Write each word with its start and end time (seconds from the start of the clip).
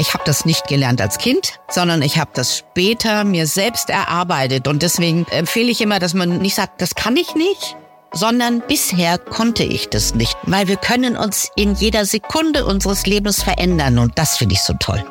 Ich 0.00 0.14
habe 0.14 0.24
das 0.24 0.46
nicht 0.46 0.66
gelernt 0.66 1.02
als 1.02 1.18
Kind, 1.18 1.60
sondern 1.68 2.00
ich 2.00 2.18
habe 2.18 2.30
das 2.32 2.56
später 2.56 3.22
mir 3.22 3.46
selbst 3.46 3.90
erarbeitet. 3.90 4.66
Und 4.66 4.82
deswegen 4.82 5.26
empfehle 5.30 5.70
ich 5.70 5.82
immer, 5.82 5.98
dass 5.98 6.14
man 6.14 6.38
nicht 6.38 6.54
sagt, 6.54 6.80
das 6.80 6.94
kann 6.94 7.18
ich 7.18 7.34
nicht, 7.34 7.76
sondern 8.10 8.62
bisher 8.66 9.18
konnte 9.18 9.62
ich 9.62 9.90
das 9.90 10.14
nicht, 10.14 10.38
weil 10.44 10.68
wir 10.68 10.76
können 10.76 11.18
uns 11.18 11.50
in 11.54 11.74
jeder 11.74 12.06
Sekunde 12.06 12.64
unseres 12.64 13.04
Lebens 13.04 13.42
verändern 13.42 13.98
und 13.98 14.18
das 14.18 14.38
finde 14.38 14.54
ich 14.54 14.62
so 14.62 14.72
toll. 14.80 15.04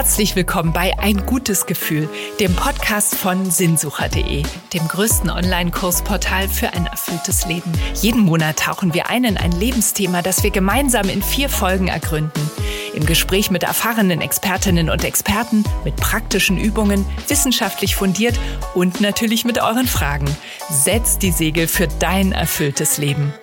Herzlich 0.00 0.34
willkommen 0.34 0.72
bei 0.72 0.98
Ein 0.98 1.26
gutes 1.26 1.66
Gefühl, 1.66 2.08
dem 2.40 2.56
Podcast 2.56 3.16
von 3.16 3.50
sinnsucher.de, 3.50 4.44
dem 4.72 4.88
größten 4.88 5.28
Online-Kursportal 5.28 6.48
für 6.48 6.72
ein 6.72 6.86
erfülltes 6.86 7.44
Leben. 7.44 7.70
Jeden 8.00 8.22
Monat 8.22 8.60
tauchen 8.60 8.94
wir 8.94 9.10
ein 9.10 9.24
in 9.24 9.36
ein 9.36 9.52
Lebensthema, 9.52 10.22
das 10.22 10.42
wir 10.42 10.52
gemeinsam 10.52 11.10
in 11.10 11.22
vier 11.22 11.50
Folgen 11.50 11.88
ergründen. 11.88 12.50
Im 12.94 13.04
Gespräch 13.04 13.50
mit 13.50 13.62
erfahrenen 13.62 14.22
Expertinnen 14.22 14.88
und 14.88 15.04
Experten, 15.04 15.64
mit 15.84 15.96
praktischen 15.96 16.56
Übungen, 16.56 17.04
wissenschaftlich 17.28 17.94
fundiert 17.94 18.40
und 18.74 19.02
natürlich 19.02 19.44
mit 19.44 19.60
euren 19.60 19.86
Fragen. 19.86 20.34
Setzt 20.70 21.20
die 21.20 21.30
Segel 21.30 21.68
für 21.68 21.88
dein 21.98 22.32
erfülltes 22.32 22.96
Leben. 22.96 23.34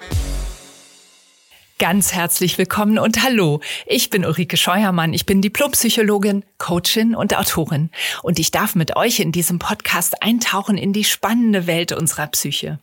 Ganz 1.79 2.11
herzlich 2.11 2.57
willkommen 2.57 2.97
und 2.97 3.21
hallo. 3.21 3.61
Ich 3.85 4.09
bin 4.09 4.25
Ulrike 4.25 4.57
Scheuermann. 4.57 5.13
Ich 5.13 5.27
bin 5.27 5.43
Diplompsychologin, 5.43 6.43
Coachin 6.57 7.13
und 7.13 7.37
Autorin. 7.37 7.91
Und 8.23 8.39
ich 8.39 8.49
darf 8.49 8.73
mit 8.73 8.95
euch 8.95 9.19
in 9.19 9.31
diesem 9.31 9.59
Podcast 9.59 10.23
eintauchen 10.23 10.75
in 10.75 10.91
die 10.91 11.03
spannende 11.03 11.67
Welt 11.67 11.91
unserer 11.91 12.25
Psyche. 12.25 12.79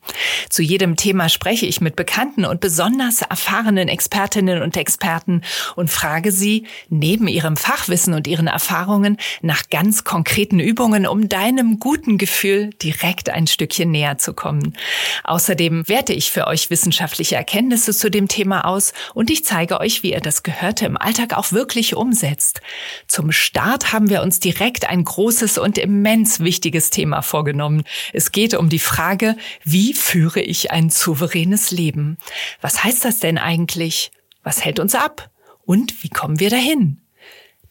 Zu 0.49 0.63
jedem 0.63 0.95
Thema 0.95 1.29
spreche 1.29 1.67
ich 1.67 1.81
mit 1.81 1.97
bekannten 1.97 2.45
und 2.45 2.61
besonders 2.61 3.23
erfahrenen 3.23 3.89
Expertinnen 3.89 4.63
und 4.63 4.77
Experten 4.77 5.43
und 5.75 5.91
frage 5.91 6.31
sie 6.31 6.69
neben 6.89 7.27
ihrem 7.27 7.57
Fachwissen 7.57 8.15
und 8.15 8.29
ihren 8.29 8.47
Erfahrungen 8.47 9.17
nach 9.43 9.71
ganz 9.71 10.05
konkreten 10.05 10.61
Übungen, 10.61 11.09
um 11.09 11.29
deinem 11.29 11.81
guten 11.81 12.17
Gefühl 12.17 12.71
direkt 12.81 13.29
ein 13.29 13.49
Stückchen 13.49 13.91
näher 13.91 14.19
zu 14.19 14.35
kommen. 14.35 14.77
Außerdem 15.25 15.89
werte 15.89 16.13
ich 16.13 16.31
für 16.31 16.47
euch 16.47 16.71
wissenschaftliche 16.71 17.35
Erkenntnisse 17.35 17.93
zu 17.93 18.09
dem 18.09 18.29
Thema 18.29 18.65
aus, 18.67 18.84
aus 18.85 18.93
und 19.15 19.31
ich 19.31 19.45
zeige 19.45 19.81
euch, 19.81 20.03
wie 20.03 20.13
ihr 20.13 20.21
das 20.21 20.43
Gehörte 20.43 20.87
im 20.87 20.97
Alltag 20.97 21.37
auch 21.37 21.53
wirklich 21.53 21.95
umsetzt. 21.95 22.61
Zum 23.07 23.33
Start 23.33 23.93
haben 23.93 24.11
wir 24.11 24.23
uns 24.23 24.41
direkt 24.41 24.89
ein 24.89 25.05
großes 25.05 25.59
und 25.59 25.79
immens 25.79 26.41
wichtiges 26.41 26.91
Thema 26.91 27.23
vorgenommen. 27.23 27.85
Es 28.13 28.33
geht 28.33 28.55
um 28.55 28.69
die 28.69 28.79
Frage, 28.79 29.37
wie 29.63 29.95
führe 29.95 30.41
ich 30.41 30.71
ein 30.71 30.91
souveränes 30.91 31.71
Leben? 31.71 32.19
Was 32.61 32.85
heißt 32.85 33.05
das 33.05 33.21
denn 33.21 33.39
eigentlich? 33.39 34.11
Was 34.43 34.65
hält 34.65 34.79
uns 34.81 34.95
ab? 34.95 35.31
Und 35.65 36.03
wie 36.03 36.11
kommen 36.11 36.41
wir 36.41 36.51
dahin? 36.51 37.04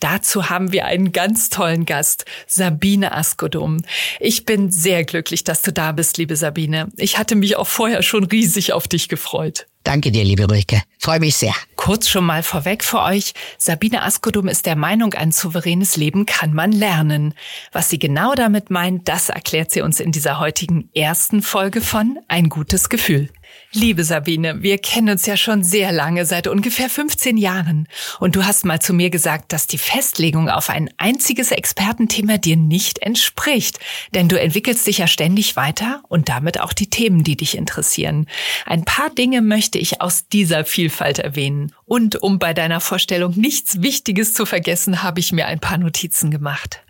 Dazu 0.04 0.50
haben 0.50 0.74
wir 0.74 0.84
einen 0.84 1.14
ganz 1.14 1.50
tollen 1.50 1.86
Gast, 1.86 2.26
Sabine 2.46 3.14
Askodum. 3.14 3.86
Ich 4.20 4.44
bin 4.44 4.70
sehr 4.70 5.06
glücklich, 5.06 5.46
dass 5.46 5.62
du 5.62 5.72
da 5.72 5.94
bist, 5.94 6.18
liebe 6.18 6.36
Sabine. 6.36 6.90
Ich 6.98 7.18
hatte 7.18 7.36
mich 7.36 7.56
auch 7.56 7.68
vorher 7.68 8.04
schon 8.04 8.26
riesig 8.26 8.74
auf 8.74 8.90
dich 8.90 9.08
gefreut. 9.08 9.66
Danke 9.86 10.12
dir, 10.12 10.26
liebe 10.26 10.44
Ulrike. 10.44 10.82
Freue 11.00 11.22
mich 11.22 11.38
sehr. 11.38 11.54
Kurz 11.78 12.10
schon 12.10 12.26
mal 12.26 12.44
vorweg 12.44 12.84
für 12.84 13.02
euch. 13.02 13.34
Sabine 13.58 14.04
Askodum 14.04 14.50
ist 14.50 14.66
der 14.66 14.76
Meinung, 14.76 15.14
ein 15.14 15.32
souveränes 15.32 15.96
Leben 15.96 16.26
kann 16.26 16.54
man 16.54 16.74
lernen. 16.74 17.34
Was 17.72 17.90
sie 17.90 18.00
genau 18.00 18.34
damit 18.34 18.70
meint, 18.70 19.08
das 19.08 19.30
erklärt 19.30 19.72
sie 19.72 19.82
uns 19.82 20.02
in 20.02 20.12
dieser 20.12 20.38
heutigen 20.38 20.90
ersten 20.94 21.42
Folge 21.42 21.80
von 21.80 22.20
Ein 22.28 22.50
gutes 22.50 22.90
Gefühl. 22.90 23.30
Liebe 23.76 24.04
Sabine, 24.04 24.62
wir 24.62 24.78
kennen 24.78 25.10
uns 25.10 25.26
ja 25.26 25.36
schon 25.36 25.64
sehr 25.64 25.92
lange, 25.92 26.28
seit 26.28 26.48
ungefähr 26.48 26.92
15 26.92 27.38
Jahren. 27.38 27.88
Und 28.20 28.36
du 28.36 28.46
hast 28.46 28.66
mal 28.66 28.80
zu 28.80 28.94
mir 28.94 29.10
gesagt, 29.10 29.52
dass 29.52 29.66
die 29.66 29.80
Festlegung 29.80 30.48
auf 30.48 30.70
ein 30.70 30.92
einziges 30.98 31.50
Expertenthema 31.50 32.38
dir 32.38 32.56
nicht 32.56 33.00
entspricht. 33.00 33.80
Denn 34.14 34.30
du 34.30 34.40
entwickelst 34.40 34.86
dich 34.86 35.00
ja 35.00 35.08
ständig 35.08 35.56
weiter 35.56 36.04
und 36.08 36.30
damit 36.30 36.60
auch 36.60 36.72
die 36.72 36.92
Themen, 36.92 37.24
die 37.24 37.36
dich 37.36 37.58
interessieren. 37.58 38.28
Ein 38.68 38.86
paar 38.86 39.10
Dinge 39.10 39.42
möchte 39.42 39.80
ich 39.80 40.02
aus 40.02 40.28
dieser 40.28 40.66
Vielfalt 40.66 41.18
erwähnen. 41.18 41.74
Und 41.86 42.22
um 42.22 42.38
bei 42.38 42.54
deiner 42.54 42.80
Vorstellung 42.80 43.34
nichts 43.36 43.82
Wichtiges 43.82 44.36
zu 44.36 44.46
vergessen, 44.46 45.02
habe 45.02 45.20
ich 45.20 45.32
mir 45.32 45.48
ein 45.48 45.60
paar 45.60 45.80
Notizen 45.80 46.30
gemacht. 46.30 46.84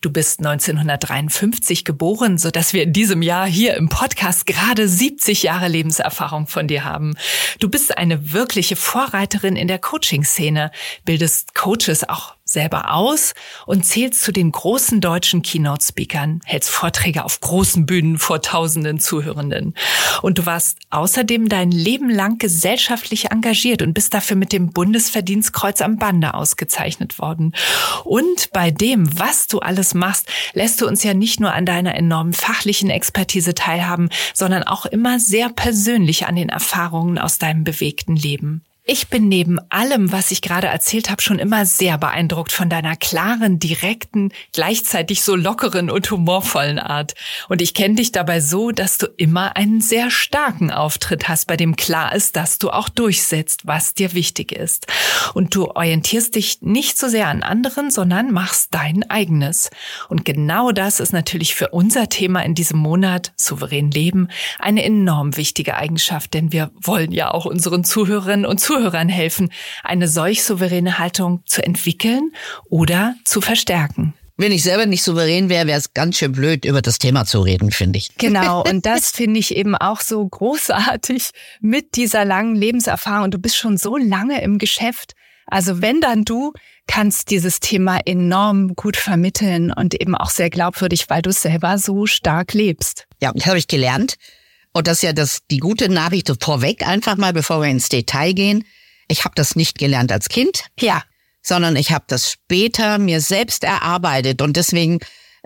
Du 0.00 0.10
bist 0.10 0.38
1953 0.38 1.84
geboren, 1.84 2.38
so 2.38 2.50
dass 2.50 2.72
wir 2.72 2.82
in 2.82 2.92
diesem 2.92 3.22
Jahr 3.22 3.46
hier 3.46 3.74
im 3.74 3.88
Podcast 3.88 4.46
gerade 4.46 4.88
70 4.88 5.42
Jahre 5.42 5.68
Lebenserfahrung 5.68 6.46
von 6.46 6.68
dir 6.68 6.84
haben. 6.84 7.14
Du 7.58 7.68
bist 7.68 7.98
eine 7.98 8.32
wirkliche 8.32 8.76
Vorreiterin 8.76 9.56
in 9.56 9.68
der 9.68 9.78
Coaching-Szene, 9.78 10.70
bildest 11.04 11.54
Coaches 11.54 12.08
auch 12.08 12.35
selber 12.48 12.94
aus 12.94 13.34
und 13.66 13.84
zählst 13.84 14.22
zu 14.22 14.32
den 14.32 14.52
großen 14.52 15.00
deutschen 15.00 15.42
Keynote-Speakern, 15.42 16.40
hältst 16.44 16.70
Vorträge 16.70 17.24
auf 17.24 17.40
großen 17.40 17.86
Bühnen 17.86 18.18
vor 18.18 18.40
tausenden 18.40 19.00
Zuhörenden. 19.00 19.74
Und 20.22 20.38
du 20.38 20.46
warst 20.46 20.78
außerdem 20.90 21.48
dein 21.48 21.72
Leben 21.72 22.08
lang 22.08 22.38
gesellschaftlich 22.38 23.32
engagiert 23.32 23.82
und 23.82 23.94
bist 23.94 24.14
dafür 24.14 24.36
mit 24.36 24.52
dem 24.52 24.70
Bundesverdienstkreuz 24.72 25.80
am 25.80 25.98
Bande 25.98 26.34
ausgezeichnet 26.34 27.18
worden. 27.18 27.52
Und 28.04 28.50
bei 28.52 28.70
dem, 28.70 29.18
was 29.18 29.48
du 29.48 29.58
alles 29.58 29.94
machst, 29.94 30.28
lässt 30.52 30.80
du 30.80 30.86
uns 30.86 31.02
ja 31.02 31.14
nicht 31.14 31.40
nur 31.40 31.52
an 31.52 31.66
deiner 31.66 31.96
enormen 31.96 32.32
fachlichen 32.32 32.90
Expertise 32.90 33.54
teilhaben, 33.54 34.08
sondern 34.34 34.62
auch 34.62 34.86
immer 34.86 35.18
sehr 35.18 35.48
persönlich 35.48 36.26
an 36.26 36.36
den 36.36 36.48
Erfahrungen 36.48 37.18
aus 37.18 37.38
deinem 37.38 37.64
bewegten 37.64 38.14
Leben. 38.14 38.62
Ich 38.88 39.08
bin 39.08 39.26
neben 39.26 39.58
allem, 39.68 40.12
was 40.12 40.30
ich 40.30 40.42
gerade 40.42 40.68
erzählt 40.68 41.10
habe, 41.10 41.20
schon 41.20 41.40
immer 41.40 41.66
sehr 41.66 41.98
beeindruckt 41.98 42.52
von 42.52 42.68
deiner 42.68 42.94
klaren, 42.94 43.58
direkten, 43.58 44.30
gleichzeitig 44.52 45.22
so 45.22 45.34
lockeren 45.34 45.90
und 45.90 46.08
humorvollen 46.08 46.78
Art. 46.78 47.14
Und 47.48 47.60
ich 47.60 47.74
kenne 47.74 47.96
dich 47.96 48.12
dabei 48.12 48.38
so, 48.40 48.70
dass 48.70 48.96
du 48.96 49.08
immer 49.16 49.56
einen 49.56 49.80
sehr 49.80 50.12
starken 50.12 50.70
Auftritt 50.70 51.26
hast, 51.26 51.48
bei 51.48 51.56
dem 51.56 51.74
klar 51.74 52.14
ist, 52.14 52.36
dass 52.36 52.58
du 52.58 52.70
auch 52.70 52.88
durchsetzt, 52.88 53.66
was 53.66 53.92
dir 53.92 54.14
wichtig 54.14 54.52
ist. 54.52 54.86
Und 55.34 55.56
du 55.56 55.66
orientierst 55.66 56.36
dich 56.36 56.62
nicht 56.62 56.96
so 56.96 57.08
sehr 57.08 57.26
an 57.26 57.42
anderen, 57.42 57.90
sondern 57.90 58.30
machst 58.30 58.68
dein 58.70 59.02
eigenes. 59.10 59.68
Und 60.08 60.24
genau 60.24 60.70
das 60.70 61.00
ist 61.00 61.12
natürlich 61.12 61.56
für 61.56 61.70
unser 61.70 62.08
Thema 62.08 62.44
in 62.44 62.54
diesem 62.54 62.78
Monat, 62.78 63.32
souverän 63.34 63.90
leben, 63.90 64.28
eine 64.60 64.84
enorm 64.84 65.36
wichtige 65.36 65.74
Eigenschaft, 65.74 66.34
denn 66.34 66.52
wir 66.52 66.70
wollen 66.80 67.10
ja 67.10 67.32
auch 67.32 67.46
unseren 67.46 67.82
Zuhörerinnen 67.82 68.46
und 68.46 68.60
Zuhörern 68.60 68.75
Zuhörern 68.76 69.08
helfen, 69.08 69.50
eine 69.82 70.06
solch 70.08 70.44
souveräne 70.44 70.98
Haltung 70.98 71.42
zu 71.46 71.62
entwickeln 71.62 72.32
oder 72.68 73.14
zu 73.24 73.40
verstärken. 73.40 74.14
Wenn 74.38 74.52
ich 74.52 74.62
selber 74.62 74.84
nicht 74.84 75.02
souverän 75.02 75.48
wäre, 75.48 75.66
wäre 75.66 75.78
es 75.78 75.94
ganz 75.94 76.18
schön 76.18 76.32
blöd, 76.32 76.66
über 76.66 76.82
das 76.82 76.98
Thema 76.98 77.24
zu 77.24 77.40
reden, 77.40 77.70
finde 77.70 77.98
ich. 77.98 78.14
Genau, 78.18 78.62
und 78.68 78.84
das 78.84 79.10
finde 79.10 79.40
ich 79.40 79.56
eben 79.56 79.74
auch 79.74 80.02
so 80.02 80.26
großartig 80.26 81.30
mit 81.60 81.96
dieser 81.96 82.26
langen 82.26 82.54
Lebenserfahrung. 82.54 83.30
Du 83.30 83.38
bist 83.38 83.56
schon 83.56 83.78
so 83.78 83.96
lange 83.96 84.42
im 84.42 84.58
Geschäft. 84.58 85.14
Also 85.46 85.80
wenn 85.80 86.02
dann 86.02 86.24
du 86.24 86.52
kannst 86.86 87.30
dieses 87.30 87.60
Thema 87.60 88.00
enorm 88.04 88.74
gut 88.74 88.98
vermitteln 88.98 89.72
und 89.72 89.98
eben 89.98 90.14
auch 90.14 90.30
sehr 90.30 90.50
glaubwürdig, 90.50 91.08
weil 91.08 91.22
du 91.22 91.32
selber 91.32 91.78
so 91.78 92.04
stark 92.04 92.52
lebst. 92.52 93.06
Ja, 93.22 93.32
das 93.32 93.46
habe 93.46 93.58
ich 93.58 93.68
gelernt. 93.68 94.16
Und 94.76 94.86
das 94.88 94.98
ist 94.98 95.02
ja 95.04 95.14
das, 95.14 95.38
die 95.50 95.56
gute 95.56 95.88
Nachricht 95.88 96.30
vorweg, 96.38 96.86
einfach 96.86 97.16
mal, 97.16 97.32
bevor 97.32 97.62
wir 97.62 97.68
ins 97.70 97.88
Detail 97.88 98.34
gehen. 98.34 98.62
Ich 99.08 99.24
habe 99.24 99.34
das 99.34 99.56
nicht 99.56 99.78
gelernt 99.78 100.12
als 100.12 100.28
Kind. 100.28 100.64
Ja. 100.78 101.02
Sondern 101.40 101.76
ich 101.76 101.92
habe 101.92 102.04
das 102.08 102.32
später 102.32 102.98
mir 102.98 103.22
selbst 103.22 103.64
erarbeitet. 103.64 104.42
Und 104.42 104.58
deswegen 104.58 104.98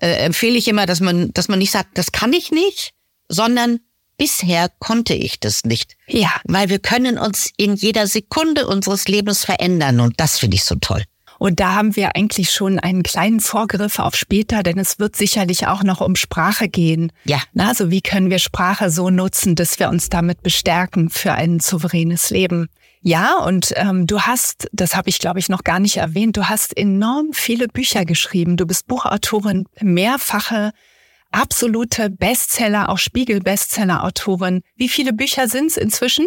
äh, 0.03 0.25
empfehle 0.25 0.59
ich 0.59 0.67
immer, 0.67 0.85
dass 0.85 0.99
man, 0.99 1.33
dass 1.33 1.47
man 1.47 1.61
nicht 1.61 1.71
sagt, 1.71 1.97
das 1.97 2.11
kann 2.11 2.33
ich 2.33 2.51
nicht, 2.51 2.91
sondern 3.29 3.79
bisher 4.17 4.69
konnte 4.81 5.15
ich 5.15 5.39
das 5.39 5.63
nicht. 5.63 5.97
Ja. 6.09 6.33
Weil 6.43 6.69
wir 6.69 6.81
können 6.81 7.17
uns 7.17 7.53
in 7.57 7.77
jeder 7.77 8.09
Sekunde 8.09 8.67
unseres 8.67 9.07
Lebens 9.07 9.45
verändern. 9.45 10.01
Und 10.01 10.19
das 10.19 10.41
finde 10.41 10.57
ich 10.57 10.65
so 10.65 10.75
toll. 10.75 11.05
Und 11.41 11.59
da 11.59 11.73
haben 11.73 11.97
wir 11.97 12.17
eigentlich 12.17 12.51
schon 12.51 12.79
einen 12.79 13.03
kleinen 13.03 13.41
Vorgriff 13.41 13.99
auf 13.99 14.15
später, 14.15 14.63
denn 14.63 14.79
es 14.79 14.99
wird 14.99 15.17
sicherlich 15.17 15.67
auch 15.67 15.83
noch 15.83 16.03
um 16.03 16.15
Sprache 16.15 16.69
gehen. 16.69 17.13
Ja. 17.25 17.41
Also 17.57 17.91
wie 17.91 18.03
können 18.03 18.29
wir 18.29 18.39
Sprache 18.39 18.91
so 18.91 19.09
nutzen, 19.09 19.55
dass 19.55 19.79
wir 19.79 19.89
uns 19.89 20.11
damit 20.11 20.43
bestärken 20.43 21.09
für 21.09 21.33
ein 21.33 21.59
souveränes 21.59 22.29
Leben? 22.29 22.69
Ja, 23.01 23.39
und 23.39 23.73
ähm, 23.77 24.07
du 24.07 24.21
hast, 24.21 24.69
das 24.73 24.95
habe 24.95 25.09
ich 25.09 25.19
glaube 25.19 25.39
ich 25.39 25.49
noch 25.49 25.65
gar 25.65 25.81
nicht 25.81 25.97
erwähnt, 25.97 26.37
du 26.37 26.51
hast 26.51 26.77
enorm 26.77 27.31
viele 27.33 27.69
Bücher 27.69 28.05
geschrieben. 28.05 28.59
Du 28.59 28.67
bist 28.67 28.87
Buchautorin, 28.87 29.65
mehrfache 29.81 30.73
absolute 31.31 32.11
Bestseller, 32.11 32.91
auch 32.91 32.99
Spiegel-Bestseller-Autorin. 32.99 34.61
Wie 34.77 34.91
viele 34.91 35.15
Bücher 35.15 35.49
sind's 35.49 35.79
inzwischen? 35.79 36.27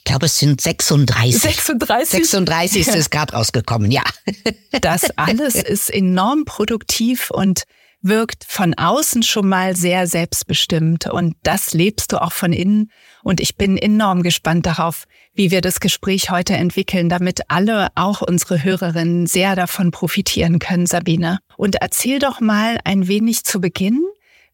Ich 0.00 0.04
glaube, 0.04 0.26
es 0.26 0.38
sind 0.38 0.60
36. 0.60 1.40
36? 1.40 2.10
36 2.10 2.80
ist 2.80 2.94
es 2.96 3.10
gerade 3.10 3.34
rausgekommen, 3.34 3.90
ja. 3.90 4.02
Das 4.80 5.10
alles 5.16 5.54
ist 5.56 5.90
enorm 5.90 6.46
produktiv 6.46 7.30
und 7.30 7.64
wirkt 8.02 8.44
von 8.48 8.72
außen 8.74 9.22
schon 9.22 9.48
mal 9.48 9.76
sehr 9.76 10.06
selbstbestimmt 10.06 11.06
und 11.06 11.36
das 11.42 11.74
lebst 11.74 12.12
du 12.12 12.22
auch 12.22 12.32
von 12.32 12.52
innen. 12.52 12.90
Und 13.22 13.40
ich 13.40 13.56
bin 13.56 13.76
enorm 13.76 14.22
gespannt 14.22 14.64
darauf, 14.64 15.04
wie 15.34 15.50
wir 15.50 15.60
das 15.60 15.80
Gespräch 15.80 16.30
heute 16.30 16.54
entwickeln, 16.54 17.10
damit 17.10 17.42
alle, 17.48 17.88
auch 17.94 18.22
unsere 18.22 18.64
Hörerinnen, 18.64 19.26
sehr 19.26 19.54
davon 19.54 19.90
profitieren 19.90 20.58
können, 20.58 20.86
Sabine. 20.86 21.40
Und 21.58 21.76
erzähl 21.76 22.18
doch 22.18 22.40
mal 22.40 22.78
ein 22.84 23.06
wenig 23.06 23.44
zu 23.44 23.60
Beginn, 23.60 24.02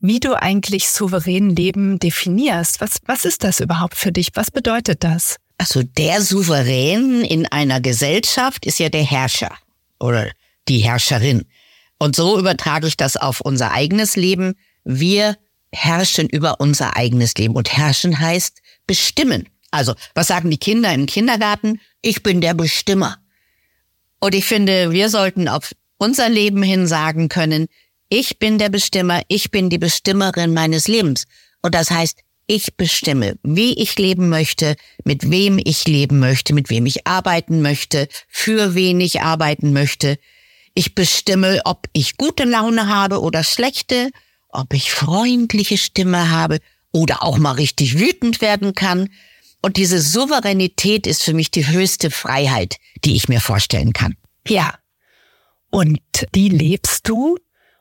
wie 0.00 0.20
du 0.20 0.40
eigentlich 0.40 0.88
souverän 0.88 1.54
Leben 1.54 1.98
definierst. 1.98 2.81
Was, 2.81 2.98
was 3.06 3.25
ist 3.25 3.44
das 3.44 3.60
überhaupt 3.60 3.96
für 3.96 4.12
dich? 4.12 4.31
Was 4.34 4.50
bedeutet 4.50 5.04
das? 5.04 5.37
Also 5.58 5.82
der 5.82 6.20
Souverän 6.20 7.22
in 7.22 7.46
einer 7.46 7.81
Gesellschaft 7.81 8.66
ist 8.66 8.78
ja 8.78 8.88
der 8.88 9.04
Herrscher 9.04 9.56
oder 9.98 10.31
die 10.69 10.78
Herrscherin. 10.78 11.46
Und 11.98 12.14
so 12.14 12.38
übertrage 12.38 12.87
ich 12.87 12.96
das 12.96 13.16
auf 13.16 13.40
unser 13.40 13.72
eigenes 13.72 14.16
Leben. 14.16 14.54
Wir 14.84 15.37
herrschen 15.72 16.28
über 16.28 16.60
unser 16.60 16.96
eigenes 16.96 17.34
Leben. 17.34 17.54
Und 17.54 17.76
herrschen 17.76 18.19
heißt 18.19 18.60
bestimmen. 18.87 19.49
Also, 19.70 19.94
was 20.14 20.28
sagen 20.28 20.50
die 20.50 20.58
Kinder 20.58 20.92
im 20.92 21.06
Kindergarten? 21.06 21.81
Ich 22.02 22.22
bin 22.22 22.40
der 22.40 22.54
Bestimmer. 22.54 23.16
Und 24.20 24.34
ich 24.34 24.44
finde, 24.44 24.92
wir 24.92 25.08
sollten 25.08 25.49
auf 25.49 25.72
unser 25.99 26.28
Leben 26.28 26.62
hin 26.62 26.87
sagen 26.87 27.28
können, 27.28 27.66
ich 28.08 28.38
bin 28.38 28.58
der 28.58 28.68
Bestimmer, 28.68 29.22
ich 29.28 29.50
bin 29.50 29.70
die 29.70 29.78
Bestimmerin 29.78 30.54
meines 30.54 30.88
Lebens. 30.88 31.24
Und 31.62 31.74
das 31.74 31.90
heißt, 31.90 32.20
ich 32.46 32.76
bestimme, 32.76 33.36
wie 33.42 33.74
ich 33.74 33.98
leben 33.98 34.28
möchte, 34.28 34.76
mit 35.04 35.30
wem 35.30 35.58
ich 35.62 35.86
leben 35.86 36.20
möchte, 36.20 36.54
mit 36.54 36.70
wem 36.70 36.86
ich 36.86 37.06
arbeiten 37.06 37.60
möchte, 37.60 38.08
für 38.28 38.74
wen 38.76 39.00
ich 39.00 39.20
arbeiten 39.22 39.72
möchte. 39.72 40.18
Ich 40.74 40.94
bestimme, 40.94 41.60
ob 41.64 41.88
ich 41.92 42.16
gute 42.16 42.44
Laune 42.44 42.88
habe 42.88 43.20
oder 43.20 43.42
schlechte, 43.42 44.10
ob 44.48 44.72
ich 44.74 44.92
freundliche 44.92 45.76
Stimme 45.76 46.30
habe 46.30 46.58
oder 46.92 47.24
auch 47.24 47.38
mal 47.38 47.52
richtig 47.52 47.98
wütend 47.98 48.40
werden 48.40 48.74
kann. 48.74 49.08
Und 49.60 49.76
diese 49.76 50.00
Souveränität 50.00 51.08
ist 51.08 51.24
für 51.24 51.34
mich 51.34 51.50
die 51.50 51.66
höchste 51.66 52.12
Freiheit, 52.12 52.76
die 53.04 53.16
ich 53.16 53.28
mir 53.28 53.40
vorstellen 53.40 53.92
kann. 53.92 54.14
Ja. 54.46 54.74
Und 55.70 55.98
die 56.34 56.48
lebst 56.48 57.08
du 57.08 57.36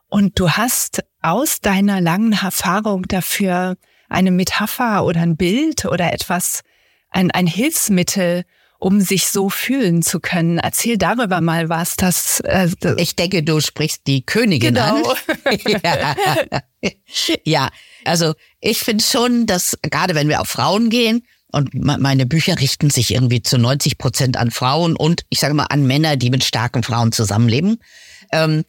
und 0.09 0.39
du 0.39 0.51
hast 0.51 1.03
aus 1.21 1.59
deiner 1.61 2.01
langen 2.01 2.33
Erfahrung 2.33 3.03
dafür 3.07 3.77
eine 4.09 4.31
Metapher 4.31 5.05
oder 5.05 5.21
ein 5.21 5.37
Bild 5.37 5.85
oder 5.85 6.13
etwas, 6.13 6.61
ein, 7.09 7.31
ein 7.31 7.47
Hilfsmittel, 7.47 8.43
um 8.77 9.01
sich 9.01 9.27
so 9.27 9.49
fühlen 9.49 10.01
zu 10.03 10.19
können. 10.19 10.59
Erzähl 10.59 10.97
darüber 10.97 11.41
mal 11.41 11.69
was. 11.69 11.95
Das, 11.95 12.39
äh, 12.41 12.69
ich 12.97 13.15
denke, 13.15 13.41
du 13.41 13.59
sprichst 13.59 14.05
die 14.05 14.25
Königin 14.25 14.75
genau. 14.75 15.11
an. 15.11 15.17
ja. 15.83 16.15
ja, 17.43 17.69
also 18.03 18.33
ich 18.59 18.79
finde 18.79 19.03
schon, 19.03 19.47
dass 19.47 19.77
gerade 19.81 20.13
wenn 20.13 20.29
wir 20.29 20.41
auf 20.41 20.49
Frauen 20.49 20.89
gehen, 20.89 21.25
und 21.55 21.73
meine 21.73 22.25
Bücher 22.25 22.59
richten 22.59 22.89
sich 22.89 23.13
irgendwie 23.13 23.41
zu 23.41 23.57
90 23.57 23.97
Prozent 23.97 24.35
an 24.35 24.51
Frauen 24.51 24.97
und 24.97 25.25
ich 25.29 25.39
sage 25.39 25.53
mal 25.53 25.67
an 25.69 25.87
Männer, 25.87 26.17
die 26.17 26.29
mit 26.29 26.43
starken 26.43 26.83
Frauen 26.83 27.13
zusammenleben. 27.13 27.77
Ähm, 28.33 28.65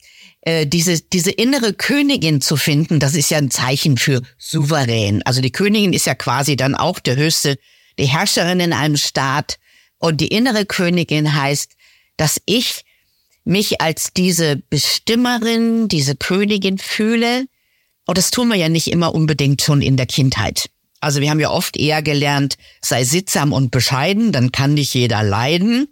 äh, 0.46 0.64
diese, 0.64 1.00
diese 1.00 1.32
innere 1.32 1.75
Königin 1.75 2.40
zu 2.40 2.56
finden, 2.56 3.00
das 3.00 3.14
ist 3.14 3.31
ja 3.31 3.38
ein 3.38 3.50
Zeichen 3.50 3.98
für 3.98 4.22
souverän. 4.38 5.22
Also 5.25 5.40
die 5.40 5.50
Königin 5.50 5.93
ist 5.93 6.06
ja 6.06 6.14
quasi 6.14 6.54
dann 6.54 6.76
auch 6.76 7.00
der 7.00 7.16
höchste, 7.16 7.58
die 7.98 8.06
Herrscherin 8.06 8.60
in 8.60 8.72
einem 8.72 8.96
Staat, 8.96 9.58
und 9.98 10.20
die 10.20 10.28
innere 10.28 10.66
Königin 10.66 11.34
heißt, 11.34 11.72
dass 12.16 12.40
ich 12.44 12.84
mich 13.44 13.81
als 13.81 14.12
diese 14.14 14.56
Bestimmerin, 14.56 15.88
diese 15.88 16.14
Königin 16.14 16.78
fühle. 16.78 17.46
Und 18.06 18.19
das 18.19 18.31
tun 18.31 18.49
wir 18.49 18.56
ja 18.56 18.69
nicht 18.69 18.88
immer 18.88 19.14
unbedingt 19.14 19.62
schon 19.62 19.82
in 19.82 19.96
der 19.96 20.06
Kindheit. 20.06 20.66
Also 21.00 21.20
wir 21.20 21.31
haben 21.31 21.40
ja 21.40 21.50
oft 21.50 21.76
eher 21.76 22.02
gelernt, 22.02 22.56
sei 22.82 23.04
sittsam 23.04 23.52
und 23.52 23.70
bescheiden, 23.70 24.32
dann 24.32 24.52
kann 24.52 24.75
nicht 24.75 24.94
jeder 24.94 25.22
leiden. 25.22 25.88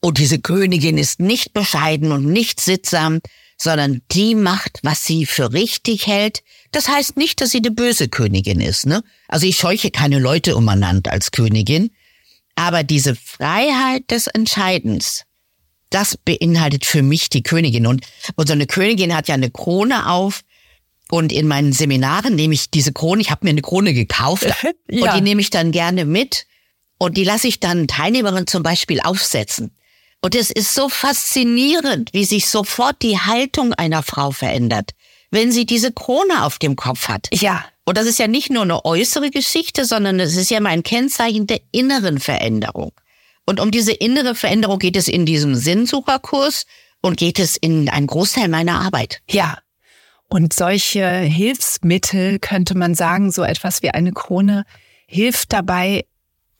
Und 0.00 0.18
diese 0.18 0.38
Königin 0.38 0.98
ist 0.98 1.18
nicht 1.18 1.54
bescheiden 1.54 2.12
und 2.12 2.26
nicht 2.26 2.60
sittsam, 2.60 3.20
sondern 3.56 4.02
die 4.12 4.34
macht, 4.34 4.80
was 4.82 5.04
sie 5.04 5.26
für 5.26 5.52
richtig 5.52 6.06
hält. 6.06 6.42
Das 6.72 6.88
heißt 6.88 7.16
nicht, 7.16 7.40
dass 7.40 7.50
sie 7.50 7.58
eine 7.58 7.70
böse 7.70 8.08
Königin 8.08 8.60
ist. 8.60 8.86
Ne? 8.86 9.02
Also 9.28 9.46
ich 9.46 9.56
scheuche 9.56 9.90
keine 9.90 10.18
Leute 10.18 10.56
umeinander 10.56 11.12
als 11.12 11.30
Königin, 11.30 11.90
aber 12.54 12.84
diese 12.84 13.14
Freiheit 13.14 14.10
des 14.10 14.26
Entscheidens, 14.26 15.24
das 15.90 16.16
beinhaltet 16.16 16.84
für 16.84 17.02
mich 17.02 17.30
die 17.30 17.42
Königin. 17.42 17.86
Und, 17.86 18.06
und 18.34 18.46
so 18.46 18.52
eine 18.52 18.66
Königin 18.66 19.14
hat 19.14 19.28
ja 19.28 19.34
eine 19.34 19.50
Krone 19.50 20.10
auf. 20.10 20.42
Und 21.08 21.32
in 21.32 21.46
meinen 21.46 21.72
Seminaren 21.72 22.34
nehme 22.34 22.54
ich 22.54 22.68
diese 22.70 22.92
Krone, 22.92 23.20
ich 23.20 23.30
habe 23.30 23.44
mir 23.44 23.50
eine 23.50 23.62
Krone 23.62 23.94
gekauft 23.94 24.44
ja. 24.90 25.02
und 25.02 25.14
die 25.14 25.20
nehme 25.20 25.40
ich 25.40 25.50
dann 25.50 25.70
gerne 25.70 26.04
mit. 26.04 26.46
Und 26.98 27.16
die 27.16 27.24
lasse 27.24 27.46
ich 27.46 27.60
dann 27.60 27.86
Teilnehmerinnen 27.86 28.46
zum 28.46 28.62
Beispiel 28.62 29.00
aufsetzen. 29.00 29.75
Und 30.26 30.34
es 30.34 30.50
ist 30.50 30.74
so 30.74 30.88
faszinierend, 30.88 32.12
wie 32.12 32.24
sich 32.24 32.48
sofort 32.48 33.00
die 33.00 33.16
Haltung 33.16 33.72
einer 33.74 34.02
Frau 34.02 34.32
verändert, 34.32 34.90
wenn 35.30 35.52
sie 35.52 35.66
diese 35.66 35.92
Krone 35.92 36.42
auf 36.42 36.58
dem 36.58 36.74
Kopf 36.74 37.06
hat. 37.06 37.28
Ja. 37.32 37.64
Und 37.84 37.96
das 37.96 38.06
ist 38.06 38.18
ja 38.18 38.26
nicht 38.26 38.50
nur 38.50 38.64
eine 38.64 38.84
äußere 38.84 39.30
Geschichte, 39.30 39.84
sondern 39.84 40.18
es 40.18 40.34
ist 40.34 40.50
ja 40.50 40.58
mal 40.58 40.70
ein 40.70 40.82
Kennzeichen 40.82 41.46
der 41.46 41.60
inneren 41.70 42.18
Veränderung. 42.18 42.90
Und 43.44 43.60
um 43.60 43.70
diese 43.70 43.92
innere 43.92 44.34
Veränderung 44.34 44.80
geht 44.80 44.96
es 44.96 45.06
in 45.06 45.26
diesem 45.26 45.54
Sinnsucherkurs 45.54 46.66
und 47.02 47.18
geht 47.18 47.38
es 47.38 47.56
in 47.56 47.88
einen 47.88 48.08
Großteil 48.08 48.48
meiner 48.48 48.80
Arbeit. 48.80 49.20
Ja. 49.30 49.58
Und 50.28 50.52
solche 50.52 51.06
Hilfsmittel 51.06 52.40
könnte 52.40 52.76
man 52.76 52.96
sagen, 52.96 53.30
so 53.30 53.44
etwas 53.44 53.80
wie 53.84 53.90
eine 53.90 54.10
Krone 54.10 54.64
hilft 55.06 55.52
dabei, 55.52 56.04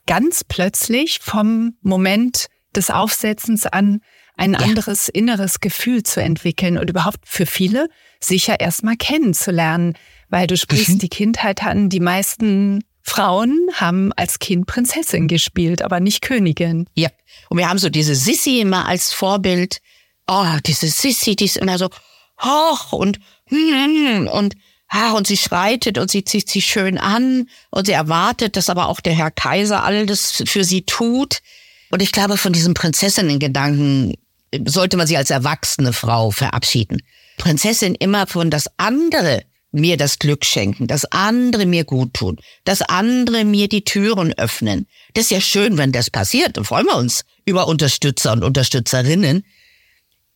ganz 0.06 0.44
plötzlich 0.44 1.18
vom 1.18 1.74
Moment 1.80 2.46
des 2.76 2.90
Aufsetzens 2.90 3.66
an 3.66 4.00
ein 4.36 4.52
ja. 4.52 4.60
anderes 4.60 5.08
inneres 5.08 5.60
Gefühl 5.60 6.02
zu 6.02 6.22
entwickeln 6.22 6.78
und 6.78 6.90
überhaupt 6.90 7.20
für 7.24 7.46
viele 7.46 7.88
sicher 8.20 8.60
erstmal 8.60 8.96
kennenzulernen, 8.96 9.94
weil 10.28 10.46
du 10.46 10.56
sprichst 10.56 10.90
mhm. 10.90 10.98
die 10.98 11.08
Kindheit 11.08 11.62
an. 11.62 11.88
Die 11.88 12.00
meisten 12.00 12.84
Frauen 13.02 13.68
haben 13.74 14.12
als 14.14 14.38
Kind 14.38 14.66
Prinzessin 14.66 15.28
gespielt, 15.28 15.82
aber 15.82 16.00
nicht 16.00 16.22
Königin. 16.22 16.86
Ja. 16.94 17.08
Und 17.48 17.58
wir 17.58 17.68
haben 17.68 17.78
so 17.78 17.88
diese 17.88 18.14
Sissi 18.14 18.60
immer 18.60 18.86
als 18.86 19.12
Vorbild. 19.12 19.78
Oh, 20.26 20.56
diese 20.66 20.88
Sissi, 20.88 21.36
die 21.36 21.44
ist 21.44 21.56
immer 21.56 21.78
so 21.78 21.88
hoch 22.42 22.92
und 22.92 23.20
und 23.50 24.56
ah, 24.88 25.12
und 25.12 25.26
sie 25.26 25.36
schreitet 25.36 25.98
und 25.98 26.10
sie 26.10 26.24
zieht 26.24 26.50
sich 26.50 26.66
schön 26.66 26.98
an 26.98 27.48
und 27.70 27.86
sie 27.86 27.92
erwartet, 27.92 28.56
dass 28.56 28.68
aber 28.68 28.88
auch 28.88 29.00
der 29.00 29.14
Herr 29.14 29.30
Kaiser 29.30 29.84
alles 29.84 30.42
für 30.46 30.64
sie 30.64 30.82
tut. 30.82 31.38
Und 31.90 32.02
ich 32.02 32.12
glaube, 32.12 32.36
von 32.36 32.52
diesem 32.52 32.74
Prinzessinnen-Gedanken 32.74 34.14
sollte 34.66 34.96
man 34.96 35.06
sich 35.06 35.16
als 35.16 35.30
erwachsene 35.30 35.92
Frau 35.92 36.30
verabschieden. 36.30 37.02
Prinzessin 37.36 37.94
immer 37.94 38.26
von 38.26 38.50
das 38.50 38.66
andere 38.76 39.42
mir 39.72 39.96
das 39.96 40.18
Glück 40.18 40.44
schenken, 40.44 40.86
dass 40.86 41.04
andere 41.06 41.66
mir 41.66 41.84
gut 41.84 42.14
tun, 42.14 42.38
dass 42.64 42.82
andere 42.82 43.44
mir 43.44 43.68
die 43.68 43.84
Türen 43.84 44.32
öffnen. 44.32 44.86
Das 45.14 45.24
ist 45.24 45.30
ja 45.30 45.40
schön, 45.40 45.76
wenn 45.76 45.92
das 45.92 46.10
passiert. 46.10 46.56
Dann 46.56 46.64
freuen 46.64 46.86
wir 46.86 46.96
uns 46.96 47.24
über 47.44 47.68
Unterstützer 47.68 48.32
und 48.32 48.42
Unterstützerinnen. 48.42 49.44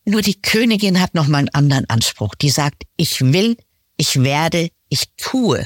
Nur 0.05 0.21
die 0.21 0.41
Königin 0.41 0.99
hat 0.99 1.15
noch 1.15 1.27
mal 1.27 1.39
einen 1.39 1.49
anderen 1.49 1.89
Anspruch. 1.89 2.35
Die 2.35 2.49
sagt, 2.49 2.83
ich 2.97 3.21
will, 3.21 3.57
ich 3.97 4.21
werde, 4.21 4.69
ich 4.89 5.05
tue. 5.17 5.65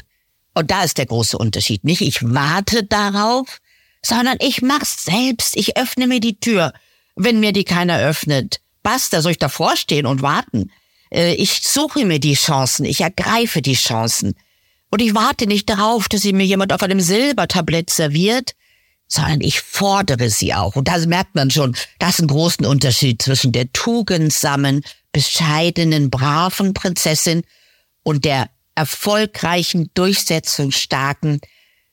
Und 0.54 0.72
da 0.72 0.84
ist 0.84 0.98
der 0.98 1.06
große 1.06 1.38
Unterschied. 1.38 1.84
Nicht 1.84 2.02
ich 2.02 2.24
warte 2.24 2.84
darauf, 2.84 3.60
sondern 4.06 4.38
ich 4.40 4.62
mach's 4.62 5.04
selbst. 5.04 5.58
Ich 5.58 5.78
öffne 5.78 6.06
mir 6.06 6.20
die 6.20 6.40
Tür. 6.40 6.74
Wenn 7.16 7.40
mir 7.40 7.54
die 7.54 7.64
keiner 7.64 8.00
öffnet, 8.00 8.60
basta, 8.84 9.22
soll 9.22 9.32
ich 9.32 9.40
davor 9.40 9.76
stehen 9.76 10.06
und 10.06 10.22
warten? 10.22 10.72
Äh, 11.12 11.34
ich 11.34 11.62
suche 11.62 12.06
mir 12.06 12.20
die 12.20 12.36
Chancen, 12.36 12.86
ich 12.86 13.02
ergreife 13.02 13.64
die 13.64 13.74
Chancen. 13.74 14.36
Und 14.92 15.02
ich 15.02 15.16
warte 15.16 15.48
nicht 15.48 15.70
darauf, 15.70 16.08
dass 16.08 16.22
sie 16.22 16.34
mir 16.34 16.46
jemand 16.46 16.72
auf 16.72 16.84
einem 16.84 17.02
Silbertablett 17.02 17.90
serviert, 17.90 18.54
sondern 19.08 19.42
ich 19.42 19.62
fordere 19.62 20.30
sie 20.30 20.54
auch. 20.54 20.76
Und 20.76 20.88
da 20.88 20.98
merkt 21.08 21.34
man 21.34 21.50
schon, 21.50 21.76
das 21.98 22.16
ist 22.16 22.22
ein 22.22 22.28
großen 22.28 22.66
Unterschied 22.66 23.22
zwischen 23.24 23.54
der 23.54 23.72
tugendsamen, 23.74 24.84
bescheidenen, 25.12 26.12
braven 26.12 26.76
Prinzessin 26.76 27.44
und 28.04 28.24
der 28.24 28.50
erfolgreichen, 28.76 29.90
durchsetzungsstarken, 29.96 31.40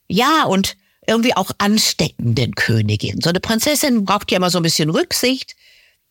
ja, 0.08 0.44
und 0.44 0.76
irgendwie 1.06 1.34
auch 1.34 1.50
ansteckenden 1.58 2.54
Königin. 2.54 3.20
So 3.20 3.30
eine 3.30 3.40
Prinzessin 3.40 4.04
braucht 4.04 4.30
ja 4.30 4.36
immer 4.36 4.50
so 4.50 4.58
ein 4.58 4.62
bisschen 4.62 4.90
Rücksicht 4.90 5.56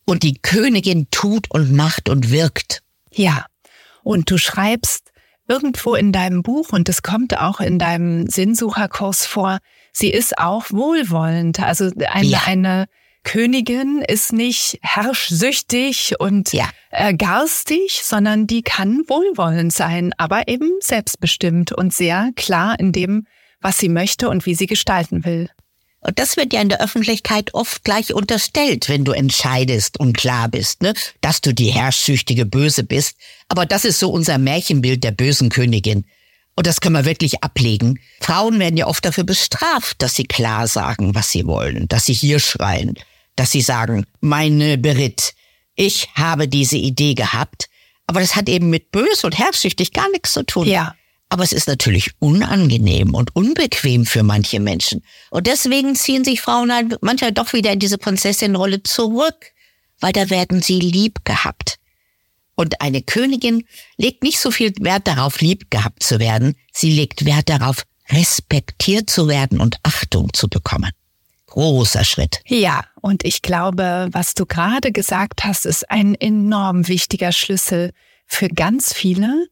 und 0.04 0.22
die 0.22 0.34
Königin 0.34 1.08
tut 1.10 1.50
und 1.50 1.72
macht 1.72 2.08
und 2.08 2.30
wirkt. 2.30 2.82
Ja. 3.12 3.46
Und 4.02 4.30
du 4.30 4.38
schreibst 4.38 5.12
irgendwo 5.48 5.94
in 5.94 6.12
deinem 6.12 6.42
Buch, 6.42 6.70
und 6.70 6.88
es 6.88 7.02
kommt 7.02 7.38
auch 7.38 7.60
in 7.60 7.78
deinem 7.78 8.26
Sinnsucherkurs 8.26 9.26
vor, 9.26 9.58
sie 9.92 10.10
ist 10.10 10.38
auch 10.38 10.66
wohlwollend, 10.70 11.60
also 11.60 11.90
eine, 12.08 12.26
ja. 12.26 12.42
eine 12.46 12.86
Königin 13.24 14.02
ist 14.06 14.32
nicht 14.32 14.78
herrschsüchtig 14.82 16.14
und 16.18 16.52
ja. 16.52 16.68
äh, 16.90 17.14
garstig, 17.14 18.02
sondern 18.02 18.46
die 18.46 18.62
kann 18.62 19.02
wohlwollend 19.06 19.72
sein, 19.72 20.12
aber 20.16 20.48
eben 20.48 20.70
selbstbestimmt 20.80 21.72
und 21.72 21.92
sehr 21.92 22.30
klar 22.34 22.78
in 22.80 22.92
dem, 22.92 23.26
was 23.62 23.78
sie 23.78 23.88
möchte 23.88 24.28
und 24.28 24.46
wie 24.46 24.54
sie 24.54 24.66
gestalten 24.66 25.24
will. 25.24 25.48
Und 26.00 26.18
das 26.18 26.36
wird 26.36 26.52
ja 26.52 26.60
in 26.60 26.68
der 26.68 26.82
Öffentlichkeit 26.82 27.54
oft 27.54 27.84
gleich 27.84 28.12
unterstellt, 28.12 28.88
wenn 28.88 29.04
du 29.04 29.12
entscheidest 29.12 30.00
und 30.00 30.16
klar 30.16 30.48
bist, 30.48 30.82
ne? 30.82 30.94
dass 31.20 31.40
du 31.40 31.54
die 31.54 31.70
herrschsüchtige 31.70 32.44
Böse 32.44 32.82
bist. 32.82 33.16
Aber 33.48 33.66
das 33.66 33.84
ist 33.84 34.00
so 34.00 34.10
unser 34.10 34.38
Märchenbild 34.38 35.04
der 35.04 35.12
bösen 35.12 35.48
Königin. 35.48 36.04
Und 36.56 36.66
das 36.66 36.80
können 36.80 36.96
wir 36.96 37.04
wirklich 37.04 37.42
ablegen. 37.44 38.00
Frauen 38.20 38.58
werden 38.58 38.76
ja 38.76 38.88
oft 38.88 39.04
dafür 39.04 39.24
bestraft, 39.24 40.02
dass 40.02 40.16
sie 40.16 40.24
klar 40.24 40.66
sagen, 40.66 41.14
was 41.14 41.30
sie 41.30 41.46
wollen, 41.46 41.86
dass 41.88 42.06
sie 42.06 42.12
hier 42.12 42.40
schreien, 42.40 42.94
dass 43.36 43.52
sie 43.52 43.62
sagen, 43.62 44.04
meine 44.20 44.78
Berit, 44.78 45.34
ich 45.76 46.08
habe 46.14 46.48
diese 46.48 46.76
Idee 46.76 47.14
gehabt. 47.14 47.68
Aber 48.06 48.20
das 48.20 48.34
hat 48.34 48.48
eben 48.48 48.68
mit 48.70 48.90
bös 48.90 49.24
und 49.24 49.38
herrschsüchtig 49.38 49.92
gar 49.92 50.10
nichts 50.10 50.32
zu 50.32 50.44
tun. 50.44 50.66
Ja. 50.66 50.94
Aber 51.32 51.44
es 51.44 51.54
ist 51.54 51.66
natürlich 51.66 52.10
unangenehm 52.18 53.14
und 53.14 53.34
unbequem 53.34 54.04
für 54.04 54.22
manche 54.22 54.60
Menschen. 54.60 55.02
Und 55.30 55.46
deswegen 55.46 55.96
ziehen 55.96 56.24
sich 56.24 56.42
Frauen 56.42 56.70
halt 56.70 56.98
manchmal 57.00 57.32
doch 57.32 57.54
wieder 57.54 57.72
in 57.72 57.78
diese 57.78 57.96
Prinzessinrolle 57.96 58.82
zurück, 58.82 59.46
weil 59.98 60.12
da 60.12 60.28
werden 60.28 60.60
sie 60.60 60.78
lieb 60.78 61.24
gehabt. 61.24 61.78
Und 62.54 62.82
eine 62.82 63.00
Königin 63.00 63.64
legt 63.96 64.22
nicht 64.22 64.40
so 64.40 64.50
viel 64.50 64.74
Wert 64.80 65.08
darauf, 65.08 65.40
lieb 65.40 65.70
gehabt 65.70 66.02
zu 66.02 66.20
werden. 66.20 66.54
Sie 66.70 66.92
legt 66.92 67.24
Wert 67.24 67.48
darauf, 67.48 67.84
respektiert 68.10 69.08
zu 69.08 69.26
werden 69.26 69.58
und 69.58 69.78
Achtung 69.84 70.34
zu 70.34 70.48
bekommen. 70.48 70.90
Großer 71.46 72.04
Schritt. 72.04 72.42
Ja, 72.44 72.84
und 73.00 73.24
ich 73.24 73.40
glaube, 73.40 74.10
was 74.12 74.34
du 74.34 74.44
gerade 74.44 74.92
gesagt 74.92 75.44
hast, 75.44 75.64
ist 75.64 75.90
ein 75.90 76.14
enorm 76.14 76.88
wichtiger 76.88 77.32
Schlüssel 77.32 77.94
für 78.26 78.48
ganz 78.48 78.92
viele, 78.92 79.46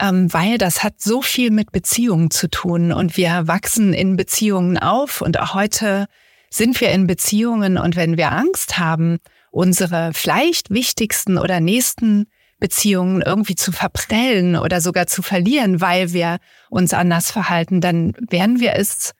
ähm, 0.00 0.32
weil 0.32 0.58
das 0.58 0.82
hat 0.82 1.00
so 1.00 1.22
viel 1.22 1.50
mit 1.50 1.72
Beziehungen 1.72 2.30
zu 2.30 2.48
tun 2.48 2.92
und 2.92 3.16
wir 3.16 3.46
wachsen 3.46 3.92
in 3.92 4.16
Beziehungen 4.16 4.78
auf 4.78 5.20
und 5.20 5.38
auch 5.38 5.54
heute 5.54 6.06
sind 6.50 6.80
wir 6.80 6.90
in 6.92 7.06
Beziehungen 7.06 7.78
und 7.78 7.96
wenn 7.96 8.16
wir 8.16 8.32
Angst 8.32 8.78
haben, 8.78 9.18
unsere 9.50 10.12
vielleicht 10.12 10.70
wichtigsten 10.70 11.38
oder 11.38 11.60
nächsten 11.60 12.26
Beziehungen 12.58 13.22
irgendwie 13.22 13.56
zu 13.56 13.72
verprellen 13.72 14.56
oder 14.56 14.80
sogar 14.80 15.06
zu 15.06 15.22
verlieren, 15.22 15.80
weil 15.80 16.12
wir 16.12 16.38
uns 16.70 16.94
anders 16.94 17.30
verhalten, 17.30 17.80
dann 17.80 18.14
werden 18.30 18.60
wir 18.60 18.74
es, 18.74 19.12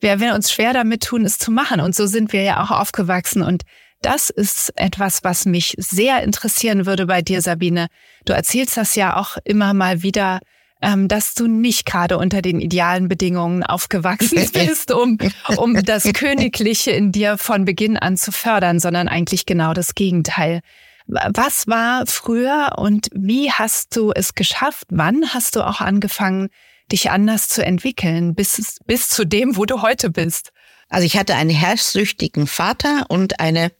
werden 0.00 0.20
wir 0.20 0.34
uns 0.34 0.52
schwer 0.52 0.72
damit 0.72 1.02
tun, 1.04 1.24
es 1.24 1.38
zu 1.38 1.50
machen. 1.50 1.80
Und 1.80 1.94
so 1.94 2.06
sind 2.06 2.32
wir 2.32 2.42
ja 2.42 2.62
auch 2.62 2.70
aufgewachsen 2.70 3.42
und 3.42 3.62
das 4.06 4.30
ist 4.30 4.72
etwas, 4.76 5.24
was 5.24 5.46
mich 5.46 5.74
sehr 5.78 6.22
interessieren 6.22 6.86
würde 6.86 7.06
bei 7.06 7.22
dir, 7.22 7.42
Sabine. 7.42 7.88
Du 8.24 8.32
erzählst 8.32 8.76
das 8.76 8.94
ja 8.94 9.16
auch 9.16 9.36
immer 9.44 9.74
mal 9.74 10.04
wieder, 10.04 10.38
ähm, 10.80 11.08
dass 11.08 11.34
du 11.34 11.48
nicht 11.48 11.86
gerade 11.86 12.16
unter 12.16 12.40
den 12.40 12.60
idealen 12.60 13.08
Bedingungen 13.08 13.64
aufgewachsen 13.64 14.48
bist, 14.52 14.92
um, 14.92 15.18
um 15.56 15.82
das 15.82 16.04
Königliche 16.12 16.92
in 16.92 17.10
dir 17.10 17.36
von 17.36 17.64
Beginn 17.64 17.96
an 17.96 18.16
zu 18.16 18.30
fördern, 18.30 18.78
sondern 18.78 19.08
eigentlich 19.08 19.44
genau 19.44 19.74
das 19.74 19.96
Gegenteil. 19.96 20.60
Was 21.08 21.66
war 21.66 22.06
früher 22.06 22.74
und 22.76 23.08
wie 23.12 23.50
hast 23.50 23.96
du 23.96 24.12
es 24.12 24.34
geschafft? 24.34 24.86
Wann 24.90 25.34
hast 25.34 25.56
du 25.56 25.66
auch 25.66 25.80
angefangen, 25.80 26.48
dich 26.92 27.10
anders 27.10 27.48
zu 27.48 27.64
entwickeln, 27.64 28.36
bis, 28.36 28.78
bis 28.86 29.08
zu 29.08 29.24
dem, 29.24 29.56
wo 29.56 29.64
du 29.64 29.82
heute 29.82 30.10
bist? 30.10 30.52
Also 30.88 31.04
ich 31.04 31.16
hatte 31.16 31.34
einen 31.34 31.50
herrschsüchtigen 31.50 32.46
Vater 32.46 33.06
und 33.08 33.40
eine 33.40 33.72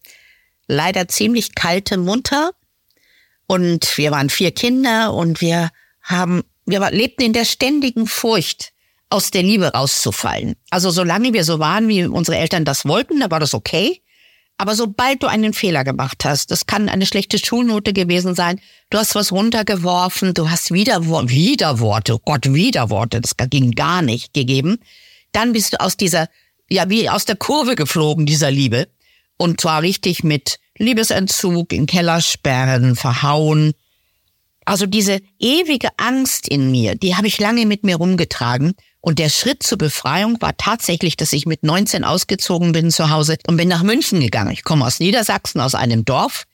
leider 0.66 1.08
ziemlich 1.08 1.54
kalte 1.54 1.96
Mutter. 1.96 2.52
Und 3.46 3.96
wir 3.96 4.10
waren 4.10 4.30
vier 4.30 4.50
Kinder 4.50 5.14
und 5.14 5.40
wir 5.40 5.70
haben, 6.02 6.42
wir 6.64 6.90
lebten 6.90 7.22
in 7.22 7.32
der 7.32 7.44
ständigen 7.44 8.06
Furcht, 8.06 8.72
aus 9.08 9.30
der 9.30 9.42
Liebe 9.42 9.72
rauszufallen. 9.72 10.56
Also 10.70 10.90
solange 10.90 11.32
wir 11.32 11.44
so 11.44 11.58
waren, 11.58 11.88
wie 11.88 12.04
unsere 12.04 12.38
Eltern 12.38 12.64
das 12.64 12.84
wollten, 12.86 13.20
da 13.20 13.30
war 13.30 13.40
das 13.40 13.54
okay. 13.54 14.02
Aber 14.58 14.74
sobald 14.74 15.22
du 15.22 15.26
einen 15.26 15.52
Fehler 15.52 15.84
gemacht 15.84 16.24
hast, 16.24 16.50
das 16.50 16.66
kann 16.66 16.88
eine 16.88 17.04
schlechte 17.04 17.38
Schulnote 17.38 17.92
gewesen 17.92 18.34
sein, 18.34 18.60
du 18.88 18.98
hast 18.98 19.14
was 19.14 19.30
runtergeworfen, 19.30 20.32
du 20.32 20.48
hast 20.48 20.72
wieder 20.72 21.04
Widerworte, 21.04 22.14
oh 22.14 22.20
Gott, 22.24 22.52
Widerworte, 22.52 23.20
das 23.20 23.36
ging 23.50 23.72
gar 23.72 24.00
nicht 24.00 24.32
gegeben, 24.32 24.78
dann 25.32 25.52
bist 25.52 25.74
du 25.74 25.80
aus 25.80 25.98
dieser, 25.98 26.28
ja, 26.70 26.88
wie 26.88 27.10
aus 27.10 27.26
der 27.26 27.36
Kurve 27.36 27.76
geflogen, 27.76 28.24
dieser 28.24 28.50
Liebe. 28.50 28.88
Und 29.36 29.60
zwar 29.60 29.82
richtig 29.82 30.24
mit 30.24 30.58
Liebesentzug, 30.78 31.72
in 31.72 31.86
Keller 31.86 32.20
sperren, 32.20 32.96
verhauen. 32.96 33.72
Also 34.64 34.86
diese 34.86 35.20
ewige 35.38 35.90
Angst 35.96 36.48
in 36.48 36.70
mir, 36.70 36.96
die 36.96 37.14
habe 37.14 37.28
ich 37.28 37.38
lange 37.38 37.66
mit 37.66 37.84
mir 37.84 37.96
rumgetragen. 37.96 38.74
Und 39.00 39.20
der 39.20 39.28
Schritt 39.28 39.62
zur 39.62 39.78
Befreiung 39.78 40.40
war 40.40 40.56
tatsächlich, 40.56 41.16
dass 41.16 41.32
ich 41.32 41.46
mit 41.46 41.62
19 41.62 42.02
ausgezogen 42.02 42.72
bin 42.72 42.90
zu 42.90 43.08
Hause 43.10 43.36
und 43.46 43.56
bin 43.56 43.68
nach 43.68 43.84
München 43.84 44.18
gegangen. 44.18 44.50
Ich 44.50 44.64
komme 44.64 44.84
aus 44.84 44.98
Niedersachsen, 44.98 45.60
aus 45.60 45.76
einem 45.76 46.04
Dorf. 46.04 46.44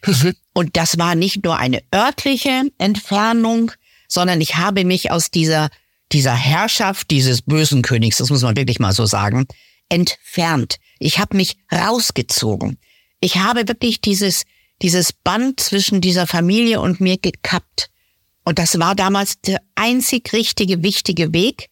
Und 0.53 0.77
das 0.77 0.99
war 0.99 1.15
nicht 1.15 1.43
nur 1.45 1.57
eine 1.57 1.83
örtliche 1.95 2.65
Entfernung, 2.77 3.73
sondern 4.07 4.43
ich 4.43 4.57
habe 4.57 4.85
mich 4.85 5.11
aus 5.11 5.31
dieser, 5.31 5.71
dieser 6.13 6.35
Herrschaft 6.35 7.11
dieses 7.11 7.41
bösen 7.41 7.81
Königs, 7.81 8.19
das 8.19 8.29
muss 8.29 8.43
man 8.43 8.55
wirklich 8.55 8.79
mal 8.79 8.93
so 8.93 9.07
sagen, 9.07 9.47
entfernt. 9.89 10.77
Ich 11.03 11.19
habe 11.19 11.37
mich 11.37 11.57
rausgezogen. 11.71 12.79
Ich 13.21 13.37
habe 13.37 13.69
wirklich 13.69 14.01
dieses, 14.01 14.45
dieses 14.83 15.13
Band 15.13 15.61
zwischen 15.61 16.01
dieser 16.01 16.27
Familie 16.27 16.81
und 16.81 17.01
mir 17.01 17.19
gekappt. 17.19 17.91
Und 18.45 18.59
das 18.59 18.79
war 18.79 18.95
damals 18.95 19.41
der 19.41 19.61
einzig 19.75 20.33
richtige, 20.33 20.83
wichtige 20.83 21.33
Weg. 21.33 21.69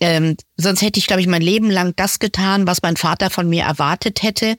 Ähm, 0.00 0.36
sonst 0.56 0.82
hätte 0.82 0.98
ich, 0.98 1.06
glaube 1.06 1.22
ich, 1.22 1.28
mein 1.28 1.42
Leben 1.42 1.70
lang 1.70 1.94
das 1.96 2.18
getan, 2.18 2.66
was 2.66 2.82
mein 2.82 2.96
Vater 2.96 3.30
von 3.30 3.48
mir 3.48 3.64
erwartet 3.64 4.22
hätte. 4.22 4.56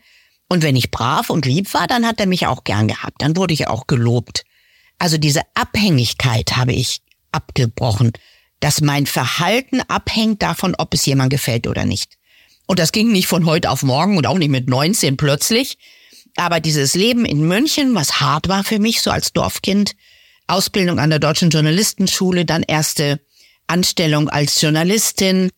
Und 0.48 0.64
wenn 0.64 0.76
ich 0.76 0.92
brav 0.92 1.30
und 1.30 1.46
lieb 1.46 1.74
war, 1.74 1.88
dann 1.88 2.06
hat 2.06 2.20
er 2.20 2.28
mich 2.28 2.48
auch 2.48 2.64
gern 2.64 2.88
gehabt. 2.88 3.22
Dann 3.22 3.36
wurde 3.36 3.54
ich 3.54 3.68
auch 3.68 3.88
gelobt. 3.88 4.44
Also 4.98 5.18
diese 5.18 5.42
Abhängigkeit 5.54 6.56
habe 6.56 6.74
ich 6.74 7.02
abgebrochen, 7.32 8.14
dass 8.60 8.82
mein 8.82 9.06
Verhalten 9.06 9.82
abhängt 9.82 10.42
davon, 10.42 10.76
ob 10.78 10.94
es 10.94 11.06
jemand 11.06 11.30
gefällt 11.32 11.68
oder 11.68 11.86
nicht. 11.86 12.18
Und 12.68 12.80
das 12.80 12.92
ging 12.92 13.12
nicht 13.12 13.28
von 13.28 13.46
heute 13.46 13.70
auf 13.70 13.84
morgen 13.84 14.18
und 14.18 14.28
auch 14.28 14.38
nicht 14.38 14.50
mit 14.50 14.70
19 14.70 15.18
plötzlich. 15.18 15.78
Aber 16.36 16.60
dieses 16.60 16.96
Leben 16.96 17.26
in 17.26 17.48
München, 17.48 17.96
was 17.96 18.20
hart 18.20 18.48
war 18.48 18.64
für 18.64 18.80
mich, 18.80 19.02
so 19.02 19.12
als 19.12 19.34
Dorfkind, 19.34 19.94
Ausbildung 20.48 21.00
an 21.00 21.10
der 21.10 21.20
Deutschen 21.20 21.50
Journalistenschule, 21.50 22.46
dann 22.46 22.64
erste 22.64 23.20
Anstellung 23.68 24.30
als 24.30 24.62
Journalistin, 24.62 25.50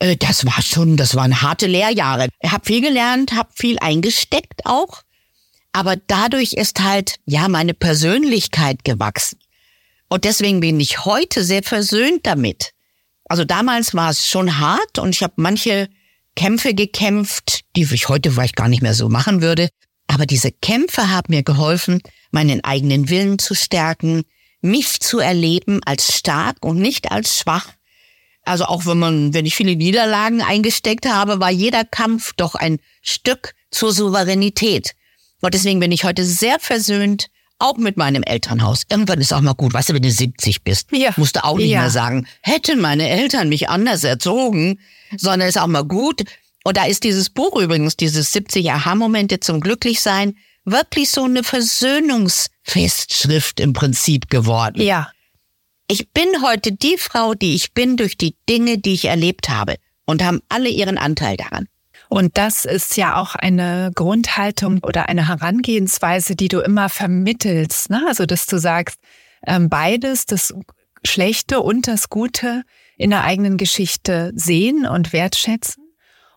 äh, 0.00 0.16
das 0.16 0.44
war 0.44 0.60
schon, 0.62 0.96
das 0.96 1.14
waren 1.14 1.42
harte 1.42 1.66
Lehrjahre. 1.66 2.28
Ich 2.40 2.50
habe 2.50 2.66
viel 2.66 2.80
gelernt, 2.80 3.32
habe 3.32 3.50
viel 3.54 3.78
eingesteckt 3.78 4.66
auch. 4.66 5.02
Aber 5.72 5.94
dadurch 5.96 6.54
ist 6.54 6.80
halt, 6.82 7.16
ja, 7.26 7.48
meine 7.48 7.74
Persönlichkeit 7.74 8.84
gewachsen. 8.84 9.38
Und 10.08 10.24
deswegen 10.24 10.58
bin 10.58 10.80
ich 10.80 11.04
heute 11.04 11.44
sehr 11.44 11.62
versöhnt 11.62 12.26
damit. 12.26 12.72
Also 13.26 13.44
damals 13.44 13.94
war 13.94 14.10
es 14.10 14.26
schon 14.26 14.58
hart 14.58 14.98
und 14.98 15.14
ich 15.14 15.22
habe 15.22 15.34
manche 15.36 15.88
Kämpfe 16.36 16.74
gekämpft, 16.74 17.60
die 17.76 17.82
ich 17.82 18.08
heute 18.08 18.30
vielleicht 18.32 18.56
gar 18.56 18.68
nicht 18.68 18.82
mehr 18.82 18.94
so 18.94 19.08
machen 19.08 19.42
würde. 19.42 19.68
Aber 20.06 20.26
diese 20.26 20.50
Kämpfe 20.50 21.10
haben 21.10 21.32
mir 21.32 21.42
geholfen, 21.42 22.00
meinen 22.30 22.64
eigenen 22.64 23.08
Willen 23.08 23.38
zu 23.38 23.54
stärken, 23.54 24.22
mich 24.60 25.00
zu 25.00 25.18
erleben 25.18 25.80
als 25.84 26.16
stark 26.16 26.64
und 26.64 26.78
nicht 26.78 27.10
als 27.12 27.38
schwach. 27.38 27.68
Also 28.42 28.64
auch 28.64 28.86
wenn 28.86 28.98
man, 28.98 29.34
wenn 29.34 29.46
ich 29.46 29.54
viele 29.54 29.76
Niederlagen 29.76 30.42
eingesteckt 30.42 31.06
habe, 31.06 31.40
war 31.40 31.50
jeder 31.50 31.84
Kampf 31.84 32.32
doch 32.36 32.54
ein 32.54 32.78
Stück 33.02 33.54
zur 33.70 33.92
Souveränität. 33.92 34.92
Und 35.40 35.54
deswegen 35.54 35.80
bin 35.80 35.92
ich 35.92 36.04
heute 36.04 36.24
sehr 36.24 36.58
versöhnt, 36.58 37.28
auch 37.60 37.76
mit 37.76 37.96
meinem 37.96 38.22
Elternhaus. 38.22 38.82
Irgendwann 38.90 39.20
ist 39.20 39.32
auch 39.32 39.40
mal 39.40 39.54
gut, 39.54 39.72
weißt 39.72 39.90
du, 39.90 39.94
wenn 39.94 40.02
du 40.02 40.10
70 40.10 40.64
bist, 40.64 40.88
ja. 40.92 41.12
musst 41.16 41.36
du 41.36 41.44
auch 41.44 41.56
nicht 41.56 41.70
ja. 41.70 41.80
mehr 41.80 41.90
sagen, 41.90 42.26
hätten 42.40 42.80
meine 42.80 43.08
Eltern 43.08 43.48
mich 43.48 43.68
anders 43.68 44.04
erzogen, 44.04 44.78
sondern 45.16 45.48
ist 45.48 45.58
auch 45.58 45.66
mal 45.66 45.84
gut. 45.84 46.22
Und 46.64 46.76
da 46.76 46.84
ist 46.84 47.04
dieses 47.04 47.30
Buch 47.30 47.58
übrigens, 47.60 47.96
dieses 47.96 48.32
70 48.32 48.70
Aha-Momente 48.72 49.40
zum 49.40 49.60
Glücklichsein, 49.60 50.36
wirklich 50.64 51.10
so 51.10 51.24
eine 51.24 51.42
Versöhnungsfestschrift 51.42 53.60
im 53.60 53.72
Prinzip 53.72 54.28
geworden. 54.28 54.82
Ja. 54.82 55.10
Ich 55.88 56.10
bin 56.10 56.28
heute 56.42 56.72
die 56.72 56.96
Frau, 56.98 57.34
die 57.34 57.54
ich 57.54 57.72
bin 57.72 57.96
durch 57.96 58.16
die 58.16 58.36
Dinge, 58.48 58.78
die 58.78 58.94
ich 58.94 59.06
erlebt 59.06 59.48
habe 59.48 59.74
und 60.04 60.22
haben 60.22 60.40
alle 60.48 60.68
ihren 60.68 60.98
Anteil 60.98 61.36
daran. 61.36 61.66
Und 62.10 62.36
das 62.36 62.64
ist 62.64 62.96
ja 62.96 63.14
auch 63.14 63.36
eine 63.36 63.92
Grundhaltung 63.94 64.80
oder 64.82 65.08
eine 65.08 65.28
Herangehensweise, 65.28 66.34
die 66.34 66.48
du 66.48 66.58
immer 66.58 66.88
vermittelst. 66.88 67.88
Ne? 67.88 68.02
Also, 68.08 68.26
dass 68.26 68.46
du 68.46 68.58
sagst, 68.58 68.98
ähm, 69.46 69.68
beides, 69.68 70.26
das 70.26 70.52
Schlechte 71.06 71.60
und 71.60 71.86
das 71.86 72.08
Gute 72.08 72.64
in 72.96 73.10
der 73.10 73.22
eigenen 73.22 73.56
Geschichte 73.56 74.32
sehen 74.34 74.86
und 74.86 75.12
wertschätzen. 75.12 75.84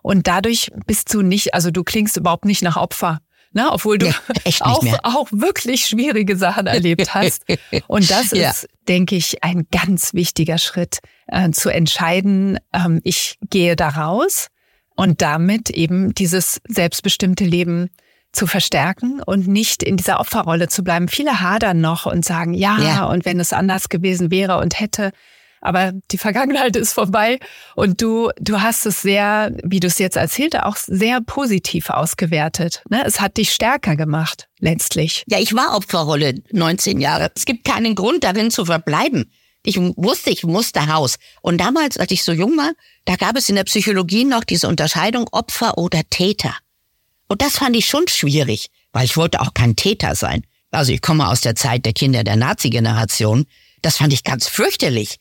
Und 0.04 0.28
dadurch 0.28 0.70
bist 0.86 1.12
du 1.12 1.24
nicht, 1.24 1.56
also 1.56 1.72
du 1.72 1.84
klingst 1.84 2.18
überhaupt 2.18 2.46
nicht 2.46 2.62
nach 2.62 2.78
Opfer. 2.78 3.22
ne? 3.52 3.72
obwohl 3.72 3.98
du 3.98 4.06
ja, 4.06 4.16
auch, 4.60 4.86
auch 5.02 5.28
wirklich 5.32 5.88
schwierige 5.88 6.38
Sachen 6.38 6.68
erlebt 6.68 7.16
hast. 7.16 7.46
Und 7.88 8.12
das 8.12 8.30
ja. 8.32 8.52
ist, 8.52 8.68
denke 8.88 9.16
ich, 9.16 9.44
ein 9.44 9.66
ganz 9.72 10.14
wichtiger 10.14 10.60
Schritt, 10.60 11.00
äh, 11.26 11.50
zu 11.50 11.70
entscheiden, 11.70 12.60
ähm, 12.74 13.02
ich 13.04 13.40
gehe 13.50 13.76
da 13.76 13.90
raus 13.90 14.50
und 14.96 15.22
damit 15.22 15.70
eben 15.70 16.14
dieses 16.14 16.62
selbstbestimmte 16.68 17.46
Leben 17.46 17.90
zu 18.34 18.48
verstärken 18.48 19.22
und 19.22 19.48
nicht 19.48 19.84
in 19.84 19.96
dieser 19.96 20.20
Opferrolle 20.20 20.68
zu 20.68 20.84
bleiben. 20.84 21.08
Viele 21.08 21.40
hadern 21.40 21.82
noch 21.82 22.06
und 22.06 22.26
sagen, 22.26 22.54
ja, 22.54 22.80
ja, 22.80 23.06
und 23.06 23.26
wenn 23.26 23.40
es 23.40 23.54
anders 23.54 23.90
gewesen 23.90 24.32
wäre 24.32 24.58
und 24.58 24.80
hätte. 24.80 25.12
Aber 25.62 25.94
die 26.12 26.18
Vergangenheit 26.18 26.76
ist 26.76 26.94
vorbei 26.94 27.40
und 27.76 28.02
du, 28.02 28.32
du 28.40 28.60
hast 28.60 28.86
es 28.86 29.02
sehr, 29.02 29.56
wie 29.64 29.80
du 29.80 29.88
es 29.88 29.98
jetzt 29.98 30.18
erzählte, 30.18 30.66
auch 30.66 30.76
sehr 30.76 31.22
positiv 31.22 31.90
ausgewertet. 31.90 32.84
Ne? 32.90 33.04
Es 33.06 33.22
hat 33.22 33.38
dich 33.38 33.52
stärker 33.52 33.96
gemacht, 33.96 34.50
letztlich. 34.60 35.24
Ja, 35.28 35.40
ich 35.40 35.54
war 35.54 35.78
Opferrolle 35.78 36.36
19 36.52 37.00
Jahre. 37.00 37.32
Es 37.36 37.46
gibt 37.46 37.64
keinen 37.64 37.96
Grund 37.96 38.26
darin 38.26 38.52
zu 38.52 38.66
verbleiben. 38.66 39.32
Ich 39.66 39.78
wusste, 39.78 40.30
ich 40.30 40.44
musste 40.44 40.82
raus. 40.82 41.16
Und 41.42 41.58
damals, 41.60 41.98
als 41.98 42.12
ich 42.12 42.24
so 42.24 42.34
jung 42.34 42.58
war, 42.58 42.74
da 43.06 43.16
gab 43.16 43.38
es 43.38 43.48
in 43.50 43.56
der 43.56 43.64
Psychologie 43.64 44.26
noch 44.26 44.44
diese 44.44 44.68
Unterscheidung 44.68 45.28
Opfer 45.32 45.78
oder 45.78 46.02
Täter. 46.10 46.56
Und 47.28 47.42
das 47.42 47.58
fand 47.58 47.76
ich 47.76 47.88
schon 47.88 48.08
schwierig, 48.08 48.68
weil 48.92 49.06
ich 49.06 49.16
wollte 49.16 49.40
auch 49.42 49.54
kein 49.54 49.76
Täter 49.76 50.16
sein. 50.16 50.44
Also 50.72 50.92
ich 50.92 51.02
komme 51.02 51.30
aus 51.30 51.42
der 51.42 51.56
Zeit 51.56 51.86
der 51.86 51.94
Kinder 51.94 52.24
der 52.24 52.36
Nazi-Generation. 52.36 53.46
Das 53.82 53.98
fand 53.98 54.12
ich 54.12 54.24
ganz 54.24 54.48
fürchterlich. 54.48 55.18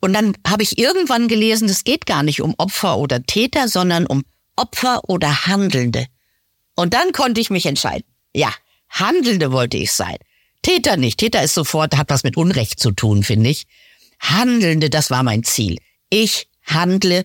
Und 0.00 0.12
dann 0.12 0.36
habe 0.46 0.62
ich 0.62 0.78
irgendwann 0.78 1.26
gelesen, 1.26 1.68
es 1.68 1.84
geht 1.84 2.06
gar 2.06 2.22
nicht 2.22 2.42
um 2.42 2.54
Opfer 2.58 2.98
oder 2.98 3.22
Täter, 3.22 3.68
sondern 3.68 4.06
um 4.06 4.24
Opfer 4.56 5.08
oder 5.08 5.46
Handelnde. 5.46 6.06
Und 6.74 6.92
dann 6.92 7.12
konnte 7.12 7.40
ich 7.40 7.50
mich 7.50 7.66
entscheiden. 7.66 8.04
Ja, 8.34 8.52
Handelnde 8.90 9.52
wollte 9.52 9.78
ich 9.78 9.92
sein. 9.92 10.16
Täter 10.62 10.96
nicht. 10.96 11.18
Täter 11.18 11.42
ist 11.42 11.54
sofort, 11.54 11.96
hat 11.96 12.10
was 12.10 12.24
mit 12.24 12.36
Unrecht 12.36 12.80
zu 12.80 12.90
tun, 12.90 13.22
finde 13.22 13.50
ich. 13.50 13.66
Handelnde, 14.20 14.90
das 14.90 15.10
war 15.10 15.22
mein 15.22 15.44
Ziel. 15.44 15.78
Ich 16.10 16.48
handle 16.64 17.24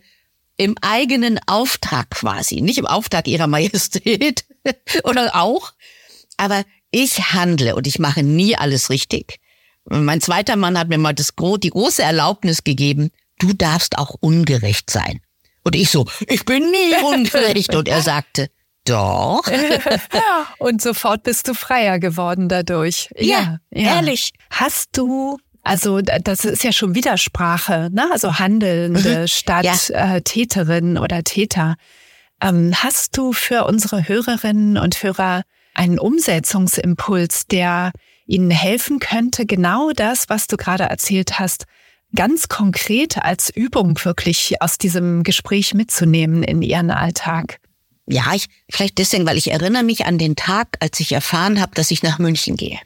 im 0.58 0.76
eigenen 0.82 1.40
Auftrag 1.48 2.10
quasi, 2.12 2.62
nicht 2.62 2.78
im 2.78 2.86
Auftrag 2.86 3.28
ihrer 3.28 3.48
Majestät 3.48 4.46
oder 5.04 5.36
auch, 5.36 5.74
aber 6.38 6.64
ich 6.92 7.34
handle 7.34 7.76
und 7.76 7.88
ich 7.88 8.00
mache 8.00 8.24
nie 8.24 8.56
alles 8.56 8.90
richtig. 8.90 9.40
Mein 9.86 10.22
zweiter 10.22 10.56
Mann 10.56 10.78
hat 10.78 10.90
mir 10.90 10.98
mal 10.98 11.14
das, 11.14 11.34
die 11.64 11.70
große 11.70 12.04
Erlaubnis 12.04 12.64
gegeben, 12.64 13.10
du 13.40 13.54
darfst 13.54 13.98
auch 13.98 14.16
ungerecht 14.20 14.90
sein. 14.90 15.22
Und 15.64 15.76
ich 15.76 15.90
so, 15.90 16.06
ich 16.28 16.46
bin 16.46 16.70
nie 16.70 17.04
ungerecht. 17.04 17.76
Und 17.76 17.88
er 17.88 18.02
sagte, 18.02 18.50
doch. 18.86 19.44
und 20.60 20.82
sofort 20.82 21.24
bist 21.24 21.48
du 21.48 21.54
freier 21.54 22.00
geworden 22.00 22.50
dadurch. 22.50 23.10
Ja, 23.18 23.60
ja, 23.72 23.96
ehrlich. 23.96 24.34
Hast 24.50 24.98
du 24.98 25.38
also 25.64 26.02
das 26.02 26.46
ist 26.46 26.64
ja 26.64 26.72
schon 26.72 26.96
Widersprache, 26.96 27.90
ne? 27.92 28.10
Also 28.12 28.40
Handelnde 28.40 29.22
mhm. 29.22 29.28
statt 29.28 29.90
ja. 29.90 30.16
äh, 30.16 30.22
Täterin 30.22 30.98
oder 30.98 31.24
Täter. 31.24 31.76
Ähm, 32.42 32.74
hast 32.76 33.18
du 33.18 33.34
für 33.34 33.66
unsere 33.66 34.08
Hörerinnen 34.08 34.78
und 34.78 35.04
Hörer 35.04 35.44
einen 35.74 36.00
Umsetzungsimpuls, 36.00 37.48
der 37.48 37.92
ihnen 38.26 38.52
helfen 38.52 39.00
könnte, 39.00 39.46
genau 39.46 39.92
das, 39.92 40.30
was 40.30 40.48
du 40.48 40.58
gerade 40.58 40.84
erzählt 40.84 41.40
hast, 41.40 41.66
ganz 42.16 42.50
konkret 42.50 43.18
als 43.20 43.50
Übung 43.50 43.98
wirklich 44.04 44.62
aus 44.62 44.78
diesem 44.78 45.24
Gespräch 45.24 45.74
mitzunehmen 45.74 46.44
in 46.44 46.62
ihren 46.62 46.92
Alltag? 46.92 47.60
Ja, 48.08 48.34
ich, 48.34 48.48
vielleicht 48.70 48.98
deswegen, 48.98 49.26
weil 49.26 49.38
ich 49.38 49.52
erinnere 49.52 49.84
mich 49.84 50.06
an 50.06 50.18
den 50.18 50.36
Tag, 50.36 50.78
als 50.80 51.00
ich 51.00 51.12
erfahren 51.12 51.62
habe, 51.62 51.74
dass 51.76 51.92
ich 51.92 52.04
nach 52.04 52.20
München 52.20 52.58
gehe. 52.58 52.80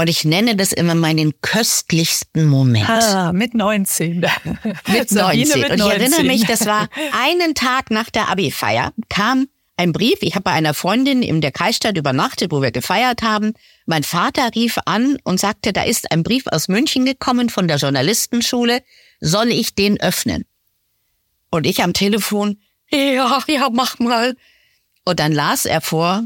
Und 0.00 0.08
ich 0.08 0.24
nenne 0.24 0.56
das 0.56 0.72
immer 0.72 0.94
meinen 0.94 1.34
köstlichsten 1.42 2.46
Moment. 2.46 2.88
Ah, 2.88 3.34
mit 3.34 3.52
19. 3.52 4.20
mit 4.86 5.12
19. 5.12 5.60
Mit 5.60 5.70
und 5.72 5.78
ich 5.78 5.92
erinnere 5.92 6.22
mich, 6.22 6.46
das 6.46 6.64
war 6.64 6.88
einen 7.12 7.54
Tag 7.54 7.90
nach 7.90 8.08
der 8.08 8.30
Abi-Feier, 8.30 8.94
kam 9.10 9.48
ein 9.76 9.92
Brief. 9.92 10.16
Ich 10.22 10.36
habe 10.36 10.44
bei 10.44 10.52
einer 10.52 10.72
Freundin 10.72 11.22
in 11.22 11.42
der 11.42 11.52
Kreisstadt 11.52 11.98
übernachtet, 11.98 12.50
wo 12.50 12.62
wir 12.62 12.70
gefeiert 12.70 13.20
haben. 13.20 13.52
Mein 13.84 14.02
Vater 14.02 14.48
rief 14.54 14.78
an 14.86 15.18
und 15.22 15.38
sagte, 15.38 15.74
da 15.74 15.82
ist 15.82 16.10
ein 16.10 16.22
Brief 16.22 16.44
aus 16.46 16.68
München 16.68 17.04
gekommen 17.04 17.50
von 17.50 17.68
der 17.68 17.76
Journalistenschule. 17.76 18.82
Soll 19.20 19.48
ich 19.48 19.74
den 19.74 20.00
öffnen? 20.00 20.46
Und 21.50 21.66
ich 21.66 21.82
am 21.82 21.92
Telefon, 21.92 22.58
ja, 22.90 23.42
ja, 23.46 23.68
mach 23.70 23.98
mal. 23.98 24.34
Und 25.04 25.20
dann 25.20 25.32
las 25.32 25.66
er 25.66 25.82
vor, 25.82 26.24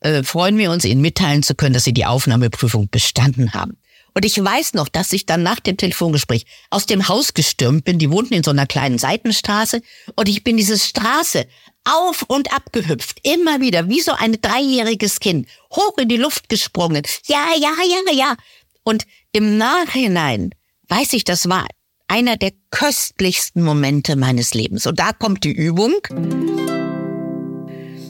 äh, 0.00 0.22
freuen 0.22 0.58
wir 0.58 0.70
uns, 0.70 0.84
Ihnen 0.84 1.00
mitteilen 1.00 1.42
zu 1.42 1.54
können, 1.54 1.74
dass 1.74 1.84
Sie 1.84 1.92
die 1.92 2.06
Aufnahmeprüfung 2.06 2.88
bestanden 2.90 3.54
haben. 3.54 3.78
Und 4.14 4.24
ich 4.24 4.42
weiß 4.42 4.74
noch, 4.74 4.88
dass 4.88 5.12
ich 5.12 5.26
dann 5.26 5.44
nach 5.44 5.60
dem 5.60 5.76
Telefongespräch 5.76 6.44
aus 6.70 6.86
dem 6.86 7.06
Haus 7.08 7.34
gestürmt 7.34 7.84
bin. 7.84 8.00
Die 8.00 8.10
wohnten 8.10 8.34
in 8.34 8.42
so 8.42 8.50
einer 8.50 8.66
kleinen 8.66 8.98
Seitenstraße. 8.98 9.80
Und 10.16 10.28
ich 10.28 10.42
bin 10.42 10.56
diese 10.56 10.76
Straße 10.76 11.46
auf 11.84 12.22
und 12.26 12.52
ab 12.52 12.72
gehüpft. 12.72 13.20
Immer 13.22 13.60
wieder, 13.60 13.88
wie 13.88 14.00
so 14.00 14.12
ein 14.12 14.40
dreijähriges 14.40 15.20
Kind. 15.20 15.46
Hoch 15.72 15.96
in 15.98 16.08
die 16.08 16.16
Luft 16.16 16.48
gesprungen. 16.48 17.02
Ja, 17.26 17.46
ja, 17.56 17.70
ja, 17.88 18.12
ja. 18.12 18.36
Und 18.82 19.04
im 19.32 19.56
Nachhinein 19.56 20.50
weiß 20.88 21.12
ich, 21.12 21.22
das 21.22 21.48
war 21.48 21.66
einer 22.08 22.36
der 22.36 22.52
köstlichsten 22.70 23.62
Momente 23.62 24.16
meines 24.16 24.54
Lebens. 24.54 24.86
Und 24.86 24.98
da 24.98 25.12
kommt 25.12 25.44
die 25.44 25.52
Übung. 25.52 25.94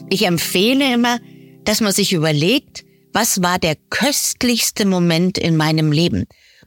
Ich 0.09 0.25
empfehle 0.25 0.93
immer, 0.93 1.19
dass 1.65 1.81
man 1.81 1.91
sich 1.91 2.13
überlegt, 2.13 2.83
was 3.13 3.41
war 3.41 3.59
der 3.59 3.75
köstlichste 3.89 4.85
Moment 4.85 5.37
in 5.37 5.57
meinem 5.57 5.91
Leben? 5.91 6.25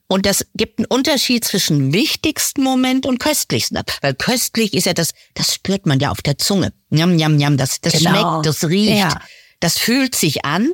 Und 0.09 0.27
das 0.27 0.45
gibt 0.55 0.79
einen 0.79 0.87
Unterschied 0.87 1.45
zwischen 1.45 1.95
wichtigsten 1.95 2.63
Moment 2.63 3.07
und 3.07 3.19
köstlichsten. 3.19 3.81
Weil 4.03 4.15
köstlich 4.15 4.75
ist 4.75 4.85
ja 4.85 4.93
das, 4.93 5.13
das 5.35 5.55
spürt 5.55 5.87
man 5.87 6.01
ja 6.01 6.11
auf 6.11 6.21
der 6.21 6.37
Zunge. 6.37 6.73
Njam, 6.91 7.17
njam, 7.17 7.37
njam, 7.37 7.57
das, 7.57 7.81
das 7.81 7.95
genau. 7.95 8.11
schmeckt, 8.11 8.47
das 8.47 8.69
riecht, 8.69 8.99
ja. 8.99 9.21
das 9.61 9.79
fühlt 9.79 10.15
sich 10.15 10.45
an. 10.45 10.73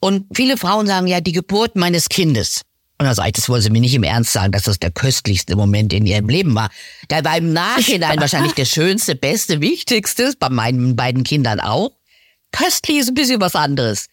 Und 0.00 0.26
viele 0.34 0.56
Frauen 0.56 0.86
sagen 0.86 1.06
ja, 1.06 1.20
die 1.20 1.32
Geburt 1.32 1.76
meines 1.76 2.08
Kindes. 2.08 2.62
Und 2.98 3.06
da 3.06 3.14
sage 3.14 3.28
ich, 3.28 3.34
das 3.34 3.48
wollen 3.48 3.62
sie 3.62 3.70
mir 3.70 3.80
nicht 3.80 3.94
im 3.94 4.02
Ernst 4.02 4.32
sagen, 4.32 4.52
dass 4.52 4.64
das 4.64 4.78
der 4.78 4.90
köstlichste 4.90 5.56
Moment 5.56 5.92
in 5.92 6.04
ihrem 6.04 6.28
Leben 6.28 6.54
war. 6.54 6.68
Da 7.08 7.24
war 7.24 7.38
im 7.38 7.52
Nachhinein 7.52 8.20
wahrscheinlich 8.20 8.54
der 8.54 8.64
schönste, 8.64 9.14
beste, 9.14 9.60
wichtigste, 9.60 10.34
bei 10.38 10.48
meinen 10.48 10.96
beiden 10.96 11.22
Kindern 11.22 11.60
auch. 11.60 11.92
Köstlich 12.52 12.98
ist 12.98 13.08
ein 13.08 13.14
bisschen 13.14 13.40
was 13.40 13.54
anderes. 13.54 14.06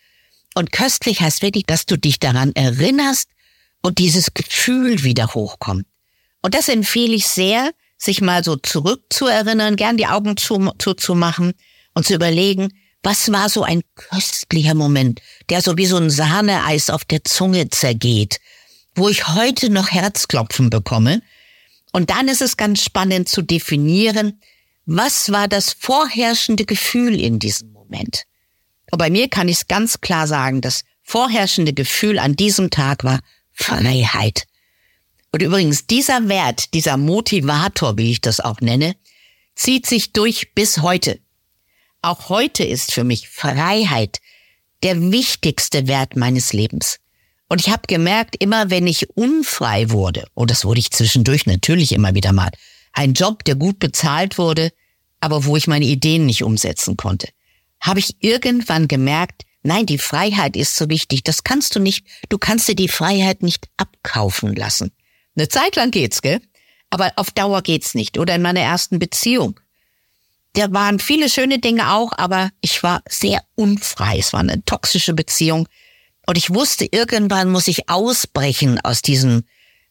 Und 0.56 0.72
köstlich 0.72 1.22
heißt 1.22 1.42
wirklich, 1.42 1.66
dass 1.66 1.86
du 1.86 1.98
dich 1.98 2.20
daran 2.20 2.52
erinnerst 2.56 3.30
und 3.82 4.00
dieses 4.00 4.34
Gefühl 4.34 5.04
wieder 5.04 5.34
hochkommt. 5.34 5.86
Und 6.42 6.54
das 6.54 6.68
empfehle 6.70 7.14
ich 7.14 7.28
sehr, 7.28 7.72
sich 7.98 8.22
mal 8.22 8.44
so 8.44 8.56
zurückzuerinnern, 8.56 9.76
gern 9.76 9.98
die 9.98 10.08
Augen 10.08 10.38
zuzumachen 10.38 11.52
zu 11.52 11.58
und 11.98 12.06
zu 12.06 12.14
überlegen, 12.14 12.70
was 13.02 13.32
war 13.32 13.50
so 13.50 13.64
ein 13.64 13.82
köstlicher 13.96 14.76
Moment, 14.76 15.20
der 15.50 15.62
so 15.62 15.78
wie 15.78 15.88
so 15.88 15.98
ein 15.98 16.10
Sahneeis 16.12 16.90
auf 16.90 17.06
der 17.06 17.24
Zunge 17.24 17.70
zergeht, 17.70 18.40
wo 18.96 19.10
ich 19.10 19.28
heute 19.30 19.70
noch 19.70 19.90
Herzklopfen 19.90 20.70
bekomme. 20.70 21.22
Und 21.94 22.12
dann 22.12 22.28
ist 22.28 22.42
es 22.42 22.56
ganz 22.56 22.84
spannend 22.84 23.30
zu 23.30 23.42
definieren, 23.42 24.42
was 24.86 25.32
war 25.32 25.48
das 25.48 25.76
vorherrschende 25.80 26.66
Gefühl 26.66 27.20
in 27.20 27.40
diesem 27.40 27.72
Moment. 27.72 27.77
Und 28.92 29.00
bei 29.00 29.10
mir 29.10 29.30
kann 29.30 29.48
ich 29.48 29.58
es 29.58 29.68
ganz 29.68 30.02
klar 30.02 30.28
sagen, 30.28 30.62
das 30.62 30.84
vorherrschende 31.04 31.74
Gefühl 31.74 32.20
an 32.20 32.36
diesem 32.36 32.70
Tag 32.70 33.04
war 33.04 33.20
Freiheit. 33.52 34.46
Und 35.32 35.42
übrigens, 35.42 35.88
dieser 35.88 36.30
Wert, 36.30 36.74
dieser 36.74 36.98
Motivator, 36.98 37.98
wie 37.98 38.12
ich 38.12 38.22
das 38.22 38.40
auch 38.40 38.62
nenne, 38.62 38.96
zieht 39.56 39.86
sich 39.86 40.14
durch 40.14 40.54
bis 40.54 40.82
heute. 40.82 41.20
Auch 42.02 42.30
heute 42.30 42.64
ist 42.64 42.94
für 42.94 43.04
mich 43.04 43.28
Freiheit 43.28 44.20
der 44.84 45.12
wichtigste 45.12 45.88
Wert 45.88 46.16
meines 46.16 46.54
Lebens. 46.54 47.00
Und 47.50 47.62
ich 47.62 47.70
habe 47.70 47.84
gemerkt, 47.88 48.36
immer 48.40 48.70
wenn 48.70 48.88
ich 48.88 49.10
unfrei 49.16 49.90
wurde, 49.90 50.28
und 50.34 50.52
das 50.52 50.66
wurde 50.66 50.80
ich 50.80 50.92
zwischendurch 50.92 51.46
natürlich 51.46 51.92
immer 51.94 52.14
wieder 52.14 52.34
mal, 52.34 52.52
ein 52.94 53.14
Job, 53.14 53.44
der 53.46 53.56
gut 53.56 53.80
bezahlt 53.80 54.38
wurde, 54.38 54.72
aber 55.20 55.46
wo 55.46 55.56
ich 55.56 55.68
meine 55.68 55.86
Ideen 55.86 56.26
nicht 56.26 56.44
umsetzen 56.44 56.98
konnte, 56.98 57.30
habe 57.80 58.00
ich 58.00 58.16
irgendwann 58.20 58.88
gemerkt, 58.88 59.44
nein, 59.64 59.86
die 59.86 59.98
Freiheit 59.98 60.56
ist 60.56 60.76
so 60.76 60.90
wichtig. 60.90 61.24
Das 61.24 61.44
kannst 61.44 61.76
du 61.76 61.80
nicht, 61.80 62.06
du 62.30 62.38
kannst 62.38 62.68
dir 62.68 62.76
die 62.76 62.88
Freiheit 62.88 63.44
nicht 63.44 63.68
abkaufen 63.78 64.56
lassen. 64.56 64.92
Eine 65.36 65.50
Zeit 65.50 65.76
lang 65.76 65.92
geht's, 65.92 66.22
gell? 66.22 66.42
Aber 66.90 67.12
auf 67.16 67.32
Dauer 67.32 67.62
geht's 67.62 67.94
nicht. 67.94 68.18
Oder 68.18 68.36
in 68.36 68.42
meiner 68.42 68.62
ersten 68.62 68.98
Beziehung. 68.98 69.60
Da 70.54 70.72
waren 70.72 71.00
viele 71.00 71.30
schöne 71.30 71.60
Dinge 71.60 71.92
auch, 71.92 72.14
aber 72.18 72.50
ich 72.62 72.82
war 72.82 73.04
sehr 73.08 73.44
unfrei. 73.56 74.18
Es 74.18 74.34
war 74.34 74.40
eine 74.40 74.64
toxische 74.66 75.14
Beziehung. 75.14 75.68
Und 76.26 76.38
ich 76.38 76.50
wusste, 76.50 76.88
irgendwann 76.90 77.52
muss 77.52 77.68
ich 77.68 77.90
ausbrechen 77.90 78.80
aus 78.82 79.02
diesem, 79.02 79.44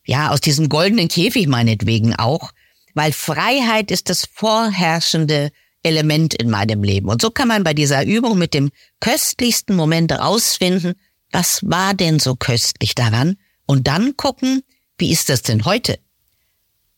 ja, 0.04 0.30
aus 0.30 0.40
diesem 0.40 0.68
goldenen 0.68 1.08
Käfig 1.08 1.46
meinetwegen 1.46 2.16
auch. 2.16 2.50
Weil 2.94 3.12
Freiheit 3.12 3.90
ist 3.90 4.10
das 4.10 4.26
vorherrschende 4.32 5.52
Element 5.86 6.34
in 6.34 6.50
meinem 6.50 6.82
Leben. 6.82 7.08
Und 7.08 7.22
so 7.22 7.30
kann 7.30 7.48
man 7.48 7.62
bei 7.62 7.72
dieser 7.72 8.04
Übung 8.04 8.36
mit 8.36 8.54
dem 8.54 8.70
köstlichsten 9.00 9.76
Moment 9.76 10.12
rausfinden, 10.12 10.94
was 11.30 11.60
war 11.62 11.94
denn 11.94 12.18
so 12.18 12.34
köstlich 12.34 12.94
daran? 12.94 13.36
Und 13.66 13.86
dann 13.86 14.16
gucken, 14.16 14.62
wie 14.98 15.12
ist 15.12 15.28
das 15.28 15.42
denn 15.42 15.64
heute? 15.64 15.98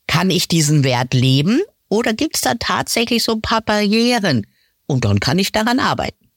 Kann 0.06 0.30
ich 0.30 0.48
diesen 0.48 0.84
Wert 0.84 1.12
leben 1.12 1.60
oder 1.88 2.14
gibt's 2.14 2.40
da 2.40 2.54
tatsächlich 2.54 3.22
so 3.22 3.32
ein 3.32 3.42
paar 3.42 3.60
Barrieren? 3.60 4.46
Und 4.86 5.04
dann 5.04 5.20
kann 5.20 5.38
ich 5.38 5.52
daran 5.52 5.80
arbeiten. 5.80 6.30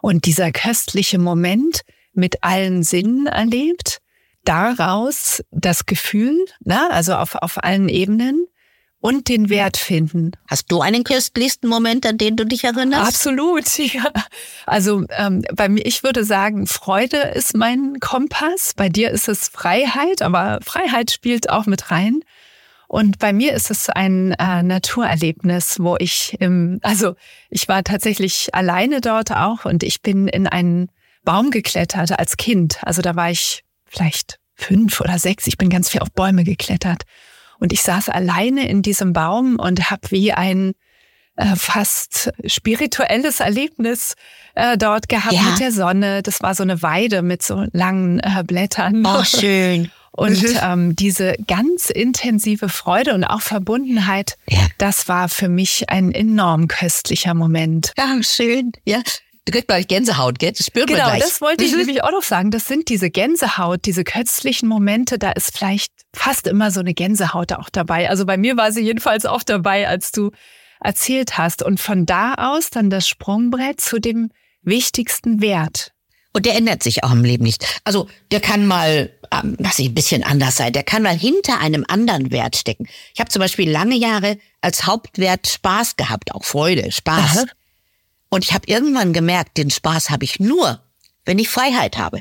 Und 0.00 0.26
dieser 0.26 0.52
köstliche 0.52 1.18
Moment 1.18 1.80
mit 2.12 2.44
allen 2.44 2.84
Sinnen 2.84 3.26
erlebt, 3.26 3.98
daraus 4.44 5.42
das 5.50 5.86
Gefühl, 5.86 6.44
na, 6.60 6.88
also 6.90 7.14
auf, 7.14 7.34
auf 7.34 7.62
allen 7.62 7.88
Ebenen, 7.88 8.46
und 9.00 9.28
den 9.28 9.48
Wert 9.50 9.76
finden. 9.76 10.32
Hast 10.48 10.72
du 10.72 10.80
einen 10.80 11.04
köstlichsten 11.04 11.68
Moment, 11.68 12.06
an 12.06 12.18
den 12.18 12.36
du 12.36 12.44
dich 12.44 12.64
erinnerst? 12.64 13.08
Absolut, 13.08 13.78
ja. 13.78 14.10
Also 14.64 15.04
ähm, 15.10 15.42
bei 15.54 15.68
mir, 15.68 15.84
ich 15.86 16.02
würde 16.02 16.24
sagen, 16.24 16.66
Freude 16.66 17.18
ist 17.18 17.56
mein 17.56 18.00
Kompass. 18.00 18.72
Bei 18.76 18.88
dir 18.88 19.10
ist 19.10 19.28
es 19.28 19.48
Freiheit, 19.48 20.22
aber 20.22 20.58
Freiheit 20.62 21.10
spielt 21.10 21.50
auch 21.50 21.66
mit 21.66 21.90
rein. 21.90 22.20
Und 22.88 23.18
bei 23.18 23.32
mir 23.32 23.52
ist 23.52 23.70
es 23.70 23.90
ein 23.90 24.32
äh, 24.32 24.62
Naturerlebnis, 24.62 25.78
wo 25.80 25.96
ich, 25.98 26.36
im, 26.40 26.78
also 26.82 27.16
ich 27.50 27.68
war 27.68 27.82
tatsächlich 27.82 28.54
alleine 28.54 29.00
dort 29.00 29.32
auch 29.32 29.64
und 29.64 29.82
ich 29.82 30.02
bin 30.02 30.28
in 30.28 30.46
einen 30.46 30.90
Baum 31.24 31.50
geklettert 31.50 32.16
als 32.18 32.36
Kind. 32.36 32.78
Also 32.82 33.02
da 33.02 33.16
war 33.16 33.30
ich 33.30 33.64
vielleicht 33.86 34.38
fünf 34.54 35.00
oder 35.00 35.18
sechs. 35.18 35.46
Ich 35.48 35.58
bin 35.58 35.68
ganz 35.68 35.90
viel 35.90 36.00
auf 36.00 36.12
Bäume 36.12 36.44
geklettert. 36.44 37.02
Und 37.58 37.72
ich 37.72 37.82
saß 37.82 38.08
alleine 38.08 38.68
in 38.68 38.82
diesem 38.82 39.12
Baum 39.12 39.56
und 39.58 39.90
habe 39.90 40.10
wie 40.10 40.32
ein 40.32 40.74
äh, 41.36 41.54
fast 41.54 42.30
spirituelles 42.46 43.40
Erlebnis 43.40 44.14
äh, 44.54 44.78
dort 44.78 45.08
gehabt 45.08 45.34
ja. 45.34 45.42
mit 45.42 45.60
der 45.60 45.72
Sonne. 45.72 46.22
Das 46.22 46.42
war 46.42 46.54
so 46.54 46.62
eine 46.62 46.82
Weide 46.82 47.22
mit 47.22 47.42
so 47.42 47.66
langen 47.72 48.20
äh, 48.20 48.42
Blättern. 48.44 49.04
Oh, 49.06 49.22
schön. 49.24 49.90
Und 50.12 50.42
mhm. 50.42 50.58
ähm, 50.62 50.96
diese 50.96 51.34
ganz 51.46 51.90
intensive 51.90 52.70
Freude 52.70 53.12
und 53.12 53.24
auch 53.24 53.42
Verbundenheit, 53.42 54.38
ja. 54.48 54.60
das 54.78 55.08
war 55.08 55.28
für 55.28 55.50
mich 55.50 55.90
ein 55.90 56.10
enorm 56.10 56.68
köstlicher 56.68 57.34
Moment. 57.34 57.92
Ja, 57.98 58.16
schön. 58.22 58.72
Ja, 58.86 59.02
Du 59.46 59.52
kriegst 59.52 59.68
gleich 59.68 59.86
Gänsehaut, 59.86 60.40
gell? 60.40 60.52
Das 60.52 60.66
spürt 60.66 60.88
genau, 60.88 61.04
man 61.04 61.16
gleich. 61.16 61.22
das 61.22 61.40
wollte 61.40 61.64
ich 61.64 61.70
mhm. 61.70 61.78
nämlich 61.78 62.02
auch 62.02 62.10
noch 62.10 62.24
sagen. 62.24 62.50
Das 62.50 62.64
sind 62.64 62.88
diese 62.88 63.10
Gänsehaut, 63.10 63.84
diese 63.84 64.02
köstlichen 64.02 64.68
Momente. 64.68 65.20
Da 65.20 65.30
ist 65.30 65.56
vielleicht 65.56 65.92
fast 66.12 66.48
immer 66.48 66.72
so 66.72 66.80
eine 66.80 66.94
Gänsehaut 66.94 67.52
auch 67.52 67.70
dabei. 67.70 68.10
Also 68.10 68.26
bei 68.26 68.36
mir 68.36 68.56
war 68.56 68.72
sie 68.72 68.82
jedenfalls 68.82 69.24
auch 69.24 69.44
dabei, 69.44 69.86
als 69.86 70.10
du 70.10 70.32
erzählt 70.80 71.38
hast. 71.38 71.62
Und 71.62 71.78
von 71.78 72.06
da 72.06 72.34
aus 72.34 72.70
dann 72.70 72.90
das 72.90 73.06
Sprungbrett 73.08 73.80
zu 73.80 74.00
dem 74.00 74.30
wichtigsten 74.62 75.40
Wert. 75.40 75.92
Und 76.32 76.44
der 76.44 76.56
ändert 76.56 76.82
sich 76.82 77.04
auch 77.04 77.12
im 77.12 77.24
Leben 77.24 77.44
nicht. 77.44 77.64
Also 77.84 78.08
der 78.32 78.40
kann 78.40 78.66
mal, 78.66 79.10
ähm, 79.32 79.56
lass 79.60 79.78
ich 79.78 79.86
ein 79.86 79.94
bisschen 79.94 80.24
anders 80.24 80.56
sein, 80.56 80.72
der 80.72 80.82
kann 80.82 81.02
mal 81.02 81.16
hinter 81.16 81.60
einem 81.60 81.84
anderen 81.88 82.32
Wert 82.32 82.56
stecken. 82.56 82.88
Ich 83.14 83.20
habe 83.20 83.30
zum 83.30 83.40
Beispiel 83.40 83.70
lange 83.70 83.94
Jahre 83.94 84.38
als 84.60 84.86
Hauptwert 84.86 85.46
Spaß 85.46 85.96
gehabt, 85.96 86.34
auch 86.34 86.44
Freude, 86.44 86.90
Spaß. 86.90 87.38
Aha. 87.38 87.44
Und 88.28 88.44
ich 88.44 88.52
habe 88.52 88.66
irgendwann 88.66 89.12
gemerkt, 89.12 89.56
den 89.56 89.70
Spaß 89.70 90.10
habe 90.10 90.24
ich 90.24 90.40
nur, 90.40 90.82
wenn 91.24 91.38
ich 91.38 91.48
Freiheit 91.48 91.96
habe. 91.96 92.20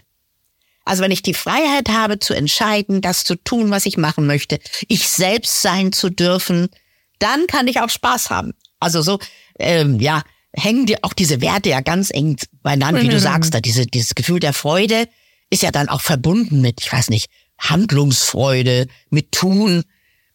Also 0.85 1.01
wenn 1.01 1.11
ich 1.11 1.23
die 1.23 1.33
Freiheit 1.33 1.89
habe 1.89 2.19
zu 2.19 2.33
entscheiden, 2.33 3.01
das 3.01 3.23
zu 3.23 3.35
tun, 3.35 3.71
was 3.71 3.87
ich 3.87 3.97
machen 3.97 4.27
möchte, 4.27 4.59
ich 4.87 5.07
selbst 5.07 5.61
sein 5.61 5.91
zu 5.91 6.09
dürfen, 6.09 6.69
dann 7.17 7.47
kann 7.47 7.67
ich 7.67 7.81
auch 7.81 7.89
Spaß 7.89 8.29
haben. 8.29 8.53
Also 8.79 9.01
so, 9.01 9.19
ähm, 9.57 9.99
ja, 9.99 10.21
hängen 10.53 10.85
die, 10.85 11.03
auch 11.03 11.13
diese 11.13 11.41
Werte 11.41 11.69
ja 11.69 11.81
ganz 11.81 12.11
eng 12.11 12.37
beieinander, 12.61 13.01
wie 13.01 13.09
du 13.09 13.15
mhm. 13.15 13.19
sagst, 13.19 13.53
da 13.53 13.61
diese, 13.61 13.87
dieses 13.87 14.13
Gefühl 14.15 14.39
der 14.39 14.53
Freude 14.53 15.07
ist 15.49 15.63
ja 15.63 15.71
dann 15.71 15.89
auch 15.89 16.01
verbunden 16.01 16.61
mit, 16.61 16.81
ich 16.81 16.91
weiß 16.91 17.09
nicht, 17.09 17.29
Handlungsfreude, 17.57 18.87
mit 19.09 19.31
Tun, 19.31 19.83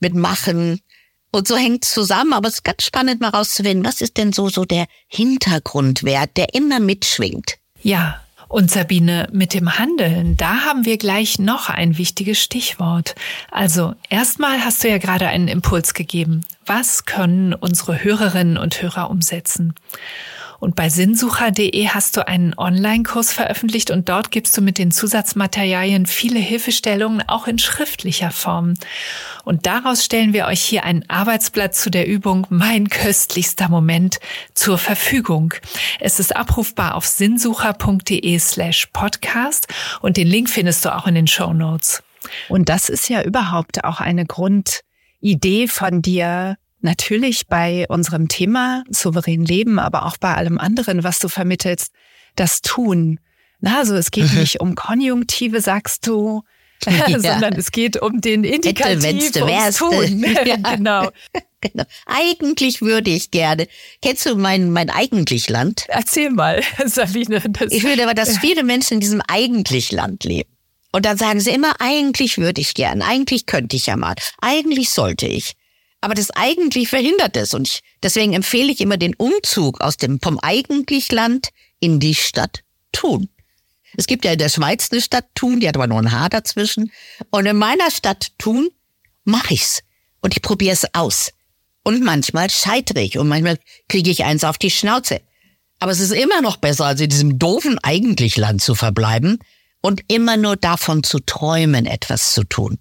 mit 0.01 0.15
Machen, 0.15 0.81
und 1.33 1.47
so 1.47 1.57
hängt 1.57 1.85
zusammen, 1.85 2.33
aber 2.33 2.49
es 2.49 2.55
ist 2.55 2.65
ganz 2.65 2.83
spannend 2.85 3.21
mal 3.21 3.29
rauszufinden, 3.29 3.85
was 3.85 4.01
ist 4.01 4.17
denn 4.17 4.33
so, 4.33 4.49
so 4.49 4.65
der 4.65 4.87
Hintergrundwert, 5.09 6.37
der 6.37 6.55
immer 6.55 6.81
mitschwingt. 6.81 7.59
Ja, 7.83 8.21
und 8.51 8.69
Sabine, 8.69 9.29
mit 9.31 9.55
dem 9.55 9.79
Handeln, 9.79 10.37
da 10.37 10.65
haben 10.65 10.85
wir 10.85 10.99
gleich 10.99 11.39
noch 11.39 11.69
ein 11.71 11.99
wichtiges 11.99 12.43
Stichwort. 12.43 13.15
Also 13.53 13.95
erstmal 14.09 14.65
hast 14.65 14.83
du 14.83 14.89
ja 14.89 14.99
gerade 14.99 15.29
einen 15.29 15.47
Impuls 15.47 15.95
gegeben. 15.95 16.45
Was 16.67 17.05
können 17.05 17.55
unsere 17.55 18.03
Hörerinnen 18.03 18.59
und 18.59 18.83
Hörer 18.83 19.09
umsetzen? 19.09 19.75
Und 20.61 20.77
bei 20.77 20.91
sinnsucher.de 20.91 21.89
hast 21.89 22.17
du 22.17 22.29
einen 22.29 22.57
Online-Kurs 22.57 23.33
veröffentlicht 23.33 23.91
und 23.91 24.11
dort 24.11 24.31
gibst 24.31 24.57
du 24.57 24.61
mit 24.61 24.77
den 24.77 24.91
Zusatzmaterialien 24.91 26.05
viele 26.05 26.39
Hilfestellungen 26.39 27.27
auch 27.27 27.49
in 27.49 27.59
schriftlicher 27.59 28.31
Form. 28.31 28.75
Und 29.45 29.65
daraus 29.65 30.05
stellen 30.05 30.35
wir 30.35 30.47
euch 30.47 30.61
hier 30.61 30.85
ein 30.85 31.09
Arbeitsblatt 31.09 31.75
zu 31.75 31.91
der 31.91 32.07
Übung 32.07 32.47
Mein 32.51 32.91
köstlichster 32.91 33.71
Moment 33.71 34.21
zur 34.53 34.77
Verfügung. 34.77 35.55
Es 35.99 36.21
ist 36.21 36.37
abrufbar 36.37 36.95
auf 36.95 37.07
sinnsucher.de 37.07 38.39
slash 38.39 38.87
podcast 38.93 39.67
und 40.03 40.19
den 40.19 40.29
Link 40.29 40.51
findest 40.51 40.85
du 40.85 40.95
auch 40.95 41.07
in 41.07 41.15
den 41.15 41.27
Show 41.27 41.55
Notes. 41.55 42.03
Und 42.51 42.69
das 42.69 42.91
ist 42.91 43.09
ja 43.09 43.23
überhaupt 43.23 43.85
auch 43.85 44.01
eine 44.01 44.27
Grundidee 44.27 45.69
von 45.69 46.03
dir, 46.03 46.59
natürlich 46.81 47.47
bei 47.47 47.87
unserem 47.89 48.29
Thema 48.29 48.85
souverän 48.91 49.45
leben, 49.45 49.79
aber 49.79 50.07
auch 50.07 50.17
bei 50.17 50.35
allem 50.35 50.59
anderen, 50.59 51.05
was 51.05 51.19
du 51.19 51.29
vermittelst, 51.29 51.93
das 52.37 52.63
Tun. 52.63 53.21
Na, 53.61 53.79
also 53.79 53.95
es 53.95 54.11
geht 54.11 54.33
mhm. 54.33 54.41
nicht 54.41 54.61
um 54.61 54.75
Konjunktive, 54.75 55.61
sagst 55.61 56.07
du, 56.07 56.43
ja. 56.87 57.07
sondern 57.21 57.55
es 57.55 57.73
geht 57.73 58.01
um 58.01 58.21
den 58.21 58.45
Indikativ, 58.45 59.05
ums 59.05 59.77
Tun. 59.79 60.25
Ja. 60.45 60.57
genau. 60.57 61.11
genau. 61.61 61.85
Eigentlich 62.07 62.81
würde 62.81 63.11
ich 63.11 63.31
gerne. 63.31 63.67
Kennst 64.03 64.27
du 64.27 64.37
mein, 64.37 64.71
mein 64.71 64.91
Eigentlichland? 64.91 65.85
Erzähl 65.89 66.31
mal, 66.31 66.63
Sabine. 66.87 67.43
ich 67.69 67.85
würde 67.85 68.05
aber, 68.05 68.15
dass 68.15 68.39
viele 68.39 68.65
Menschen 68.65 68.95
in 68.95 69.01
diesem 69.01 69.23
Eigentlichland 69.29 70.25
leben. 70.25 70.51
Und 70.93 71.05
dann 71.05 71.17
sagen 71.17 71.41
sie 71.41 71.51
immer, 71.51 71.75
eigentlich 71.79 72.39
würde 72.39 72.61
ich 72.61 72.75
gern, 72.75 73.03
eigentlich 73.03 73.47
könnte 73.47 73.77
ich 73.77 73.87
ja 73.87 73.97
mal, 73.97 74.15
eigentlich 74.41 74.91
sollte 74.91 75.27
ich. 75.27 75.55
Aber 76.01 76.15
das 76.15 76.31
eigentlich 76.31 76.89
verhindert 76.89 77.37
es. 77.37 77.53
Und 77.55 77.69
ich, 77.69 77.81
deswegen 78.03 78.33
empfehle 78.33 78.73
ich 78.73 78.81
immer 78.81 78.97
den 78.97 79.15
Umzug 79.15 79.81
aus 79.81 79.97
dem, 79.97 80.21
vom 80.21 80.39
Eigentlichland 80.39 81.49
in 81.79 82.01
die 82.01 82.15
Stadt 82.15 82.63
Thun. 82.93 83.29
Es 83.97 84.07
gibt 84.07 84.25
ja 84.25 84.33
in 84.33 84.39
der 84.39 84.49
Schweiz 84.49 84.89
eine 84.91 85.01
Stadt 85.01 85.27
Thun, 85.35 85.61
die 85.61 85.69
hat 85.69 85.77
aber 85.77 85.87
nur 85.87 85.99
ein 85.99 86.13
Haar 86.13 86.29
dazwischen. 86.29 86.93
Und 87.31 87.47
in 87.47 87.57
meiner 87.57 87.91
Stadt 87.91 88.29
Thun 88.39 88.71
mache 89.25 89.55
ich's. 89.55 89.83
Und 90.21 90.35
ich 90.35 90.43
probiere 90.43 90.73
es 90.73 90.95
aus. 90.95 91.33
Und 91.83 92.03
manchmal 92.03 92.51
scheitere 92.51 93.01
ich 93.01 93.19
und 93.19 93.29
manchmal 93.29 93.59
kriege 93.89 94.11
ich 94.11 94.25
eins 94.25 94.45
auf 94.45 94.59
die 94.59 94.71
Schnauze. 94.71 95.21
Aber 95.79 95.93
es 95.93 96.01
ist 96.01 96.13
immer 96.13 96.43
noch 96.43 96.59
besser, 96.59 96.85
als 96.85 97.01
in 97.01 97.09
diesem 97.09 97.39
doofen 97.39 97.79
Eigentlichland 97.79 98.61
zu 98.61 98.75
verbleiben 98.75 99.39
und 99.81 100.03
immer 100.09 100.37
nur 100.37 100.57
davon 100.57 101.03
zu 101.03 101.21
träumen, 101.21 101.87
etwas 101.87 102.35
zu 102.35 102.45
tun. 102.45 102.79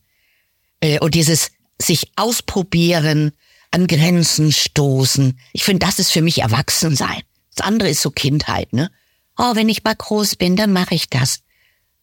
Äh, 0.82 1.00
und 1.00 1.16
dieses 1.16 1.52
sich 1.82 2.12
ausprobieren, 2.16 3.32
an 3.72 3.88
Grenzen 3.88 4.52
stoßen. 4.52 5.40
Ich 5.54 5.64
finde, 5.64 5.86
das 5.86 6.00
ist 6.00 6.12
für 6.12 6.22
mich 6.22 6.42
Erwachsensein. 6.42 7.22
Das 7.56 7.66
andere 7.66 7.90
ist 7.90 8.02
so 8.02 8.12
Kindheit, 8.12 8.74
ne? 8.74 8.92
Oh, 9.38 9.56
wenn 9.56 9.70
ich 9.70 9.84
mal 9.84 9.96
groß 9.96 10.36
bin, 10.36 10.56
dann 10.56 10.74
mache 10.74 10.96
ich 10.96 11.10
das. 11.10 11.40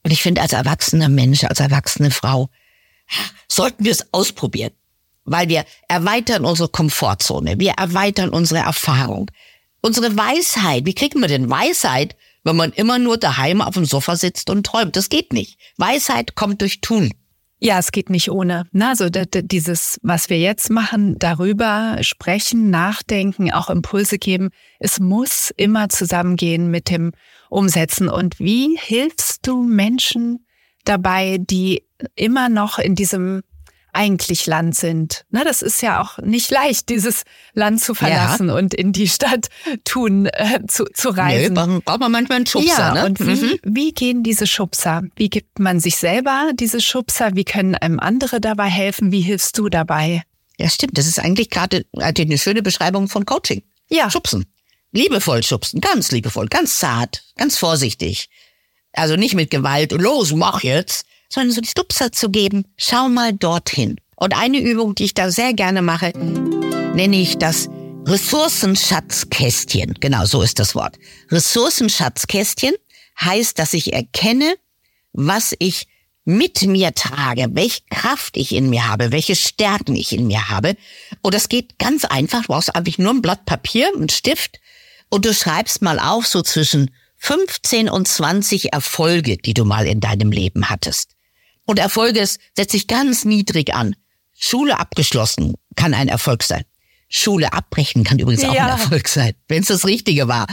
Und 0.03 0.11
ich 0.11 0.23
finde, 0.23 0.41
als 0.41 0.53
erwachsener 0.53 1.09
Mensch, 1.09 1.45
als 1.45 1.61
erwachsene 1.61 2.11
Frau, 2.11 2.49
sollten 3.49 3.85
wir 3.85 3.93
es 3.93 4.13
ausprobieren. 4.13 4.73
Weil 5.25 5.49
wir 5.49 5.65
erweitern 5.89 6.45
unsere 6.45 6.69
Komfortzone, 6.69 7.59
wir 7.59 7.73
erweitern 7.73 8.31
unsere 8.31 8.61
Erfahrung. 8.61 9.31
Unsere 9.83 10.17
Weisheit, 10.17 10.87
wie 10.87 10.95
kriegen 10.95 11.21
wir 11.21 11.29
denn 11.29 11.51
Weisheit, 11.51 12.17
wenn 12.45 12.57
man 12.57 12.73
immer 12.73 12.99
nur 12.99 13.19
daheim 13.19 13.61
auf 13.61 13.75
dem 13.75 13.85
Sofa 13.85 14.17
sitzt 14.17 14.49
und 14.49 14.65
träumt? 14.65 14.97
Das 14.97 15.09
geht 15.09 15.33
nicht. 15.33 15.59
Weisheit 15.77 16.37
kommt 16.37 16.63
durch 16.63 16.81
Tun. 16.81 17.13
Ja, 17.59 17.79
es 17.79 17.91
geht 17.91 18.11
nicht 18.11 18.31
ohne. 18.31 18.67
Na, 18.73 18.95
so 18.95 19.09
dieses, 19.09 19.99
was 20.03 20.29
wir 20.29 20.39
jetzt 20.39 20.69
machen, 20.71 21.19
darüber 21.19 21.97
sprechen, 22.03 22.69
nachdenken, 22.69 23.51
auch 23.51 23.71
Impulse 23.71 24.19
geben, 24.19 24.51
es 24.79 25.01
muss 25.01 25.53
immer 25.57 25.89
zusammengehen 25.89 26.71
mit 26.71 26.91
dem 26.91 27.13
Umsetzen. 27.49 28.11
Und 28.11 28.39
wie 28.39 28.79
hilfst 28.79 29.47
du 29.47 29.63
Menschen 29.63 30.47
dabei, 30.85 31.39
die 31.41 31.83
immer 32.15 32.51
noch 32.51 32.79
in 32.79 32.95
diesem 32.95 33.43
eigentlich 33.97 34.47
Land 34.47 34.77
sind. 34.77 35.25
Na, 35.31 35.43
das 35.43 35.63
ist 35.63 35.83
ja 35.83 36.01
auch 36.01 36.19
nicht 36.19 36.51
leicht, 36.51 36.89
dieses 36.89 37.23
Land 37.55 37.81
zu 37.81 37.95
verlassen 37.95 38.49
ja. 38.49 38.55
und 38.55 38.75
in 38.75 38.93
die 38.93 39.09
Stadt 39.09 39.49
tun 39.85 40.27
äh, 40.27 40.61
zu, 40.69 40.85
zu 40.93 41.09
reisen. 41.09 41.55
Nee, 41.55 41.81
braucht 41.85 42.01
man 42.01 42.13
manchmal 42.13 42.37
einen 42.37 42.47
Schubser. 42.47 42.69
Ja, 42.69 42.95
ne? 42.95 43.07
und 43.07 43.21
wie, 43.21 43.35
mhm. 43.35 43.59
wie 43.65 43.93
gehen 43.93 44.23
diese 44.23 44.47
Schubser? 44.47 45.03
Wie 45.17 45.31
gibt 45.31 45.59
man 45.59 45.81
sich 45.81 45.97
selber 45.97 46.51
diese 46.55 46.81
Schubser? 46.81 47.35
Wie 47.35 47.45
können 47.45 47.75
einem 47.75 47.99
andere 47.99 48.41
dabei 48.41 48.69
helfen? 48.69 49.11
Wie 49.11 49.23
hilfst 49.23 49.59
du 49.59 49.69
dabei? 49.69 50.23
Ja, 50.59 50.69
stimmt. 50.69 50.97
Das 50.97 51.07
ist 51.07 51.19
eigentlich 51.19 51.51
gerade 51.51 51.85
eine 51.99 52.39
schöne 52.39 52.63
Beschreibung 52.63 53.09
von 53.09 53.27
Coaching. 53.27 53.63
Ja. 53.89 54.11
Schubsen. 54.11 54.47
Liebevoll 54.93 55.43
schubsen, 55.43 55.81
ganz 55.81 56.11
liebevoll, 56.11 56.49
ganz 56.49 56.79
zart, 56.79 57.25
ganz 57.37 57.59
vorsichtig. 57.59 58.31
Also 58.93 59.17
nicht 59.17 59.35
mit 59.35 59.51
Gewalt, 59.51 59.93
los, 59.93 60.33
mach 60.33 60.63
jetzt, 60.63 61.05
sondern 61.29 61.53
so 61.53 61.61
die 61.61 61.69
Stupser 61.69 62.13
zu 62.13 62.31
geben, 62.31 62.65
schau 62.77 63.09
mal 63.09 63.33
dorthin. 63.33 63.97
Und 64.17 64.37
eine 64.37 64.59
Übung, 64.59 64.95
die 64.95 65.05
ich 65.05 65.15
da 65.15 65.31
sehr 65.31 65.53
gerne 65.53 65.83
mache, 65.83 66.13
nenne 66.17 67.21
ich 67.21 67.39
das 67.39 67.69
Ressourcenschatzkästchen. 68.07 69.95
Genau, 70.01 70.25
so 70.25 70.43
ist 70.43 70.59
das 70.59 70.75
Wort. 70.75 70.97
Ressourcenschatzkästchen 71.31 72.75
heißt, 73.21 73.59
dass 73.59 73.75
ich 73.75 73.93
erkenne, 73.93 74.55
was 75.13 75.55
ich 75.59 75.87
mit 76.25 76.63
mir 76.63 76.93
trage, 76.93 77.47
welche 77.53 77.83
Kraft 77.91 78.37
ich 78.37 78.53
in 78.53 78.69
mir 78.69 78.89
habe, 78.89 79.13
welche 79.13 79.37
Stärken 79.37 79.95
ich 79.95 80.13
in 80.13 80.27
mir 80.27 80.49
habe. 80.49 80.77
Und 81.23 81.35
das 81.35 81.49
geht 81.49 81.79
ganz 81.79 82.05
einfach. 82.05 82.43
Du 82.43 82.49
brauchst 82.49 82.75
eigentlich 82.75 82.99
nur 82.99 83.13
ein 83.13 83.23
Blatt 83.23 83.47
Papier, 83.47 83.91
einen 83.95 84.09
Stift 84.09 84.61
und 85.09 85.25
du 85.25 85.33
schreibst 85.33 85.83
mal 85.83 85.99
auf 85.99 86.27
so 86.27 86.43
zwischen 86.43 86.91
15 87.19 87.89
und 87.89 88.09
20 88.09 88.73
Erfolge, 88.73 89.37
die 89.37 89.55
du 89.55 89.65
mal 89.65 89.87
in 89.87 90.01
deinem 90.01 90.31
Leben 90.31 90.69
hattest. 90.69 91.16
Und 91.67 91.79
Erfolge 91.79 92.27
setzt 92.57 92.73
sich 92.73 92.87
ganz 92.87 93.25
niedrig 93.25 93.75
an. 93.75 93.95
Schule 94.39 94.79
abgeschlossen 94.79 95.55
kann 95.75 95.95
ein 95.95 96.09
Erfolg 96.09 96.43
sein. 96.43 96.65
Schule 97.09 97.53
abbrechen 97.53 98.05
kann 98.05 98.19
übrigens 98.19 98.45
auch 98.45 98.55
ja. 98.55 98.65
ein 98.65 98.81
Erfolg 98.81 99.09
sein, 99.09 99.35
wenn 99.49 99.63
es 99.63 99.69
das 99.69 99.85
Richtige 99.85 100.29
war. 100.29 100.47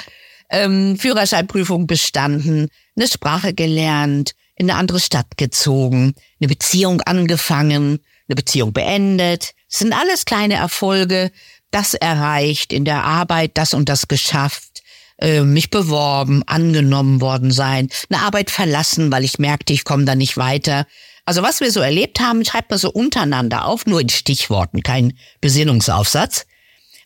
Ähm, 0.49 0.97
Führerscheinprüfung 0.99 1.87
bestanden, 1.87 2.69
eine 2.95 3.07
Sprache 3.07 3.53
gelernt, 3.53 4.33
in 4.55 4.69
eine 4.69 4.77
andere 4.79 4.99
Stadt 4.99 5.37
gezogen, 5.37 6.13
eine 6.39 6.47
Beziehung 6.47 7.01
angefangen, 7.01 7.99
eine 8.27 8.35
Beziehung 8.35 8.71
beendet. 8.73 9.53
Das 9.69 9.79
sind 9.79 9.93
alles 9.93 10.25
kleine 10.25 10.55
Erfolge, 10.55 11.31
das 11.71 11.95
erreicht, 11.95 12.71
in 12.71 12.85
der 12.85 13.03
Arbeit 13.03 13.51
das 13.55 13.73
und 13.73 13.89
das 13.89 14.07
geschafft, 14.07 14.72
äh, 15.17 15.41
mich 15.41 15.69
beworben, 15.69 16.43
angenommen 16.47 17.21
worden 17.21 17.51
sein, 17.51 17.89
eine 18.09 18.21
Arbeit 18.21 18.51
verlassen, 18.51 19.11
weil 19.11 19.23
ich 19.23 19.39
merkte, 19.39 19.73
ich 19.73 19.83
komme 19.83 20.05
da 20.05 20.15
nicht 20.15 20.37
weiter. 20.37 20.85
Also 21.25 21.41
was 21.41 21.61
wir 21.61 21.71
so 21.71 21.79
erlebt 21.79 22.19
haben, 22.19 22.43
schreibt 22.43 22.69
man 22.69 22.79
so 22.79 22.91
untereinander 22.91 23.65
auf, 23.65 23.85
nur 23.85 24.01
in 24.01 24.09
Stichworten, 24.09 24.83
kein 24.83 25.17
Besinnungsaufsatz. 25.41 26.45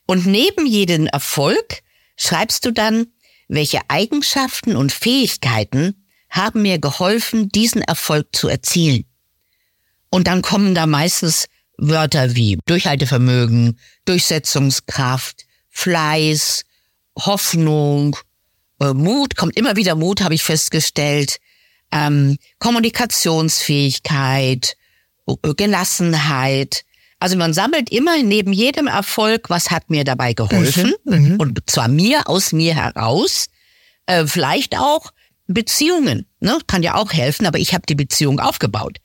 Und 0.05 0.25
neben 0.25 0.65
jedem 0.65 1.05
Erfolg 1.07 1.81
schreibst 2.15 2.65
du 2.65 2.71
dann, 2.71 3.07
welche 3.47 3.81
Eigenschaften 3.89 4.75
und 4.75 4.91
Fähigkeiten 4.91 6.05
haben 6.29 6.63
mir 6.63 6.79
geholfen, 6.79 7.49
diesen 7.49 7.81
Erfolg 7.81 8.35
zu 8.35 8.47
erzielen. 8.47 9.05
Und 10.09 10.27
dann 10.27 10.41
kommen 10.41 10.75
da 10.75 10.85
meistens 10.85 11.47
Wörter 11.77 12.35
wie 12.35 12.57
Durchhaltevermögen, 12.65 13.79
Durchsetzungskraft, 14.05 15.45
Fleiß, 15.69 16.63
Hoffnung, 17.17 18.15
äh, 18.79 18.93
Mut, 18.93 19.35
kommt 19.35 19.57
immer 19.57 19.75
wieder 19.75 19.95
Mut, 19.95 20.21
habe 20.21 20.35
ich 20.35 20.43
festgestellt, 20.43 21.39
ähm, 21.91 22.37
Kommunikationsfähigkeit, 22.59 24.77
Gelassenheit. 25.41 26.83
Also 27.19 27.35
man 27.35 27.53
sammelt 27.53 27.91
immer 27.91 28.21
neben 28.21 28.53
jedem 28.53 28.85
Erfolg, 28.87 29.49
was 29.49 29.71
hat 29.71 29.89
mir 29.89 30.03
dabei 30.03 30.33
geholfen, 30.33 30.93
mhm, 31.03 31.31
mhm. 31.31 31.39
und 31.39 31.61
zwar 31.65 31.87
mir 31.87 32.29
aus 32.29 32.51
mir 32.51 32.75
heraus, 32.75 33.47
äh, 34.05 34.27
vielleicht 34.27 34.77
auch 34.77 35.11
Beziehungen, 35.47 36.27
ne? 36.39 36.59
kann 36.67 36.83
ja 36.83 36.95
auch 36.95 37.13
helfen, 37.13 37.45
aber 37.45 37.57
ich 37.57 37.73
habe 37.73 37.85
die 37.87 37.95
Beziehung 37.95 38.39
aufgebaut. 38.39 38.97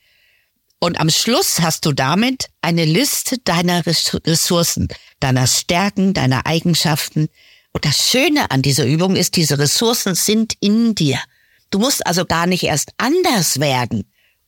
Und 0.80 0.98
am 0.98 1.10
Schluss 1.10 1.60
hast 1.60 1.86
du 1.86 1.92
damit 1.92 2.48
eine 2.60 2.84
Liste 2.84 3.38
deiner 3.38 3.84
Ressourcen, 3.86 4.88
deiner 5.20 5.46
Stärken, 5.46 6.12
deiner 6.12 6.46
Eigenschaften. 6.46 7.28
Und 7.72 7.84
das 7.84 8.10
Schöne 8.10 8.50
an 8.50 8.62
dieser 8.62 8.86
Übung 8.86 9.16
ist, 9.16 9.36
diese 9.36 9.58
Ressourcen 9.58 10.14
sind 10.14 10.54
in 10.60 10.94
dir. 10.94 11.18
Du 11.70 11.78
musst 11.78 12.06
also 12.06 12.24
gar 12.26 12.46
nicht 12.46 12.64
erst 12.64 12.92
anders 12.98 13.60
werden, 13.60 14.04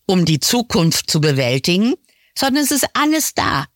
um 0.06 0.24
die 0.24 0.40
Zukunft 0.40 1.10
zu 1.10 1.20
bewältigen, 1.20 1.94
sondern 2.36 2.64
es 2.64 2.70
ist 2.70 2.86
alles 2.92 3.34
da. 3.34 3.66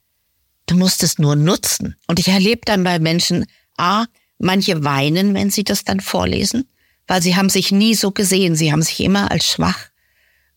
Du 0.67 0.77
musst 0.77 1.03
es 1.03 1.19
nur 1.19 1.35
nutzen. 1.35 1.97
Und 2.07 2.19
ich 2.19 2.29
erlebe 2.29 2.61
dann 2.67 2.85
bei 2.85 2.99
Menschen, 2.99 3.47
ah, 3.79 4.05
manche 4.39 4.85
weinen, 4.85 5.35
wenn 5.35 5.51
sie 5.51 5.65
das 5.65 5.85
dann 5.85 6.01
vorlesen, 6.01 6.69
weil 7.07 7.23
sie 7.23 7.37
haben 7.37 7.49
sich 7.49 7.73
nie 7.73 7.95
so 7.95 8.11
gesehen. 8.11 8.55
Sie 8.55 8.71
haben 8.71 8.83
sich 8.83 9.01
immer 9.01 9.31
als 9.31 9.47
schwach 9.47 9.89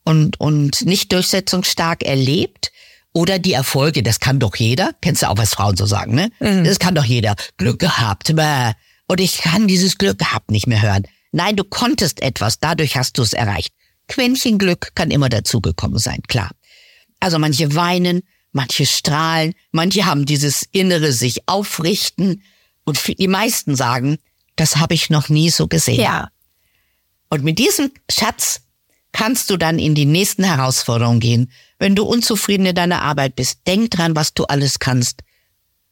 und, 0.03 0.39
und 0.39 0.85
nicht 0.85 1.13
durchsetzungsstark 1.13 2.03
erlebt. 2.03 2.71
Oder 3.13 3.39
die 3.39 3.53
Erfolge, 3.53 4.03
das 4.03 4.19
kann 4.19 4.39
doch 4.39 4.55
jeder. 4.55 4.91
Kennst 5.01 5.23
du 5.23 5.29
auch, 5.29 5.37
was 5.37 5.49
Frauen 5.49 5.75
so 5.75 5.85
sagen, 5.85 6.15
ne? 6.15 6.29
Mhm. 6.39 6.63
Das 6.63 6.79
kann 6.79 6.95
doch 6.95 7.03
jeder. 7.03 7.35
Glück 7.57 7.79
gehabt. 7.79 8.35
Bäh. 8.35 8.73
Und 9.07 9.19
ich 9.19 9.39
kann 9.39 9.67
dieses 9.67 9.97
Glück 9.97 10.17
gehabt 10.19 10.51
nicht 10.51 10.67
mehr 10.67 10.81
hören. 10.81 11.03
Nein, 11.33 11.55
du 11.55 11.63
konntest 11.63 12.21
etwas, 12.21 12.59
dadurch 12.59 12.95
hast 12.95 13.17
du 13.17 13.21
es 13.21 13.33
erreicht. 13.33 13.73
Quäntchen 14.07 14.57
Glück 14.57 14.95
kann 14.95 15.11
immer 15.11 15.29
dazugekommen 15.29 15.99
sein, 15.99 16.21
klar. 16.27 16.51
Also 17.19 17.39
manche 17.39 17.75
weinen, 17.75 18.21
manche 18.51 18.85
strahlen, 18.85 19.53
manche 19.71 20.05
haben 20.05 20.25
dieses 20.25 20.63
innere 20.71 21.11
sich 21.11 21.47
aufrichten 21.47 22.43
und 22.83 22.99
die 23.19 23.27
meisten 23.27 23.75
sagen, 23.75 24.17
das 24.55 24.77
habe 24.77 24.93
ich 24.93 25.09
noch 25.09 25.29
nie 25.29 25.49
so 25.49 25.67
gesehen. 25.67 26.01
Ja. 26.01 26.29
Und 27.29 27.43
mit 27.43 27.59
diesem 27.59 27.91
Schatz 28.09 28.61
kannst 29.11 29.49
du 29.49 29.57
dann 29.57 29.79
in 29.79 29.95
die 29.95 30.05
nächsten 30.05 30.43
Herausforderungen 30.43 31.19
gehen. 31.19 31.51
Wenn 31.79 31.95
du 31.95 32.03
unzufrieden 32.03 32.65
in 32.65 32.75
deiner 32.75 33.01
Arbeit 33.01 33.35
bist, 33.35 33.59
denk 33.67 33.91
dran, 33.91 34.15
was 34.15 34.33
du 34.33 34.45
alles 34.45 34.79
kannst. 34.79 35.21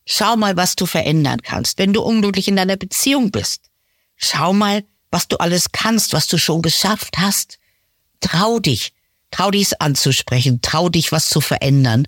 Schau 0.06 0.36
mal, 0.36 0.56
was 0.58 0.76
du 0.76 0.86
verändern 0.86 1.42
kannst. 1.42 1.78
Wenn 1.78 1.94
du 1.94 2.02
unglücklich 2.02 2.48
in 2.48 2.56
deiner 2.56 2.78
Beziehung 2.78 3.32
bist, 3.32 3.70
schau 4.16 4.54
mal, 4.54 4.84
was 5.12 5.28
du 5.28 5.38
alles 5.38 5.72
kannst, 5.72 6.14
was 6.14 6.28
du 6.28 6.38
schon 6.38 6.62
geschafft 6.62 7.18
hast. 7.18 7.60
Trau 8.22 8.60
dich. 8.60 8.94
Trau 9.32 9.52
dich 9.52 9.64
es 9.64 9.74
anzusprechen. 9.74 10.62
Trau 10.62 10.90
dich, 10.90 11.12
was 11.12 11.30
zu 11.30 11.42
verändern. 11.42 12.08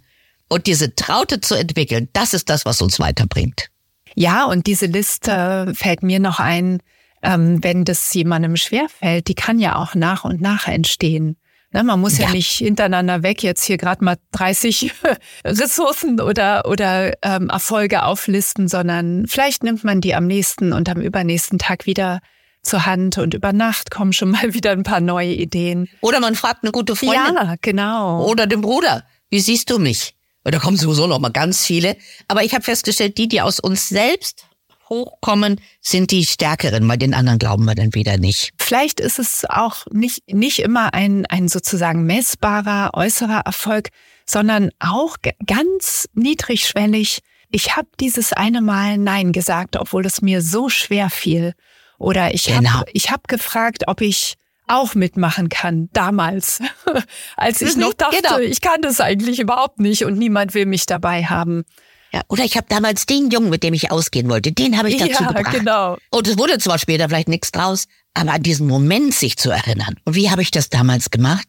Und 0.49 0.67
diese 0.67 0.95
Traute 0.95 1.41
zu 1.41 1.55
entwickeln, 1.55 2.09
das 2.13 2.33
ist 2.33 2.49
das, 2.49 2.65
was 2.65 2.81
uns 2.81 2.99
weiterbringt. 2.99 3.69
Ja, 4.15 4.45
und 4.45 4.67
diese 4.67 4.87
Liste 4.87 5.71
fällt 5.75 6.03
mir 6.03 6.19
noch 6.19 6.39
ein, 6.39 6.81
ähm, 7.21 7.63
wenn 7.63 7.85
das 7.85 8.13
jemandem 8.13 8.55
schwerfällt, 8.55 9.27
die 9.27 9.35
kann 9.35 9.59
ja 9.59 9.75
auch 9.75 9.95
nach 9.95 10.23
und 10.23 10.41
nach 10.41 10.67
entstehen. 10.67 11.37
Ne, 11.73 11.83
man 11.83 12.01
muss 12.01 12.17
ja. 12.17 12.25
ja. 12.25 12.31
nicht 12.33 12.51
hintereinander 12.51 13.23
weg 13.23 13.43
jetzt 13.43 13.63
hier 13.63 13.77
gerade 13.77 14.03
mal 14.03 14.17
30 14.33 14.91
Ressourcen 15.45 16.19
oder, 16.19 16.65
oder 16.65 17.13
ähm, 17.21 17.49
Erfolge 17.49 18.03
auflisten, 18.03 18.67
sondern 18.67 19.25
vielleicht 19.27 19.63
nimmt 19.63 19.85
man 19.85 20.01
die 20.01 20.13
am 20.13 20.27
nächsten 20.27 20.73
und 20.73 20.89
am 20.89 20.99
übernächsten 20.99 21.59
Tag 21.59 21.85
wieder 21.85 22.19
zur 22.61 22.85
Hand 22.85 23.17
und 23.17 23.33
über 23.33 23.53
Nacht 23.53 23.89
kommen 23.89 24.11
schon 24.11 24.31
mal 24.31 24.53
wieder 24.53 24.71
ein 24.71 24.83
paar 24.83 24.99
neue 24.99 25.33
Ideen. 25.33 25.87
Oder 26.01 26.19
man 26.19 26.35
fragt 26.35 26.63
eine 26.63 26.73
gute 26.73 26.95
Freundin. 26.95 27.35
Ja, 27.35 27.55
genau. 27.61 28.25
Oder 28.25 28.47
den 28.47 28.61
Bruder. 28.61 29.05
Wie 29.29 29.39
siehst 29.39 29.69
du 29.69 29.79
mich? 29.79 30.13
Und 30.43 30.53
da 30.53 30.59
kommen 30.59 30.75
sowieso 30.75 31.07
noch 31.07 31.19
mal 31.19 31.29
ganz 31.29 31.65
viele. 31.65 31.95
Aber 32.27 32.43
ich 32.43 32.53
habe 32.53 32.63
festgestellt, 32.63 33.17
die, 33.17 33.27
die 33.27 33.41
aus 33.41 33.59
uns 33.59 33.87
selbst 33.87 34.45
hochkommen, 34.91 35.59
sind 35.81 36.11
die 36.11 36.25
Stärkeren. 36.25 36.87
Bei 36.87 36.97
den 36.97 37.13
anderen 37.13 37.39
glauben 37.39 37.65
wir 37.65 37.75
dann 37.75 37.95
wieder 37.95 38.17
nicht. 38.17 38.51
Vielleicht 38.59 38.99
ist 38.99 39.17
es 39.17 39.45
auch 39.49 39.87
nicht, 39.89 40.31
nicht 40.31 40.59
immer 40.59 40.93
ein, 40.93 41.25
ein 41.25 41.47
sozusagen 41.47 42.05
messbarer 42.05 42.91
äußerer 42.93 43.41
Erfolg, 43.45 43.89
sondern 44.25 44.69
auch 44.79 45.15
ganz 45.47 46.09
niedrigschwellig. 46.13 47.19
Ich 47.49 47.75
habe 47.75 47.87
dieses 47.99 48.33
eine 48.33 48.61
Mal 48.61 48.97
Nein 48.97 49.31
gesagt, 49.31 49.77
obwohl 49.77 50.05
es 50.05 50.21
mir 50.21 50.41
so 50.41 50.69
schwer 50.69 51.09
fiel. 51.09 51.53
Oder 51.97 52.33
ich 52.33 52.43
genau. 52.43 52.71
habe 52.71 52.91
ich 52.93 53.11
hab 53.11 53.27
gefragt, 53.27 53.83
ob 53.87 54.01
ich 54.01 54.35
auch 54.67 54.95
mitmachen 54.95 55.49
kann, 55.49 55.89
damals, 55.93 56.61
als 57.37 57.61
ich 57.61 57.75
mhm, 57.75 57.81
noch 57.81 57.93
dachte, 57.93 58.21
genau. 58.21 58.39
ich 58.39 58.61
kann 58.61 58.81
das 58.81 58.99
eigentlich 58.99 59.39
überhaupt 59.39 59.79
nicht 59.79 60.05
und 60.05 60.17
niemand 60.17 60.53
will 60.53 60.65
mich 60.65 60.85
dabei 60.85 61.25
haben. 61.25 61.63
Ja, 62.13 62.21
oder 62.27 62.43
ich 62.43 62.57
habe 62.57 62.67
damals 62.69 63.05
den 63.05 63.29
Jungen, 63.29 63.49
mit 63.49 63.63
dem 63.63 63.73
ich 63.73 63.89
ausgehen 63.89 64.29
wollte, 64.29 64.51
den 64.51 64.77
habe 64.77 64.89
ich 64.89 64.97
dazu 64.97 65.23
ja, 65.23 65.31
gebracht. 65.31 65.55
Genau. 65.55 65.97
Und 66.09 66.27
es 66.27 66.37
wurde 66.37 66.57
zwar 66.57 66.77
später 66.77 67.07
vielleicht 67.07 67.29
nichts 67.29 67.51
draus, 67.51 67.87
aber 68.13 68.33
an 68.33 68.43
diesen 68.43 68.67
Moment 68.67 69.13
sich 69.13 69.37
zu 69.37 69.49
erinnern. 69.49 69.95
Und 70.03 70.15
wie 70.15 70.29
habe 70.29 70.41
ich 70.41 70.51
das 70.51 70.69
damals 70.69 71.09
gemacht? 71.09 71.47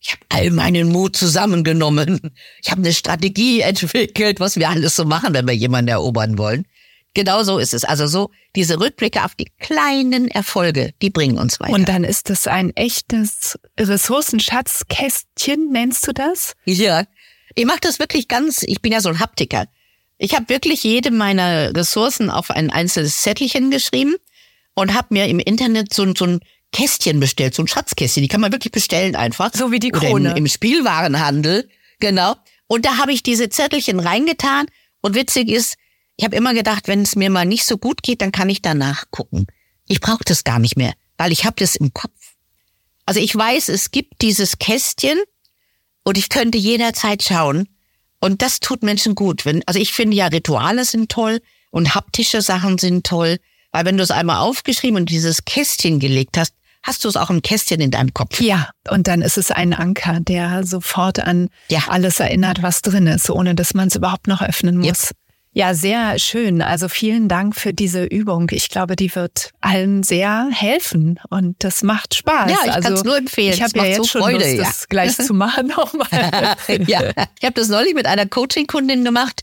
Ich 0.00 0.12
habe 0.12 0.22
all 0.30 0.50
meinen 0.50 0.90
Mut 0.90 1.14
zusammengenommen. 1.14 2.32
Ich 2.62 2.70
habe 2.70 2.80
eine 2.80 2.92
Strategie 2.92 3.60
entwickelt, 3.60 4.40
was 4.40 4.56
wir 4.56 4.68
alles 4.68 4.96
so 4.96 5.04
machen, 5.04 5.34
wenn 5.34 5.46
wir 5.46 5.54
jemanden 5.54 5.90
erobern 5.90 6.38
wollen. 6.38 6.66
Genau 7.14 7.42
so 7.42 7.58
ist 7.58 7.74
es. 7.74 7.84
Also 7.84 8.06
so 8.06 8.30
diese 8.56 8.80
Rückblicke 8.80 9.24
auf 9.24 9.34
die 9.34 9.50
kleinen 9.58 10.28
Erfolge, 10.28 10.92
die 11.02 11.10
bringen 11.10 11.38
uns 11.38 11.60
weiter. 11.60 11.72
Und 11.72 11.88
dann 11.88 12.04
ist 12.04 12.30
es 12.30 12.46
ein 12.46 12.74
echtes 12.76 13.58
Ressourcenschatzkästchen, 13.78 15.70
nennst 15.70 16.06
du 16.06 16.12
das? 16.12 16.54
Ja. 16.64 17.04
Ich 17.54 17.66
mache 17.66 17.80
das 17.80 17.98
wirklich 17.98 18.28
ganz, 18.28 18.62
ich 18.62 18.80
bin 18.80 18.92
ja 18.92 19.00
so 19.00 19.08
ein 19.08 19.20
Haptiker. 19.20 19.66
Ich 20.22 20.34
habe 20.34 20.50
wirklich 20.50 20.84
jede 20.84 21.10
meiner 21.10 21.74
Ressourcen 21.74 22.28
auf 22.28 22.50
ein 22.50 22.68
einzelnes 22.68 23.22
Zettelchen 23.22 23.70
geschrieben 23.70 24.16
und 24.74 24.92
habe 24.92 25.08
mir 25.14 25.26
im 25.28 25.38
Internet 25.38 25.94
so, 25.94 26.14
so 26.14 26.26
ein 26.26 26.40
Kästchen 26.72 27.20
bestellt, 27.20 27.54
so 27.54 27.62
ein 27.62 27.68
Schatzkästchen. 27.68 28.22
Die 28.22 28.28
kann 28.28 28.42
man 28.42 28.52
wirklich 28.52 28.70
bestellen 28.70 29.16
einfach. 29.16 29.50
So 29.54 29.72
wie 29.72 29.78
die 29.78 29.90
Krone. 29.90 30.32
Im, 30.32 30.36
im 30.36 30.46
Spielwarenhandel, 30.46 31.70
genau. 32.00 32.36
Und 32.66 32.84
da 32.84 32.98
habe 32.98 33.14
ich 33.14 33.22
diese 33.22 33.48
Zettelchen 33.48 33.98
reingetan. 33.98 34.66
Und 35.00 35.14
witzig 35.14 35.48
ist, 35.48 35.76
Ich 36.20 36.24
habe 36.24 36.36
immer 36.36 36.52
gedacht, 36.52 36.86
wenn 36.86 37.00
es 37.00 37.16
mir 37.16 37.30
mal 37.30 37.46
nicht 37.46 37.64
so 37.64 37.78
gut 37.78 38.02
geht, 38.02 38.20
dann 38.20 38.30
kann 38.30 38.50
ich 38.50 38.60
danach 38.60 39.10
gucken. 39.10 39.46
Ich 39.86 40.02
brauche 40.02 40.22
das 40.22 40.44
gar 40.44 40.58
nicht 40.58 40.76
mehr, 40.76 40.92
weil 41.16 41.32
ich 41.32 41.46
habe 41.46 41.56
das 41.58 41.76
im 41.76 41.94
Kopf. 41.94 42.34
Also 43.06 43.20
ich 43.20 43.34
weiß, 43.34 43.70
es 43.70 43.90
gibt 43.90 44.20
dieses 44.20 44.58
Kästchen 44.58 45.18
und 46.04 46.18
ich 46.18 46.28
könnte 46.28 46.58
jederzeit 46.58 47.22
schauen. 47.22 47.70
Und 48.20 48.42
das 48.42 48.60
tut 48.60 48.82
Menschen 48.82 49.14
gut. 49.14 49.44
Wenn, 49.44 49.62
also 49.66 49.80
ich 49.80 49.92
finde 49.92 50.16
ja, 50.16 50.26
Rituale 50.26 50.84
sind 50.84 51.10
toll 51.10 51.40
und 51.70 51.94
haptische 51.94 52.42
Sachen 52.42 52.78
sind 52.78 53.06
toll. 53.06 53.38
Weil 53.72 53.84
wenn 53.84 53.96
du 53.96 54.02
es 54.02 54.10
einmal 54.10 54.38
aufgeschrieben 54.38 54.96
und 54.96 55.10
dieses 55.10 55.44
Kästchen 55.44 56.00
gelegt 56.00 56.36
hast, 56.36 56.54
hast 56.82 57.04
du 57.04 57.08
es 57.08 57.16
auch 57.16 57.30
im 57.30 57.42
Kästchen 57.42 57.80
in 57.80 57.90
deinem 57.90 58.14
Kopf. 58.14 58.40
Ja, 58.40 58.70
und 58.88 59.06
dann 59.06 59.22
ist 59.22 59.38
es 59.38 59.50
ein 59.50 59.74
Anker, 59.74 60.20
der 60.20 60.66
sofort 60.66 61.20
an 61.20 61.48
ja. 61.68 61.84
alles 61.88 62.20
erinnert, 62.20 62.62
was 62.62 62.82
drin 62.82 63.06
ist, 63.06 63.30
ohne 63.30 63.54
dass 63.54 63.74
man 63.74 63.88
es 63.88 63.96
überhaupt 63.96 64.26
noch 64.26 64.42
öffnen 64.42 64.78
muss. 64.78 65.10
Yep. 65.10 65.16
Ja, 65.52 65.74
sehr 65.74 66.18
schön. 66.20 66.62
Also 66.62 66.88
vielen 66.88 67.28
Dank 67.28 67.56
für 67.56 67.74
diese 67.74 68.04
Übung. 68.04 68.48
Ich 68.52 68.68
glaube, 68.68 68.94
die 68.94 69.12
wird 69.16 69.50
allen 69.60 70.04
sehr 70.04 70.48
helfen 70.52 71.18
und 71.28 71.56
das 71.58 71.82
macht 71.82 72.14
Spaß. 72.14 72.50
Ja, 72.50 72.58
ich 72.64 72.72
also, 72.72 72.82
kann 72.82 72.92
es 72.92 73.04
nur 73.04 73.16
empfehlen. 73.16 73.54
Ich 73.54 73.62
habe 73.62 73.76
ja 73.76 73.84
jetzt 73.84 73.96
so 73.96 74.04
schon 74.04 74.22
Freude, 74.22 74.44
Lust, 74.44 74.56
ja. 74.56 74.62
das 74.62 74.88
gleich 74.88 75.16
zu 75.16 75.34
machen 75.34 75.66
nochmal. 75.76 76.56
ja, 76.86 77.10
ich 77.10 77.44
habe 77.44 77.54
das 77.54 77.68
neulich 77.68 77.94
mit 77.94 78.06
einer 78.06 78.26
Coaching-Kundin 78.26 79.04
gemacht 79.04 79.40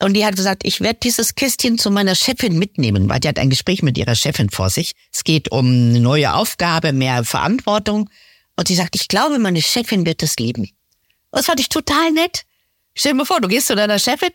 und 0.00 0.12
die 0.12 0.26
hat 0.26 0.36
gesagt, 0.36 0.62
ich 0.64 0.82
werde 0.82 0.98
dieses 1.02 1.34
Kästchen 1.34 1.78
zu 1.78 1.90
meiner 1.90 2.14
Chefin 2.14 2.58
mitnehmen, 2.58 3.08
weil 3.08 3.20
die 3.20 3.28
hat 3.28 3.38
ein 3.38 3.50
Gespräch 3.50 3.82
mit 3.82 3.96
ihrer 3.96 4.14
Chefin 4.14 4.50
vor 4.50 4.68
sich. 4.68 4.92
Es 5.12 5.24
geht 5.24 5.50
um 5.50 5.66
eine 5.66 6.00
neue 6.00 6.34
Aufgabe, 6.34 6.92
mehr 6.92 7.24
Verantwortung. 7.24 8.10
Und 8.56 8.68
sie 8.68 8.74
sagt, 8.74 8.96
ich 8.96 9.08
glaube, 9.08 9.38
meine 9.38 9.62
Chefin 9.62 10.04
wird 10.04 10.22
das 10.22 10.36
lieben. 10.36 10.62
Und 11.30 11.38
das 11.38 11.46
fand 11.46 11.58
ich 11.58 11.70
total 11.70 12.12
nett. 12.12 12.44
Stell 12.94 13.12
dir 13.12 13.18
mal 13.18 13.24
vor, 13.24 13.40
du 13.40 13.48
gehst 13.48 13.68
zu 13.68 13.74
deiner 13.74 13.98
Chefin 13.98 14.30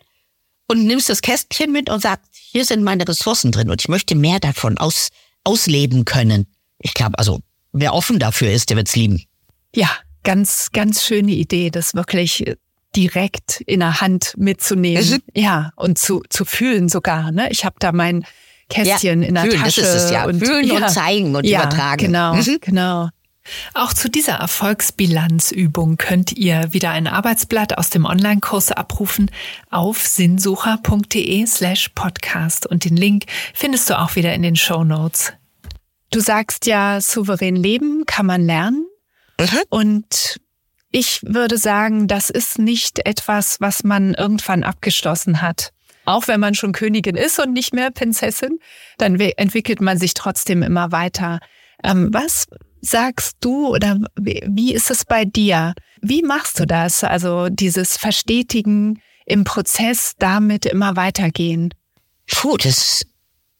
und 0.66 0.84
nimmst 0.84 1.08
das 1.08 1.22
Kästchen 1.22 1.72
mit 1.72 1.90
und 1.90 2.00
sagst, 2.00 2.26
hier 2.32 2.64
sind 2.64 2.82
meine 2.82 3.06
Ressourcen 3.06 3.52
drin 3.52 3.70
und 3.70 3.80
ich 3.80 3.88
möchte 3.88 4.14
mehr 4.14 4.40
davon 4.40 4.78
aus, 4.78 5.08
ausleben 5.44 6.04
können. 6.04 6.46
Ich 6.78 6.94
glaube, 6.94 7.18
also 7.18 7.40
wer 7.72 7.94
offen 7.94 8.18
dafür 8.18 8.50
ist, 8.50 8.70
der 8.70 8.76
wird's 8.76 8.96
lieben. 8.96 9.22
Ja, 9.74 9.90
ganz, 10.22 10.70
ganz 10.72 11.04
schöne 11.04 11.32
Idee, 11.32 11.70
das 11.70 11.94
wirklich 11.94 12.44
direkt 12.96 13.60
in 13.66 13.80
der 13.80 14.00
Hand 14.00 14.34
mitzunehmen. 14.36 15.22
Ja, 15.34 15.70
und 15.76 15.98
zu, 15.98 16.22
zu 16.30 16.44
fühlen 16.44 16.88
sogar. 16.88 17.32
Ne? 17.32 17.48
Ich 17.50 17.64
habe 17.64 17.76
da 17.80 17.92
mein 17.92 18.24
Kästchen 18.68 19.22
ja, 19.22 19.28
in 19.28 19.34
der 19.34 19.44
fühlen, 19.44 19.60
Tasche. 19.60 19.80
Das 19.82 19.94
ist 19.94 20.02
es 20.04 20.10
ja. 20.10 20.24
Und, 20.24 20.44
fühlen 20.44 20.66
ja. 20.66 20.76
und 20.76 20.90
zeigen 20.90 21.36
und 21.36 21.44
ja, 21.44 21.60
übertragen. 21.62 22.06
Genau, 22.06 22.34
mhm. 22.34 22.58
genau. 22.60 23.08
Auch 23.74 23.92
zu 23.92 24.08
dieser 24.08 24.34
Erfolgsbilanzübung 24.34 25.96
könnt 25.96 26.32
ihr 26.32 26.72
wieder 26.72 26.90
ein 26.90 27.06
Arbeitsblatt 27.06 27.76
aus 27.76 27.90
dem 27.90 28.04
Online-Kurs 28.04 28.72
abrufen 28.72 29.30
auf 29.70 29.98
sinnsucher.de 30.06 31.46
slash 31.46 31.90
podcast 31.94 32.66
und 32.66 32.84
den 32.84 32.96
Link 32.96 33.24
findest 33.52 33.90
du 33.90 33.98
auch 33.98 34.16
wieder 34.16 34.32
in 34.34 34.42
den 34.42 34.56
Show 34.56 34.84
Notes. 34.84 35.32
Du 36.10 36.20
sagst 36.20 36.66
ja, 36.66 37.00
souverän 37.00 37.56
leben 37.56 38.04
kann 38.06 38.26
man 38.26 38.40
lernen. 38.40 38.86
Mhm. 39.40 39.60
Und 39.68 40.40
ich 40.90 41.20
würde 41.24 41.58
sagen, 41.58 42.06
das 42.06 42.30
ist 42.30 42.58
nicht 42.58 43.04
etwas, 43.04 43.60
was 43.60 43.82
man 43.82 44.14
irgendwann 44.14 44.62
abgeschlossen 44.62 45.42
hat. 45.42 45.72
Auch 46.04 46.28
wenn 46.28 46.38
man 46.38 46.54
schon 46.54 46.72
Königin 46.72 47.16
ist 47.16 47.40
und 47.40 47.52
nicht 47.52 47.74
mehr 47.74 47.90
Prinzessin, 47.90 48.60
dann 48.98 49.18
entwickelt 49.18 49.80
man 49.80 49.98
sich 49.98 50.14
trotzdem 50.14 50.62
immer 50.62 50.92
weiter. 50.92 51.40
Ähm, 51.82 52.10
was 52.12 52.46
sagst 52.84 53.36
du 53.40 53.68
oder 53.68 53.98
wie 54.16 54.74
ist 54.74 54.90
es 54.90 55.04
bei 55.04 55.24
dir? 55.24 55.74
Wie 56.00 56.22
machst 56.22 56.60
du 56.60 56.66
das? 56.66 57.04
Also 57.04 57.48
dieses 57.48 57.96
Verstetigen 57.96 59.00
im 59.26 59.44
Prozess, 59.44 60.12
damit 60.18 60.66
immer 60.66 60.96
weitergehen. 60.96 61.72
Puh, 62.26 62.56
das 62.56 63.04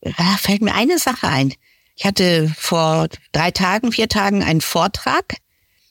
da 0.01 0.37
fällt 0.37 0.63
mir 0.63 0.75
eine 0.75 0.99
Sache 0.99 1.29
ein. 1.29 1.55
Ich 1.97 2.05
hatte 2.05 2.53
vor 2.59 3.09
drei 3.33 3.51
Tagen, 3.51 3.93
vier 3.93 4.09
Tagen 4.09 4.43
einen 4.43 4.61
Vortrag 4.61 5.37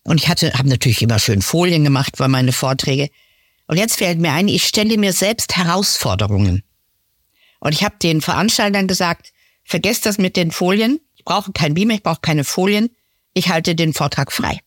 und 0.03 0.19
ich 0.19 0.27
hatte, 0.27 0.53
habe 0.53 0.69
natürlich 0.69 1.01
immer 1.01 1.17
schön 1.17 1.41
Folien 1.41 1.83
gemacht 1.83 2.17
für 2.17 2.27
meine 2.27 2.51
Vorträge. 2.51 3.09
Und 3.67 3.77
jetzt 3.77 3.97
fällt 3.97 4.19
mir 4.19 4.33
ein, 4.33 4.47
ich 4.47 4.65
stelle 4.65 4.97
mir 4.97 5.13
selbst 5.13 5.55
Herausforderungen. 5.55 6.63
Und 7.59 7.71
ich 7.71 7.83
habe 7.83 7.95
den 8.01 8.21
Veranstaltern 8.21 8.87
gesagt, 8.87 9.31
vergesst 9.63 10.05
das 10.05 10.17
mit 10.17 10.35
den 10.35 10.51
Folien. 10.51 10.99
Ich 11.15 11.23
brauche 11.23 11.53
kein 11.53 11.73
Beamer, 11.73 11.95
ich 11.95 12.03
brauche 12.03 12.21
keine 12.21 12.43
Folien 12.43 12.89
ich 13.33 13.49
halte 13.49 13.75
den 13.75 13.93
Vortrag 13.93 14.31
frei. 14.31 14.59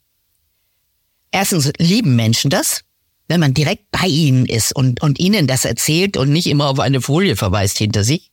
Erstens 1.30 1.72
lieben 1.78 2.16
Menschen 2.16 2.50
das, 2.50 2.82
wenn 3.28 3.40
man 3.40 3.54
direkt 3.54 3.90
bei 3.90 4.06
ihnen 4.06 4.46
ist 4.46 4.74
und, 4.74 5.02
und 5.02 5.18
ihnen 5.18 5.46
das 5.46 5.64
erzählt 5.64 6.16
und 6.16 6.30
nicht 6.30 6.46
immer 6.46 6.68
auf 6.68 6.78
eine 6.78 7.00
Folie 7.00 7.36
verweist 7.36 7.78
hinter 7.78 8.04
sich. 8.04 8.30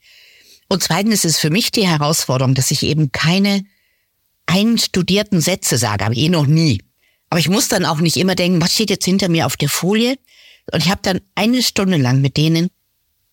Und 0.69 0.84
zweitens 0.84 1.26
ist 1.26 1.32
es 1.32 1.39
für 1.39 1.50
mich 1.50 1.72
die 1.72 1.88
Herausforderung, 1.88 2.56
dass 2.56 2.72
ich 2.72 2.84
eben 2.84 3.12
keine 3.12 3.63
einstudierten 4.46 5.41
Sätze 5.41 5.78
sage, 5.78 6.08
ich 6.12 6.19
eh 6.19 6.30
noch 6.30 6.46
nie. 6.46 6.82
Aber 7.30 7.39
ich 7.39 7.50
muss 7.50 7.67
dann 7.67 7.86
auch 7.86 8.00
nicht 8.00 8.17
immer 8.17 8.36
denken, 8.36 8.62
was 8.62 8.74
steht 8.74 8.89
jetzt 8.89 9.06
hinter 9.06 9.30
mir 9.30 9.46
auf 9.46 9.58
der 9.58 9.69
Folie? 9.69 10.17
Und 10.72 10.84
ich 10.84 10.89
habe 10.89 11.02
dann 11.04 11.22
eine 11.36 11.63
Stunde 11.63 11.98
lang 11.98 12.22
mit 12.22 12.38
denen 12.38 12.69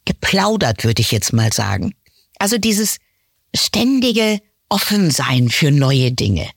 geplaudert, 0.05 0.85
würde 0.85 1.03
ich 1.03 1.13
jetzt 1.13 1.33
mal 1.33 1.53
sagen. 1.53 1.95
Also 2.39 2.57
dieses 2.57 2.97
ständige 3.55 4.41
Offensein 4.69 5.51
für 5.51 5.71
neue 5.71 6.13
Dinge 6.13 6.49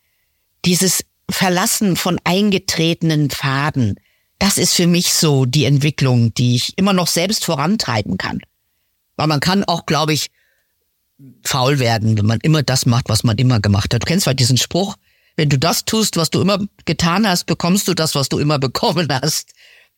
dieses 0.66 1.06
Verlassen 1.30 1.96
von 1.96 2.20
eingetretenen 2.24 3.30
Pfaden, 3.30 4.00
das 4.40 4.58
ist 4.58 4.74
für 4.74 4.88
mich 4.88 5.14
so 5.14 5.46
die 5.46 5.66
Entwicklung, 5.66 6.34
die 6.34 6.56
ich 6.56 6.78
immer 6.78 6.94
noch 6.94 7.08
selbst 7.08 7.46
vorantreiben 7.46 8.18
kann. 8.18 8.42
Weil 9.16 9.28
man 9.28 9.40
kann 9.40 9.64
auch, 9.64 9.86
glaube 9.86 10.14
ich, 10.14 10.32
faul 11.44 11.80
werden, 11.80 12.18
wenn 12.18 12.26
man 12.26 12.40
immer 12.42 12.64
das 12.64 12.86
macht, 12.86 13.10
was 13.10 13.24
man 13.24 13.38
immer 13.38 13.60
gemacht 13.60 13.94
hat. 13.94 14.04
Du 14.04 14.06
kennst 14.06 14.26
zwar 14.26 14.34
diesen 14.34 14.58
Spruch, 14.58 14.96
wenn 15.36 15.50
du 15.50 15.58
das 15.58 15.86
tust, 15.86 16.18
was 16.18 16.30
du 16.30 16.42
immer 16.42 16.60
getan 16.86 17.28
hast, 17.28 17.46
bekommst 17.46 17.88
du 17.88 17.94
das, 17.94 18.16
was 18.16 18.30
du 18.30 18.40
immer 18.40 18.60
bekommen 18.68 19.08
hast. 19.10 19.52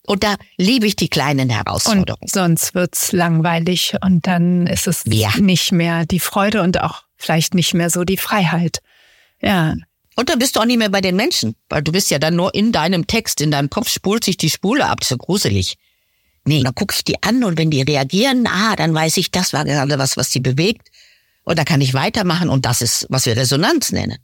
Und 0.03 0.23
da 0.23 0.35
liebe 0.57 0.85
ich 0.85 0.95
die 0.95 1.09
kleinen 1.09 1.49
Herausforderungen. 1.49 2.21
Und 2.21 2.29
sonst 2.29 2.75
wird's 2.75 3.11
langweilig 3.11 3.95
und 4.03 4.27
dann 4.27 4.67
ist 4.67 4.87
es 4.87 5.03
ja. 5.07 5.31
nicht 5.39 5.71
mehr 5.71 6.05
die 6.05 6.19
Freude 6.19 6.61
und 6.61 6.79
auch 6.79 7.03
vielleicht 7.17 7.55
nicht 7.55 7.73
mehr 7.73 7.89
so 7.89 8.03
die 8.03 8.17
Freiheit. 8.17 8.81
Ja, 9.41 9.73
und 10.15 10.29
dann 10.29 10.39
bist 10.39 10.55
du 10.55 10.61
auch 10.61 10.65
nicht 10.65 10.77
mehr 10.77 10.89
bei 10.89 11.01
den 11.01 11.15
Menschen, 11.15 11.55
weil 11.69 11.83
du 11.83 11.91
bist 11.91 12.09
ja 12.09 12.19
dann 12.19 12.35
nur 12.35 12.53
in 12.55 12.71
deinem 12.71 13.07
Text, 13.07 13.41
in 13.41 13.51
deinem 13.51 13.69
Kopf 13.69 13.89
spult 13.89 14.23
sich 14.23 14.37
die 14.37 14.49
Spule 14.49 14.87
ab, 14.87 15.03
so 15.03 15.17
gruselig. 15.17 15.77
Nee, 16.45 16.63
dann 16.63 16.75
gucke 16.75 16.93
ich 16.95 17.03
die 17.03 17.21
an 17.23 17.43
und 17.43 17.57
wenn 17.57 17.71
die 17.71 17.81
reagieren, 17.81 18.47
ah, 18.47 18.75
dann 18.75 18.93
weiß 18.93 19.17
ich, 19.17 19.31
das 19.31 19.51
war 19.51 19.65
gerade 19.65 19.97
was, 19.97 20.15
was 20.15 20.31
sie 20.31 20.39
bewegt. 20.39 20.89
Und 21.43 21.59
da 21.59 21.63
kann 21.63 21.81
ich 21.81 21.93
weitermachen 21.93 22.49
und 22.49 22.65
das 22.65 22.81
ist, 22.81 23.07
was 23.09 23.25
wir 23.25 23.35
Resonanz 23.35 23.91
nennen. 23.91 24.17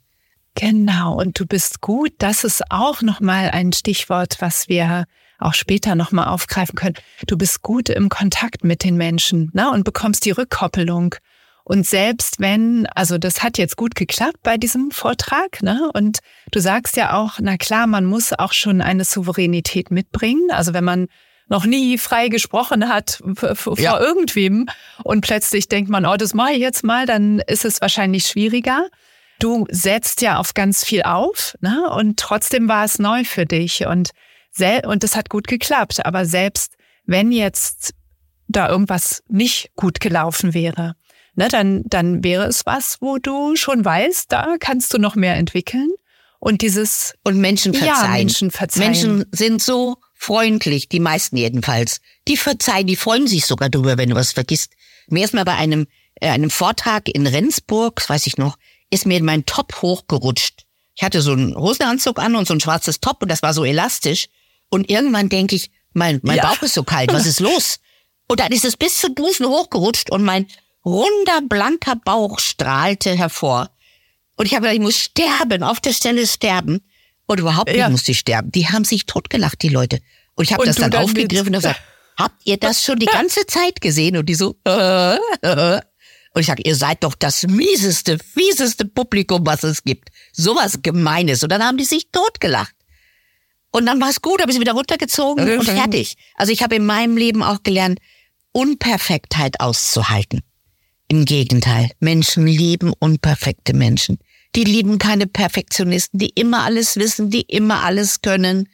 Genau, 0.55 1.19
und 1.19 1.39
du 1.39 1.45
bist 1.45 1.81
gut. 1.81 2.11
Das 2.17 2.43
ist 2.43 2.63
auch 2.69 3.01
nochmal 3.01 3.51
ein 3.51 3.73
Stichwort, 3.73 4.37
was 4.39 4.67
wir 4.67 5.05
auch 5.39 5.53
später 5.53 5.95
nochmal 5.95 6.27
aufgreifen 6.27 6.75
können. 6.75 6.95
Du 7.25 7.37
bist 7.37 7.61
gut 7.61 7.89
im 7.89 8.09
Kontakt 8.09 8.63
mit 8.63 8.83
den 8.83 8.95
Menschen 8.95 9.49
ne, 9.53 9.71
und 9.71 9.83
bekommst 9.83 10.25
die 10.25 10.31
Rückkoppelung 10.31 11.15
und 11.71 11.87
selbst 11.87 12.41
wenn, 12.41 12.85
also 12.95 13.17
das 13.17 13.43
hat 13.43 13.57
jetzt 13.57 13.77
gut 13.77 13.95
geklappt 13.95 14.39
bei 14.43 14.57
diesem 14.57 14.91
Vortrag, 14.91 15.63
ne? 15.63 15.89
Und 15.93 16.19
du 16.51 16.59
sagst 16.59 16.97
ja 16.97 17.13
auch, 17.13 17.39
na 17.39 17.55
klar, 17.55 17.87
man 17.87 18.03
muss 18.03 18.33
auch 18.33 18.51
schon 18.51 18.81
eine 18.81 19.05
Souveränität 19.05 19.89
mitbringen. 19.89 20.51
Also 20.51 20.73
wenn 20.73 20.83
man 20.83 21.07
noch 21.47 21.65
nie 21.65 21.97
frei 21.97 22.27
gesprochen 22.27 22.89
hat 22.89 23.23
vor 23.53 23.79
ja. 23.79 23.97
irgendwem 24.01 24.67
und 25.05 25.21
plötzlich 25.21 25.69
denkt 25.69 25.89
man, 25.89 26.05
oh, 26.05 26.17
das 26.17 26.33
mache 26.33 26.51
ich 26.51 26.59
jetzt 26.59 26.83
mal, 26.83 27.05
dann 27.05 27.39
ist 27.39 27.63
es 27.63 27.79
wahrscheinlich 27.79 28.25
schwieriger. 28.25 28.89
Du 29.39 29.65
setzt 29.69 30.21
ja 30.21 30.39
auf 30.39 30.53
ganz 30.53 30.83
viel 30.83 31.03
auf, 31.03 31.55
ne? 31.61 31.89
Und 31.95 32.19
trotzdem 32.19 32.67
war 32.67 32.83
es 32.83 32.99
neu 32.99 33.23
für 33.23 33.45
dich 33.45 33.85
und 33.85 34.09
und 34.83 35.03
das 35.03 35.15
hat 35.15 35.29
gut 35.29 35.47
geklappt. 35.47 36.05
Aber 36.05 36.25
selbst 36.25 36.73
wenn 37.05 37.31
jetzt 37.31 37.93
da 38.49 38.67
irgendwas 38.67 39.23
nicht 39.29 39.71
gut 39.77 40.01
gelaufen 40.01 40.53
wäre, 40.53 40.95
ne, 41.35 41.47
dann, 41.47 41.83
dann 41.85 42.23
wäre 42.23 42.45
es 42.45 42.65
was, 42.65 42.97
wo 43.01 43.17
du 43.17 43.55
schon 43.55 43.83
weißt, 43.83 44.31
da 44.31 44.55
kannst 44.59 44.93
du 44.93 44.97
noch 44.97 45.15
mehr 45.15 45.35
entwickeln. 45.35 45.89
Und 46.39 46.63
dieses 46.63 47.13
und 47.23 47.37
Menschen 47.37 47.73
verzeihen. 47.73 48.03
Ja, 48.03 48.07
Menschen 48.07 48.49
verzeihen. 48.49 48.85
Menschen 48.85 49.25
sind 49.31 49.61
so 49.61 49.97
freundlich, 50.15 50.89
die 50.89 50.99
meisten 50.99 51.37
jedenfalls. 51.37 52.01
Die 52.27 52.37
verzeihen, 52.37 52.87
die 52.87 52.95
freuen 52.95 53.27
sich 53.27 53.45
sogar 53.45 53.69
drüber, 53.69 53.97
wenn 53.97 54.09
du 54.09 54.15
was 54.15 54.31
vergisst. 54.31 54.73
Mir 55.07 55.23
ist 55.23 55.35
mal 55.35 55.45
bei 55.45 55.53
einem 55.53 55.85
äh, 56.21 56.29
einem 56.29 56.49
Vortrag 56.49 57.09
in 57.09 57.27
Rendsburg, 57.27 57.97
das 57.97 58.09
weiß 58.09 58.27
ich 58.27 58.37
noch, 58.37 58.57
ist 58.89 59.05
mir 59.05 59.21
mein 59.23 59.45
Top 59.45 59.81
hochgerutscht. 59.81 60.65
Ich 60.95 61.03
hatte 61.03 61.21
so 61.21 61.31
einen 61.31 61.55
Hosenanzug 61.55 62.19
an 62.19 62.35
und 62.35 62.47
so 62.47 62.53
ein 62.53 62.59
schwarzes 62.59 62.99
Top 62.99 63.21
und 63.21 63.29
das 63.29 63.41
war 63.41 63.53
so 63.53 63.65
elastisch. 63.65 64.27
Und 64.69 64.89
irgendwann 64.89 65.29
denke 65.29 65.55
ich, 65.55 65.71
mein, 65.93 66.19
mein 66.23 66.37
ja. 66.37 66.47
Bauch 66.47 66.61
ist 66.61 66.75
so 66.75 66.83
kalt, 66.83 67.11
was 67.11 67.25
ist 67.27 67.39
los? 67.39 67.79
Und 68.27 68.39
dann 68.39 68.51
ist 68.51 68.63
es 68.63 68.77
bis 68.77 68.97
zu 68.97 69.13
Busen 69.13 69.45
hochgerutscht 69.45 70.09
und 70.11 70.23
mein 70.23 70.47
runder, 70.85 71.41
blanker 71.47 71.95
Bauch 71.95 72.39
strahlte 72.39 73.15
hervor. 73.15 73.69
Und 74.35 74.45
ich 74.45 74.53
habe 74.53 74.61
gedacht, 74.61 74.75
ich 74.75 74.81
muss 74.81 74.97
sterben, 74.97 75.63
auf 75.63 75.79
der 75.79 75.93
Stelle 75.93 76.25
sterben. 76.25 76.81
Und 77.27 77.39
überhaupt 77.39 77.69
nicht 77.69 77.77
ja. 77.77 77.89
musste 77.89 78.11
ich 78.11 78.19
sterben. 78.19 78.51
Die 78.51 78.67
haben 78.67 78.83
sich 78.83 79.05
totgelacht, 79.05 79.61
die 79.61 79.69
Leute. 79.69 79.99
Und 80.35 80.45
ich 80.45 80.53
habe 80.53 80.65
das 80.65 80.77
dann, 80.77 80.91
dann 80.91 81.03
aufgegriffen 81.03 81.47
und 81.47 81.53
gesagt, 81.53 81.79
habt 82.17 82.41
ihr 82.45 82.57
das 82.57 82.83
schon 82.83 82.99
die 82.99 83.05
ganze 83.11 83.45
Zeit 83.45 83.81
gesehen? 83.81 84.17
Und 84.17 84.27
die 84.27 84.35
so, 84.35 84.55
äh, 84.67 85.15
äh. 85.15 85.81
Und 86.33 86.41
ich 86.41 86.47
sage, 86.47 86.63
ihr 86.65 86.75
seid 86.75 87.03
doch 87.03 87.13
das 87.15 87.43
mieseste, 87.43 88.17
fieseste 88.17 88.85
Publikum, 88.85 89.45
was 89.45 89.63
es 89.63 89.83
gibt. 89.83 90.09
Sowas 90.31 90.79
Gemeines. 90.81 91.43
Und 91.43 91.51
dann 91.51 91.63
haben 91.63 91.77
die 91.77 91.83
sich 91.83 92.09
totgelacht. 92.11 92.73
Und 93.71 93.85
dann 93.85 94.01
war 94.01 94.09
es 94.09 94.21
gut, 94.21 94.41
habe 94.41 94.51
ich 94.51 94.55
sie 94.55 94.61
wieder 94.61 94.73
runtergezogen 94.73 95.57
und 95.57 95.65
fertig. 95.65 96.15
Also 96.35 96.51
ich 96.51 96.61
habe 96.63 96.75
in 96.75 96.85
meinem 96.85 97.15
Leben 97.15 97.43
auch 97.43 97.63
gelernt, 97.63 97.99
Unperfektheit 98.51 99.59
auszuhalten. 99.59 100.41
Im 101.11 101.25
Gegenteil, 101.25 101.91
Menschen 101.99 102.47
lieben 102.47 102.93
unperfekte 102.97 103.73
Menschen. 103.73 104.17
Die 104.55 104.63
lieben 104.63 104.97
keine 104.97 105.27
Perfektionisten, 105.27 106.17
die 106.17 106.29
immer 106.29 106.63
alles 106.63 106.95
wissen, 106.95 107.29
die 107.29 107.41
immer 107.41 107.83
alles 107.83 108.21
können, 108.21 108.69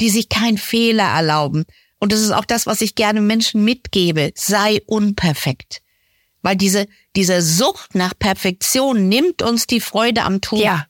die 0.00 0.08
sich 0.08 0.30
keinen 0.30 0.56
Fehler 0.56 1.04
erlauben. 1.04 1.66
Und 1.98 2.10
das 2.10 2.22
ist 2.22 2.30
auch 2.30 2.46
das, 2.46 2.64
was 2.64 2.80
ich 2.80 2.94
gerne 2.94 3.20
Menschen 3.20 3.64
mitgebe. 3.64 4.32
Sei 4.34 4.80
unperfekt. 4.86 5.82
Weil 6.40 6.56
diese, 6.56 6.86
diese 7.16 7.42
Sucht 7.42 7.94
nach 7.94 8.14
Perfektion 8.18 9.10
nimmt 9.10 9.42
uns 9.42 9.66
die 9.66 9.80
Freude 9.80 10.22
am 10.22 10.40
Tun. 10.40 10.60
Ja. 10.60 10.86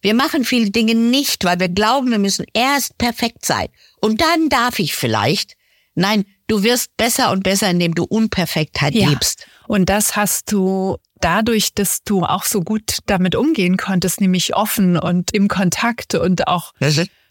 Wir 0.00 0.14
machen 0.14 0.44
viele 0.44 0.70
Dinge 0.70 0.94
nicht, 0.94 1.44
weil 1.44 1.58
wir 1.58 1.70
glauben, 1.70 2.12
wir 2.12 2.20
müssen 2.20 2.46
erst 2.54 2.98
perfekt 2.98 3.44
sein. 3.44 3.66
Und 4.00 4.20
dann 4.20 4.48
darf 4.48 4.78
ich 4.78 4.94
vielleicht. 4.94 5.56
Nein, 5.96 6.24
du 6.46 6.62
wirst 6.62 6.96
besser 6.96 7.32
und 7.32 7.42
besser, 7.42 7.68
indem 7.68 7.96
du 7.96 8.04
Unperfektheit 8.04 8.94
ja. 8.94 9.08
lebst. 9.08 9.48
Und 9.70 9.88
das 9.88 10.16
hast 10.16 10.50
du 10.50 10.96
dadurch, 11.20 11.74
dass 11.74 12.02
du 12.02 12.24
auch 12.24 12.42
so 12.42 12.60
gut 12.60 12.98
damit 13.06 13.36
umgehen 13.36 13.76
konntest, 13.76 14.20
nämlich 14.20 14.56
offen 14.56 14.98
und 14.98 15.32
im 15.32 15.46
Kontakt 15.46 16.16
und 16.16 16.48
auch 16.48 16.72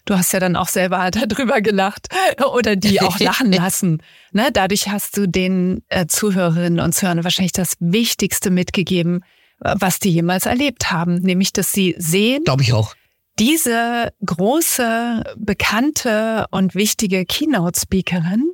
Du 0.06 0.16
hast 0.16 0.32
ja 0.32 0.40
dann 0.40 0.56
auch 0.56 0.68
selber 0.68 1.10
darüber 1.28 1.60
gelacht 1.60 2.08
oder 2.54 2.76
die 2.76 3.02
auch 3.02 3.18
lachen 3.20 3.52
lassen. 3.52 4.02
Ne? 4.32 4.48
Dadurch 4.54 4.88
hast 4.88 5.18
du 5.18 5.28
den 5.28 5.82
äh, 5.88 6.06
Zuhörerinnen 6.06 6.80
und 6.80 6.94
Zuhörern 6.94 7.24
wahrscheinlich 7.24 7.52
das 7.52 7.74
Wichtigste 7.78 8.50
mitgegeben, 8.50 9.22
was 9.58 9.98
die 9.98 10.10
jemals 10.10 10.46
erlebt 10.46 10.90
haben, 10.90 11.16
nämlich 11.16 11.52
dass 11.52 11.72
sie 11.72 11.94
sehen. 11.98 12.44
Glaube 12.44 12.62
ich 12.62 12.72
auch. 12.72 12.94
Diese 13.38 14.14
große, 14.24 15.24
bekannte 15.36 16.46
und 16.50 16.74
wichtige 16.74 17.26
Keynote-Speakerin, 17.26 18.50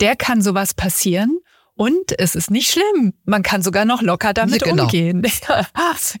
der 0.00 0.16
kann 0.16 0.40
sowas 0.40 0.72
passieren. 0.72 1.38
Und 1.76 2.18
es 2.18 2.34
ist 2.34 2.50
nicht 2.50 2.70
schlimm. 2.70 3.12
Man 3.24 3.42
kann 3.42 3.62
sogar 3.62 3.84
noch 3.84 4.00
locker 4.00 4.32
damit 4.32 4.62
genau. 4.62 4.84
umgehen. 4.84 5.20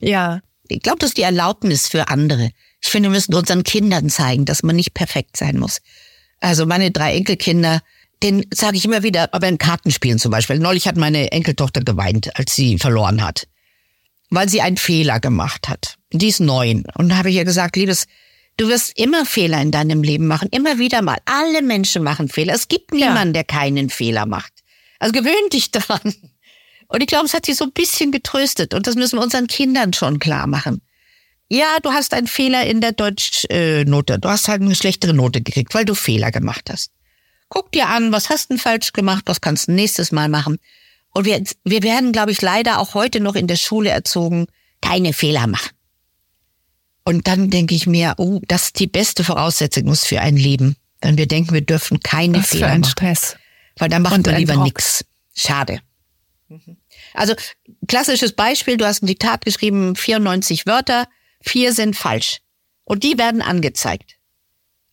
ja. 0.00 0.40
Ich 0.68 0.82
glaube, 0.82 0.98
das 0.98 1.10
ist 1.10 1.16
die 1.16 1.22
Erlaubnis 1.22 1.88
für 1.88 2.08
andere. 2.08 2.50
Ich 2.82 2.88
finde, 2.88 3.08
wir 3.08 3.14
müssen 3.14 3.34
unseren 3.34 3.62
Kindern 3.62 4.10
zeigen, 4.10 4.44
dass 4.44 4.62
man 4.62 4.76
nicht 4.76 4.92
perfekt 4.92 5.36
sein 5.36 5.58
muss. 5.58 5.80
Also 6.40 6.66
meine 6.66 6.90
drei 6.90 7.14
Enkelkinder, 7.14 7.80
den 8.22 8.44
sage 8.52 8.76
ich 8.76 8.84
immer 8.84 9.02
wieder, 9.02 9.32
aber 9.32 9.48
in 9.48 9.56
Kartenspielen 9.56 10.18
zum 10.18 10.30
Beispiel. 10.30 10.58
Neulich 10.58 10.86
hat 10.86 10.96
meine 10.96 11.32
Enkeltochter 11.32 11.80
geweint, 11.82 12.36
als 12.38 12.54
sie 12.54 12.78
verloren 12.78 13.24
hat, 13.24 13.48
weil 14.28 14.48
sie 14.48 14.60
einen 14.60 14.76
Fehler 14.76 15.20
gemacht 15.20 15.68
hat. 15.68 15.96
Die 16.12 16.28
ist 16.28 16.40
neun. 16.40 16.84
Und 16.96 17.08
da 17.08 17.16
habe 17.16 17.30
ich 17.30 17.36
ihr 17.36 17.44
gesagt, 17.44 17.76
liebes, 17.76 18.06
du 18.58 18.68
wirst 18.68 18.98
immer 18.98 19.24
Fehler 19.24 19.62
in 19.62 19.70
deinem 19.70 20.02
Leben 20.02 20.26
machen, 20.26 20.48
immer 20.50 20.78
wieder 20.78 21.00
mal. 21.00 21.18
Alle 21.24 21.62
Menschen 21.62 22.02
machen 22.02 22.28
Fehler. 22.28 22.54
Es 22.54 22.68
gibt 22.68 22.92
niemanden, 22.92 23.32
der 23.32 23.44
keinen 23.44 23.88
Fehler 23.88 24.26
macht. 24.26 24.52
Also 24.98 25.12
gewöhn 25.12 25.50
dich 25.52 25.70
dran. 25.70 26.14
Und 26.88 27.00
ich 27.00 27.06
glaube, 27.06 27.26
es 27.26 27.34
hat 27.34 27.46
sie 27.46 27.52
so 27.52 27.64
ein 27.64 27.72
bisschen 27.72 28.12
getröstet. 28.12 28.74
Und 28.74 28.86
das 28.86 28.94
müssen 28.94 29.18
wir 29.18 29.22
unseren 29.22 29.46
Kindern 29.46 29.92
schon 29.92 30.18
klar 30.18 30.46
machen. 30.46 30.82
Ja, 31.48 31.78
du 31.82 31.92
hast 31.92 32.14
einen 32.14 32.26
Fehler 32.26 32.66
in 32.66 32.80
der 32.80 32.92
Deutschnote. 32.92 34.18
Du 34.18 34.28
hast 34.28 34.48
halt 34.48 34.62
eine 34.62 34.74
schlechtere 34.74 35.14
Note 35.14 35.42
gekriegt, 35.42 35.74
weil 35.74 35.84
du 35.84 35.94
Fehler 35.94 36.30
gemacht 36.30 36.68
hast. 36.70 36.90
Guck 37.48 37.70
dir 37.72 37.88
an, 37.88 38.10
was 38.10 38.30
hast 38.30 38.50
du 38.50 38.54
denn 38.54 38.58
falsch 38.58 38.92
gemacht, 38.92 39.22
was 39.26 39.40
kannst 39.40 39.68
du 39.68 39.72
nächstes 39.72 40.10
Mal 40.10 40.28
machen. 40.28 40.58
Und 41.10 41.24
wir, 41.24 41.42
wir 41.64 41.82
werden, 41.82 42.12
glaube 42.12 42.32
ich, 42.32 42.42
leider 42.42 42.80
auch 42.80 42.94
heute 42.94 43.20
noch 43.20 43.36
in 43.36 43.46
der 43.46 43.56
Schule 43.56 43.90
erzogen, 43.90 44.46
keine 44.80 45.12
Fehler 45.12 45.46
machen. 45.46 45.70
Und 47.04 47.28
dann 47.28 47.50
denke 47.50 47.76
ich 47.76 47.86
mir, 47.86 48.14
oh, 48.18 48.40
das 48.48 48.64
ist 48.64 48.80
die 48.80 48.88
beste 48.88 49.22
Voraussetzung 49.22 49.94
für 49.94 50.20
ein 50.20 50.36
Leben. 50.36 50.74
Wenn 51.00 51.16
wir 51.16 51.28
denken, 51.28 51.54
wir 51.54 51.60
dürfen 51.60 52.00
keine 52.00 52.38
was 52.38 52.48
Fehler 52.48 52.66
für 52.66 52.72
ein 52.72 52.80
machen. 52.80 52.90
Stress. 52.90 53.36
Weil 53.78 53.88
dann 53.88 54.02
macht 54.02 54.26
man 54.26 54.36
lieber 54.36 54.56
nichts. 54.56 55.04
Schade. 55.34 55.80
Also 57.14 57.34
klassisches 57.86 58.32
Beispiel, 58.32 58.76
du 58.76 58.86
hast 58.86 59.02
ein 59.02 59.06
Diktat 59.06 59.44
geschrieben, 59.44 59.96
94 59.96 60.66
Wörter, 60.66 61.08
vier 61.40 61.72
sind 61.72 61.96
falsch. 61.96 62.38
Und 62.84 63.02
die 63.02 63.18
werden 63.18 63.42
angezeigt. 63.42 64.16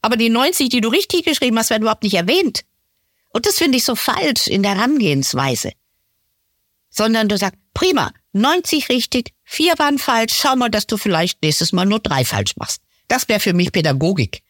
Aber 0.02 0.18
die 0.18 0.30
90, 0.30 0.70
die 0.70 0.82
du 0.82 0.90
richtig 0.90 1.24
geschrieben 1.24 1.58
hast, 1.58 1.70
werden 1.70 1.84
überhaupt 1.84 2.04
nicht 2.04 2.16
erwähnt. 2.16 2.66
Und 3.30 3.46
das 3.46 3.58
finde 3.58 3.78
ich 3.78 3.84
so 3.84 3.96
falsch 3.96 4.48
in 4.48 4.64
der 4.64 4.76
Herangehensweise. 4.76 5.72
Sondern 6.90 7.30
du 7.30 7.38
sagst, 7.38 7.60
prima, 7.74 8.12
90 8.34 8.90
richtig, 8.90 9.34
vier 9.44 9.74
waren 9.78 9.98
falsch, 9.98 10.34
schau 10.36 10.56
mal, 10.56 10.70
dass 10.70 10.88
du 10.88 10.98
vielleicht 10.98 11.42
nächstes 11.42 11.72
Mal 11.72 11.86
nur 11.86 12.00
drei 12.00 12.26
falsch 12.26 12.56
machst. 12.58 12.82
Das 13.08 13.30
wäre 13.30 13.40
für 13.40 13.54
mich 13.54 13.72
Pädagogik. 13.72 14.42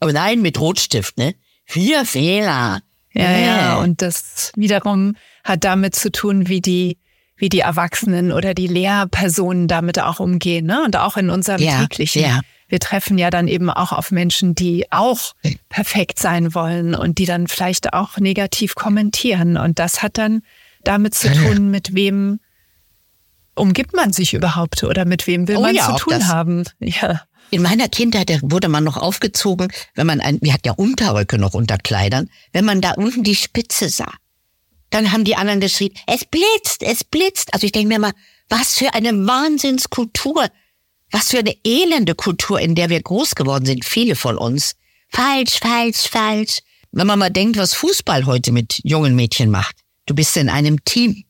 Aber 0.00 0.12
nein, 0.12 0.42
mit 0.42 0.60
Rotstift, 0.60 1.16
ne? 1.16 1.34
Vier 1.64 2.04
Fehler. 2.04 2.82
Ja, 3.12 3.36
ja, 3.36 3.76
und 3.78 4.02
das 4.02 4.52
wiederum 4.54 5.16
hat 5.42 5.64
damit 5.64 5.94
zu 5.94 6.12
tun, 6.12 6.48
wie 6.48 6.60
die 6.60 6.98
wie 7.40 7.48
die 7.48 7.60
Erwachsenen 7.60 8.32
oder 8.32 8.52
die 8.54 8.66
Lehrpersonen 8.66 9.66
damit 9.66 9.98
auch 9.98 10.20
umgehen, 10.20 10.66
ne? 10.66 10.84
Und 10.84 10.96
auch 10.96 11.16
in 11.16 11.30
unserem 11.30 11.62
ja, 11.62 11.80
täglichen. 11.80 12.22
Ja. 12.22 12.40
Wir 12.68 12.78
treffen 12.78 13.18
ja 13.18 13.30
dann 13.30 13.48
eben 13.48 13.70
auch 13.70 13.92
auf 13.92 14.12
Menschen, 14.12 14.54
die 14.54 14.92
auch 14.92 15.32
perfekt 15.68 16.18
sein 16.18 16.54
wollen 16.54 16.94
und 16.94 17.18
die 17.18 17.24
dann 17.24 17.48
vielleicht 17.48 17.94
auch 17.94 18.18
negativ 18.18 18.74
kommentieren. 18.74 19.56
Und 19.56 19.78
das 19.78 20.02
hat 20.02 20.18
dann 20.18 20.42
damit 20.84 21.14
zu 21.14 21.32
tun, 21.32 21.70
mit 21.70 21.94
wem 21.94 22.38
umgibt 23.56 23.94
man 23.94 24.12
sich 24.12 24.34
überhaupt 24.34 24.84
oder 24.84 25.04
mit 25.04 25.26
wem 25.26 25.48
will 25.48 25.56
oh, 25.56 25.62
man 25.62 25.74
ja, 25.74 25.86
zu 25.86 25.96
tun 25.96 26.28
haben. 26.28 26.64
Ja. 26.78 27.22
In 27.50 27.62
meiner 27.62 27.88
Kindheit 27.88 28.30
wurde 28.42 28.68
man 28.68 28.84
noch 28.84 28.96
aufgezogen, 28.96 29.72
wenn 29.94 30.06
man 30.06 30.20
ein, 30.20 30.38
wir 30.40 30.52
hatten 30.52 30.68
ja 30.68 30.72
Unterröcke 30.72 31.36
noch 31.36 31.54
unter 31.54 31.78
Kleidern, 31.78 32.30
wenn 32.52 32.64
man 32.64 32.80
da 32.80 32.92
unten 32.92 33.24
die 33.24 33.34
Spitze 33.34 33.88
sah. 33.88 34.12
Dann 34.90 35.10
haben 35.12 35.24
die 35.24 35.34
anderen 35.34 35.60
geschrien, 35.60 35.92
es 36.06 36.24
blitzt, 36.24 36.82
es 36.82 37.02
blitzt. 37.02 37.52
Also 37.52 37.66
ich 37.66 37.72
denke 37.72 37.88
mir 37.88 37.98
mal, 37.98 38.12
was 38.48 38.76
für 38.76 38.94
eine 38.94 39.26
Wahnsinnskultur, 39.26 40.46
was 41.10 41.30
für 41.30 41.38
eine 41.38 41.56
elende 41.64 42.14
Kultur, 42.14 42.60
in 42.60 42.76
der 42.76 42.88
wir 42.88 43.02
groß 43.02 43.34
geworden 43.34 43.66
sind, 43.66 43.84
viele 43.84 44.14
von 44.14 44.36
uns. 44.36 44.76
Falsch, 45.08 45.58
falsch, 45.60 46.08
falsch. 46.08 46.60
Wenn 46.92 47.06
man 47.08 47.18
mal 47.18 47.30
denkt, 47.30 47.56
was 47.56 47.74
Fußball 47.74 48.26
heute 48.26 48.52
mit 48.52 48.80
jungen 48.84 49.16
Mädchen 49.16 49.50
macht. 49.50 49.76
Du 50.06 50.14
bist 50.14 50.36
in 50.36 50.48
einem 50.48 50.84
Team. 50.84 51.24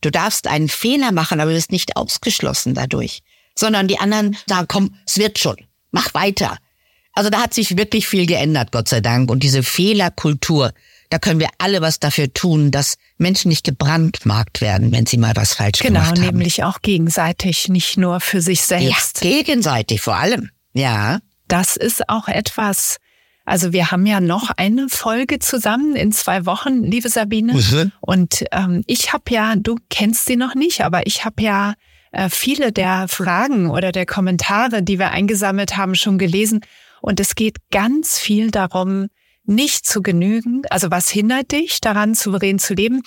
Du 0.00 0.10
darfst 0.10 0.48
einen 0.48 0.68
Fehler 0.68 1.12
machen, 1.12 1.40
aber 1.40 1.50
du 1.50 1.56
bist 1.56 1.70
nicht 1.70 1.96
ausgeschlossen 1.96 2.74
dadurch 2.74 3.22
sondern 3.54 3.88
die 3.88 3.98
anderen 3.98 4.36
sagen, 4.46 4.66
komm, 4.68 4.94
es 5.06 5.18
wird 5.18 5.38
schon, 5.38 5.56
mach 5.90 6.14
weiter. 6.14 6.58
Also 7.14 7.30
da 7.30 7.42
hat 7.42 7.54
sich 7.54 7.76
wirklich 7.76 8.08
viel 8.08 8.26
geändert, 8.26 8.72
Gott 8.72 8.88
sei 8.88 9.00
Dank. 9.00 9.30
Und 9.30 9.42
diese 9.42 9.62
Fehlerkultur, 9.62 10.72
da 11.10 11.18
können 11.18 11.40
wir 11.40 11.50
alle 11.58 11.82
was 11.82 12.00
dafür 12.00 12.32
tun, 12.32 12.70
dass 12.70 12.96
Menschen 13.18 13.50
nicht 13.50 13.64
gebrandmarkt 13.64 14.62
werden, 14.62 14.92
wenn 14.92 15.04
sie 15.04 15.18
mal 15.18 15.36
was 15.36 15.54
falsch 15.54 15.80
genau, 15.80 16.00
gemacht 16.00 16.10
haben. 16.12 16.20
Genau, 16.20 16.30
nämlich 16.30 16.64
auch 16.64 16.80
gegenseitig, 16.80 17.68
nicht 17.68 17.98
nur 17.98 18.20
für 18.20 18.40
sich 18.40 18.62
selbst. 18.62 19.22
Ja, 19.22 19.30
gegenseitig 19.30 20.00
vor 20.00 20.16
allem. 20.16 20.50
Ja. 20.72 21.20
Das 21.48 21.76
ist 21.76 22.08
auch 22.08 22.28
etwas, 22.28 22.96
also 23.44 23.74
wir 23.74 23.90
haben 23.90 24.06
ja 24.06 24.20
noch 24.20 24.48
eine 24.56 24.88
Folge 24.88 25.38
zusammen 25.38 25.96
in 25.96 26.12
zwei 26.12 26.46
Wochen, 26.46 26.82
liebe 26.82 27.10
Sabine. 27.10 27.54
Mhm. 27.54 27.92
Und 28.00 28.44
ähm, 28.52 28.82
ich 28.86 29.12
habe 29.12 29.24
ja, 29.28 29.54
du 29.56 29.76
kennst 29.90 30.24
sie 30.24 30.36
noch 30.36 30.54
nicht, 30.54 30.80
aber 30.82 31.06
ich 31.06 31.26
habe 31.26 31.42
ja 31.42 31.74
viele 32.28 32.72
der 32.72 33.08
Fragen 33.08 33.70
oder 33.70 33.92
der 33.92 34.06
Kommentare, 34.06 34.82
die 34.82 34.98
wir 34.98 35.10
eingesammelt 35.10 35.76
haben, 35.76 35.94
schon 35.94 36.18
gelesen. 36.18 36.60
Und 37.00 37.20
es 37.20 37.34
geht 37.34 37.56
ganz 37.70 38.18
viel 38.18 38.50
darum, 38.50 39.08
nicht 39.44 39.86
zu 39.86 40.02
genügen. 40.02 40.62
Also 40.70 40.90
was 40.90 41.10
hindert 41.10 41.52
dich 41.52 41.80
daran, 41.80 42.14
souverän 42.14 42.58
zu 42.58 42.74
leben? 42.74 43.02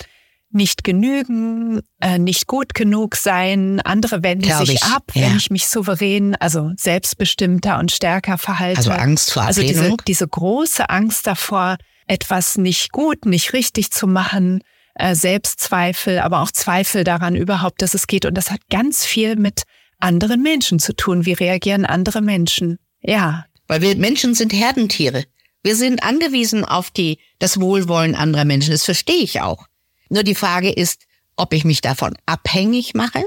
Nicht 0.52 0.84
genügen, 0.84 1.82
äh, 2.00 2.18
nicht 2.18 2.48
gut 2.48 2.74
genug 2.74 3.16
sein. 3.16 3.82
Andere 3.82 4.24
wenden 4.24 4.46
Glaub 4.46 4.66
sich 4.66 4.76
ich. 4.76 4.84
ab, 4.84 5.04
ja. 5.14 5.24
wenn 5.24 5.38
ich 5.38 5.50
mich 5.50 5.68
souverän, 5.68 6.36
also 6.36 6.72
selbstbestimmter 6.78 7.80
und 7.80 7.92
stärker 7.92 8.38
verhalte. 8.38 8.78
Also 8.78 8.92
Angst 8.92 9.34
vor 9.34 9.44
Ablehnung. 9.44 9.70
Also 9.70 9.90
diese, 9.90 9.98
diese 10.08 10.28
große 10.28 10.90
Angst 10.90 11.28
davor, 11.28 11.78
etwas 12.08 12.58
nicht 12.58 12.92
gut, 12.92 13.26
nicht 13.26 13.54
richtig 13.54 13.92
zu 13.92 14.08
machen, 14.08 14.62
äh, 14.96 15.16
Selbstzweifel, 15.16 16.20
aber 16.20 16.42
auch 16.42 16.52
Zweifel 16.52 17.04
daran 17.04 17.36
überhaupt, 17.36 17.82
dass 17.82 17.94
es 17.94 18.08
geht. 18.08 18.26
Und 18.26 18.36
das 18.36 18.52
hat 18.52 18.62
ganz 18.70 19.06
viel 19.06 19.36
mit 19.36 19.64
anderen 20.00 20.42
Menschen 20.42 20.80
zu 20.80 20.96
tun. 20.96 21.26
Wie 21.26 21.34
reagieren 21.34 21.86
andere 21.86 22.22
Menschen? 22.22 22.80
Ja. 23.02 23.46
Weil 23.68 23.82
wir 23.82 23.96
Menschen 23.96 24.36
sind 24.36 24.54
Herdentiere. 24.54 25.26
Wir 25.64 25.76
sind 25.76 26.04
angewiesen 26.04 26.64
auf 26.64 26.92
die, 26.92 27.20
das 27.40 27.60
Wohlwollen 27.60 28.16
anderer 28.16 28.46
Menschen. 28.46 28.72
Das 28.72 28.86
verstehe 28.86 29.24
ich 29.24 29.42
auch. 29.42 29.66
Nur 30.10 30.24
die 30.24 30.36
Frage 30.36 30.72
ist, 30.72 31.06
ob 31.36 31.54
ich 31.54 31.66
mich 31.66 31.82
davon 31.82 32.16
abhängig 32.26 32.94
mache. 32.94 33.26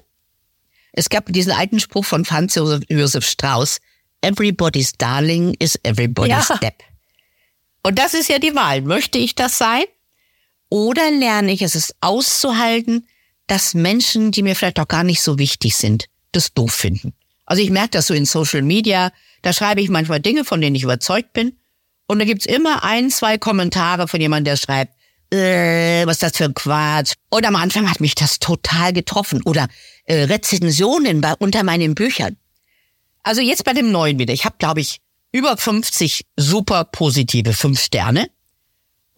Es 0.92 1.08
gab 1.08 1.32
diesen 1.32 1.52
alten 1.52 1.80
Spruch 1.80 2.04
von 2.04 2.24
Franz 2.24 2.54
Josef 2.54 3.26
Strauß, 3.26 3.80
Everybody's 4.20 4.92
Darling 4.92 5.54
is 5.58 5.78
everybody's 5.84 6.48
ja. 6.48 6.56
Step. 6.56 6.82
Und 7.82 7.98
das 7.98 8.14
ist 8.14 8.28
ja 8.28 8.38
die 8.38 8.54
Wahl. 8.54 8.82
Möchte 8.82 9.18
ich 9.18 9.34
das 9.34 9.58
sein? 9.58 9.84
Oder 10.68 11.10
lerne 11.10 11.52
ich 11.52 11.62
es, 11.62 11.94
auszuhalten, 12.00 13.06
dass 13.46 13.74
Menschen, 13.74 14.30
die 14.30 14.42
mir 14.42 14.54
vielleicht 14.54 14.78
auch 14.80 14.88
gar 14.88 15.04
nicht 15.04 15.22
so 15.22 15.38
wichtig 15.38 15.76
sind, 15.76 16.06
das 16.32 16.52
doof 16.52 16.72
finden. 16.72 17.14
Also 17.46 17.62
ich 17.62 17.70
merke 17.70 17.90
das 17.90 18.06
so 18.06 18.14
in 18.14 18.26
Social 18.26 18.62
Media, 18.62 19.10
da 19.42 19.52
schreibe 19.52 19.80
ich 19.80 19.88
manchmal 19.88 20.20
Dinge, 20.20 20.44
von 20.44 20.60
denen 20.60 20.76
ich 20.76 20.82
überzeugt 20.82 21.32
bin. 21.32 21.56
Und 22.06 22.18
da 22.18 22.24
gibt's 22.24 22.46
immer 22.46 22.84
ein, 22.84 23.10
zwei 23.10 23.38
Kommentare 23.38 24.08
von 24.08 24.20
jemandem, 24.20 24.52
der 24.52 24.56
schreibt, 24.56 24.94
äh, 25.32 26.06
was 26.06 26.16
ist 26.16 26.22
das 26.22 26.36
für 26.36 26.44
ein 26.44 26.54
Quatsch? 26.54 27.14
Und 27.30 27.46
am 27.46 27.56
Anfang 27.56 27.90
hat 27.90 28.00
mich 28.00 28.14
das 28.14 28.38
total 28.38 28.92
getroffen. 28.92 29.42
Oder 29.44 29.68
äh, 30.04 30.24
Rezensionen 30.24 31.20
bei, 31.20 31.34
unter 31.38 31.62
meinen 31.64 31.94
Büchern. 31.94 32.36
Also 33.22 33.40
jetzt 33.40 33.64
bei 33.64 33.72
dem 33.72 33.90
neuen 33.92 34.18
wieder. 34.18 34.32
Ich 34.32 34.44
habe, 34.44 34.56
glaube 34.58 34.80
ich, 34.80 35.00
über 35.32 35.56
50 35.56 36.22
super 36.36 36.84
positive 36.84 37.52
fünf 37.52 37.80
Sterne 37.80 38.30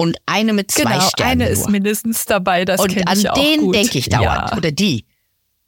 und 0.01 0.16
eine 0.24 0.55
mit 0.55 0.70
zwei 0.70 0.94
genau, 0.94 1.09
Sternen. 1.11 1.42
Eine 1.42 1.44
nur. 1.44 1.53
ist 1.53 1.68
mindestens 1.68 2.24
dabei, 2.24 2.64
das 2.64 2.80
Und 2.80 3.07
an 3.07 3.18
ich 3.18 3.28
den 3.32 3.70
denke 3.70 3.98
ich 3.98 4.09
dauernd. 4.09 4.51
Ja. 4.51 4.57
Oder 4.57 4.72
die. 4.72 5.05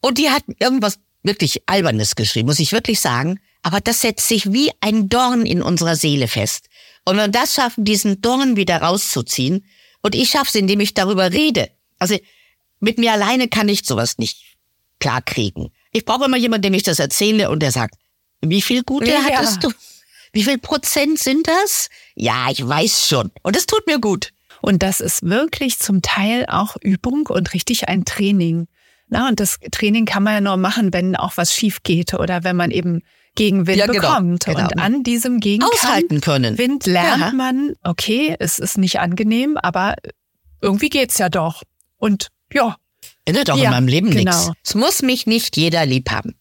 Und 0.00 0.16
die 0.16 0.30
hat 0.30 0.42
irgendwas 0.58 0.98
wirklich 1.22 1.62
Albernes 1.66 2.16
geschrieben, 2.16 2.46
muss 2.46 2.58
ich 2.58 2.72
wirklich 2.72 2.98
sagen. 2.98 3.40
Aber 3.60 3.82
das 3.82 4.00
setzt 4.00 4.26
sich 4.26 4.50
wie 4.50 4.70
ein 4.80 5.10
Dorn 5.10 5.44
in 5.44 5.60
unserer 5.60 5.96
Seele 5.96 6.28
fest. 6.28 6.70
Und 7.04 7.18
wenn 7.18 7.26
wir 7.26 7.40
das 7.40 7.52
schaffen, 7.52 7.84
diesen 7.84 8.22
Dorn 8.22 8.56
wieder 8.56 8.78
rauszuziehen, 8.80 9.66
und 10.00 10.14
ich 10.14 10.30
schaffe 10.30 10.48
es, 10.48 10.54
indem 10.54 10.80
ich 10.80 10.94
darüber 10.94 11.30
rede. 11.30 11.68
Also 11.98 12.16
mit 12.80 12.98
mir 12.98 13.12
alleine 13.12 13.48
kann 13.48 13.68
ich 13.68 13.84
sowas 13.84 14.16
nicht 14.16 14.56
klarkriegen. 14.98 15.72
Ich 15.90 16.06
brauche 16.06 16.24
immer 16.24 16.38
jemanden, 16.38 16.62
dem 16.62 16.74
ich 16.74 16.84
das 16.84 16.98
erzähle 16.98 17.50
und 17.50 17.60
der 17.60 17.70
sagt, 17.70 17.96
wie 18.40 18.62
viel 18.62 18.82
Gute 18.82 19.10
Ja. 19.10 19.22
hattest 19.24 19.62
du? 19.62 19.70
Wie 20.32 20.44
viel 20.44 20.58
Prozent 20.58 21.18
sind 21.18 21.46
das? 21.46 21.88
Ja, 22.14 22.46
ich 22.50 22.66
weiß 22.66 23.06
schon. 23.08 23.30
Und 23.42 23.56
es 23.56 23.66
tut 23.66 23.86
mir 23.86 23.98
gut. 23.98 24.30
Und 24.60 24.82
das 24.82 25.00
ist 25.00 25.22
wirklich 25.24 25.78
zum 25.78 26.02
Teil 26.02 26.46
auch 26.48 26.76
Übung 26.80 27.26
und 27.26 27.52
richtig 27.52 27.88
ein 27.88 28.04
Training. 28.04 28.68
Na, 29.08 29.28
und 29.28 29.40
das 29.40 29.58
Training 29.72 30.06
kann 30.06 30.22
man 30.22 30.34
ja 30.34 30.40
nur 30.40 30.56
machen, 30.56 30.92
wenn 30.92 31.16
auch 31.16 31.36
was 31.36 31.52
schief 31.54 31.82
geht 31.82 32.14
oder 32.14 32.44
wenn 32.44 32.56
man 32.56 32.70
eben 32.70 33.02
Gegenwind 33.34 33.78
Ja, 33.78 33.86
genau, 33.86 34.00
bekommt. 34.00 34.44
genau. 34.46 34.60
Und 34.62 34.78
an 34.78 35.02
diesem 35.02 35.40
Gegenwind 35.40 35.72
Aushalten 35.74 36.20
können. 36.20 36.56
Wind 36.58 36.86
lernt 36.86 37.20
Ja. 37.20 37.32
man, 37.32 37.74
okay, 37.82 38.36
es 38.38 38.58
ist 38.58 38.78
nicht 38.78 39.00
angenehm, 39.00 39.56
aber 39.58 39.96
irgendwie 40.60 40.88
geht's 40.90 41.18
ja 41.18 41.28
doch. 41.28 41.62
Und 41.98 42.28
ja, 42.52 42.76
Ändert 43.24 43.50
auch 43.50 43.56
Ja, 43.56 43.64
in 43.64 43.70
meinem 43.70 43.88
Leben 43.88 44.10
genau. 44.10 44.30
nichts. 44.30 44.50
Es 44.64 44.74
muss 44.74 45.02
mich 45.02 45.26
nicht 45.26 45.56
jeder 45.56 45.84
lieb 45.86 46.10
haben. 46.10 46.34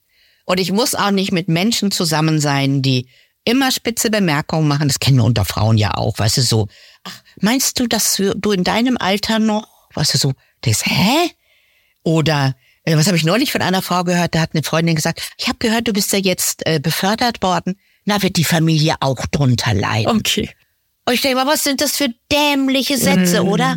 Und 0.45 0.59
ich 0.59 0.71
muss 0.71 0.95
auch 0.95 1.11
nicht 1.11 1.31
mit 1.31 1.47
Menschen 1.47 1.91
zusammen 1.91 2.39
sein, 2.39 2.81
die 2.81 3.07
immer 3.43 3.71
spitze 3.71 4.09
Bemerkungen 4.09 4.67
machen. 4.67 4.87
Das 4.87 4.99
kennen 4.99 5.17
wir 5.17 5.23
unter 5.23 5.45
Frauen 5.45 5.77
ja 5.77 5.95
auch, 5.95 6.17
weißt 6.19 6.37
du, 6.37 6.41
so. 6.41 6.67
Ach, 7.03 7.21
meinst 7.39 7.79
du, 7.79 7.87
dass 7.87 8.21
du 8.35 8.51
in 8.51 8.63
deinem 8.63 8.97
Alter 8.97 9.39
noch, 9.39 9.67
weißt 9.93 10.13
du, 10.13 10.17
so, 10.17 10.33
das, 10.61 10.85
hä? 10.85 11.31
Oder, 12.03 12.55
äh, 12.83 12.95
was 12.95 13.07
habe 13.07 13.17
ich 13.17 13.23
neulich 13.23 13.51
von 13.51 13.61
einer 13.61 13.81
Frau 13.81 14.03
gehört, 14.03 14.35
da 14.35 14.41
hat 14.41 14.51
eine 14.53 14.63
Freundin 14.63 14.95
gesagt, 14.95 15.21
ich 15.37 15.47
habe 15.47 15.57
gehört, 15.59 15.87
du 15.87 15.93
bist 15.93 16.11
ja 16.13 16.19
jetzt 16.19 16.65
äh, 16.65 16.79
befördert 16.79 17.41
worden. 17.41 17.79
Na, 18.05 18.21
wird 18.23 18.37
die 18.37 18.43
Familie 18.43 18.95
auch 18.99 19.25
drunter 19.27 19.73
leiden. 19.73 20.07
okay. 20.07 20.49
Und 21.05 21.13
ich 21.13 21.21
denke 21.21 21.37
mal, 21.37 21.47
was 21.47 21.63
sind 21.63 21.81
das 21.81 21.97
für 21.97 22.07
dämliche 22.31 22.97
Sätze, 22.97 23.43
oder? 23.43 23.75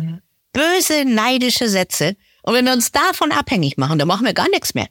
Böse, 0.53 1.05
neidische 1.05 1.69
Sätze. 1.69 2.15
Und 2.43 2.53
wenn 2.53 2.65
wir 2.65 2.73
uns 2.73 2.91
davon 2.91 3.31
abhängig 3.31 3.77
machen, 3.77 3.99
dann 3.99 4.07
machen 4.07 4.25
wir 4.25 4.33
gar 4.33 4.49
nichts 4.49 4.73
mehr. 4.73 4.87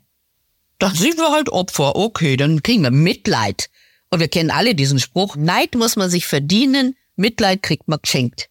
Dann 0.78 0.94
sind 0.94 1.16
wir 1.16 1.30
halt 1.30 1.48
Opfer. 1.48 1.96
Okay, 1.96 2.36
dann 2.36 2.62
kriegen 2.62 2.82
wir 2.82 2.90
Mitleid. 2.90 3.70
Und 4.14 4.20
wir 4.20 4.28
kennen 4.28 4.52
alle 4.52 4.76
diesen 4.76 5.00
Spruch, 5.00 5.34
Neid 5.34 5.74
muss 5.74 5.96
man 5.96 6.08
sich 6.08 6.24
verdienen, 6.24 6.94
Mitleid 7.16 7.64
kriegt 7.64 7.88
man 7.88 7.98
geschenkt. 8.00 8.48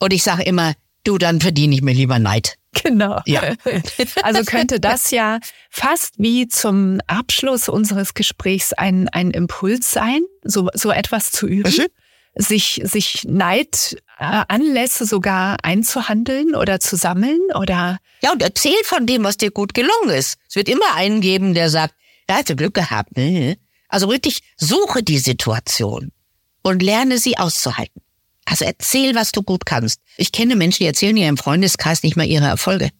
Und 0.00 0.12
ich 0.12 0.24
sage 0.24 0.42
immer, 0.42 0.74
du, 1.04 1.18
dann 1.18 1.40
verdiene 1.40 1.72
ich 1.72 1.82
mir 1.82 1.94
lieber 1.94 2.18
Neid. 2.18 2.56
Genau. 2.82 3.20
Ja. 3.26 3.54
Also 4.24 4.42
könnte 4.42 4.80
das 4.80 5.12
ja 5.12 5.38
fast 5.70 6.14
wie 6.18 6.48
zum 6.48 7.00
Abschluss 7.06 7.68
unseres 7.68 8.14
Gesprächs 8.14 8.72
ein, 8.72 9.08
ein 9.10 9.30
Impuls 9.30 9.92
sein, 9.92 10.22
so, 10.42 10.68
so 10.74 10.90
etwas 10.90 11.30
zu 11.30 11.46
üben. 11.46 11.70
schön. 11.70 11.86
Sich, 12.34 12.80
sich 12.82 13.22
Neid, 13.28 13.98
äh, 14.18 14.44
Anlässe 14.48 15.06
sogar 15.06 15.58
einzuhandeln 15.62 16.56
oder 16.56 16.80
zu 16.80 16.96
sammeln 16.96 17.40
oder 17.54 17.98
Ja, 18.20 18.32
und 18.32 18.42
erzähl 18.42 18.82
von 18.82 19.06
dem, 19.06 19.22
was 19.22 19.36
dir 19.36 19.52
gut 19.52 19.74
gelungen 19.74 20.10
ist. 20.10 20.38
Es 20.48 20.56
wird 20.56 20.68
immer 20.68 20.94
einen 20.96 21.20
geben, 21.20 21.54
der 21.54 21.70
sagt, 21.70 21.94
da 22.26 22.36
hast 22.36 22.50
du 22.50 22.56
Glück 22.56 22.74
gehabt. 22.74 23.16
Ne? 23.16 23.56
Also 23.90 24.08
wirklich 24.08 24.40
suche 24.56 25.02
die 25.02 25.18
Situation 25.18 26.12
und 26.62 26.82
lerne 26.82 27.18
sie 27.18 27.36
auszuhalten. 27.36 28.00
Also 28.44 28.64
erzähl, 28.64 29.14
was 29.14 29.32
du 29.32 29.42
gut 29.42 29.66
kannst. 29.66 30.00
Ich 30.16 30.32
kenne 30.32 30.56
Menschen, 30.56 30.84
die 30.84 30.86
erzählen 30.86 31.16
ihrem 31.16 31.36
Freundeskreis 31.36 32.02
nicht 32.02 32.16
mal 32.16 32.26
ihre 32.26 32.46
Erfolge, 32.46 32.90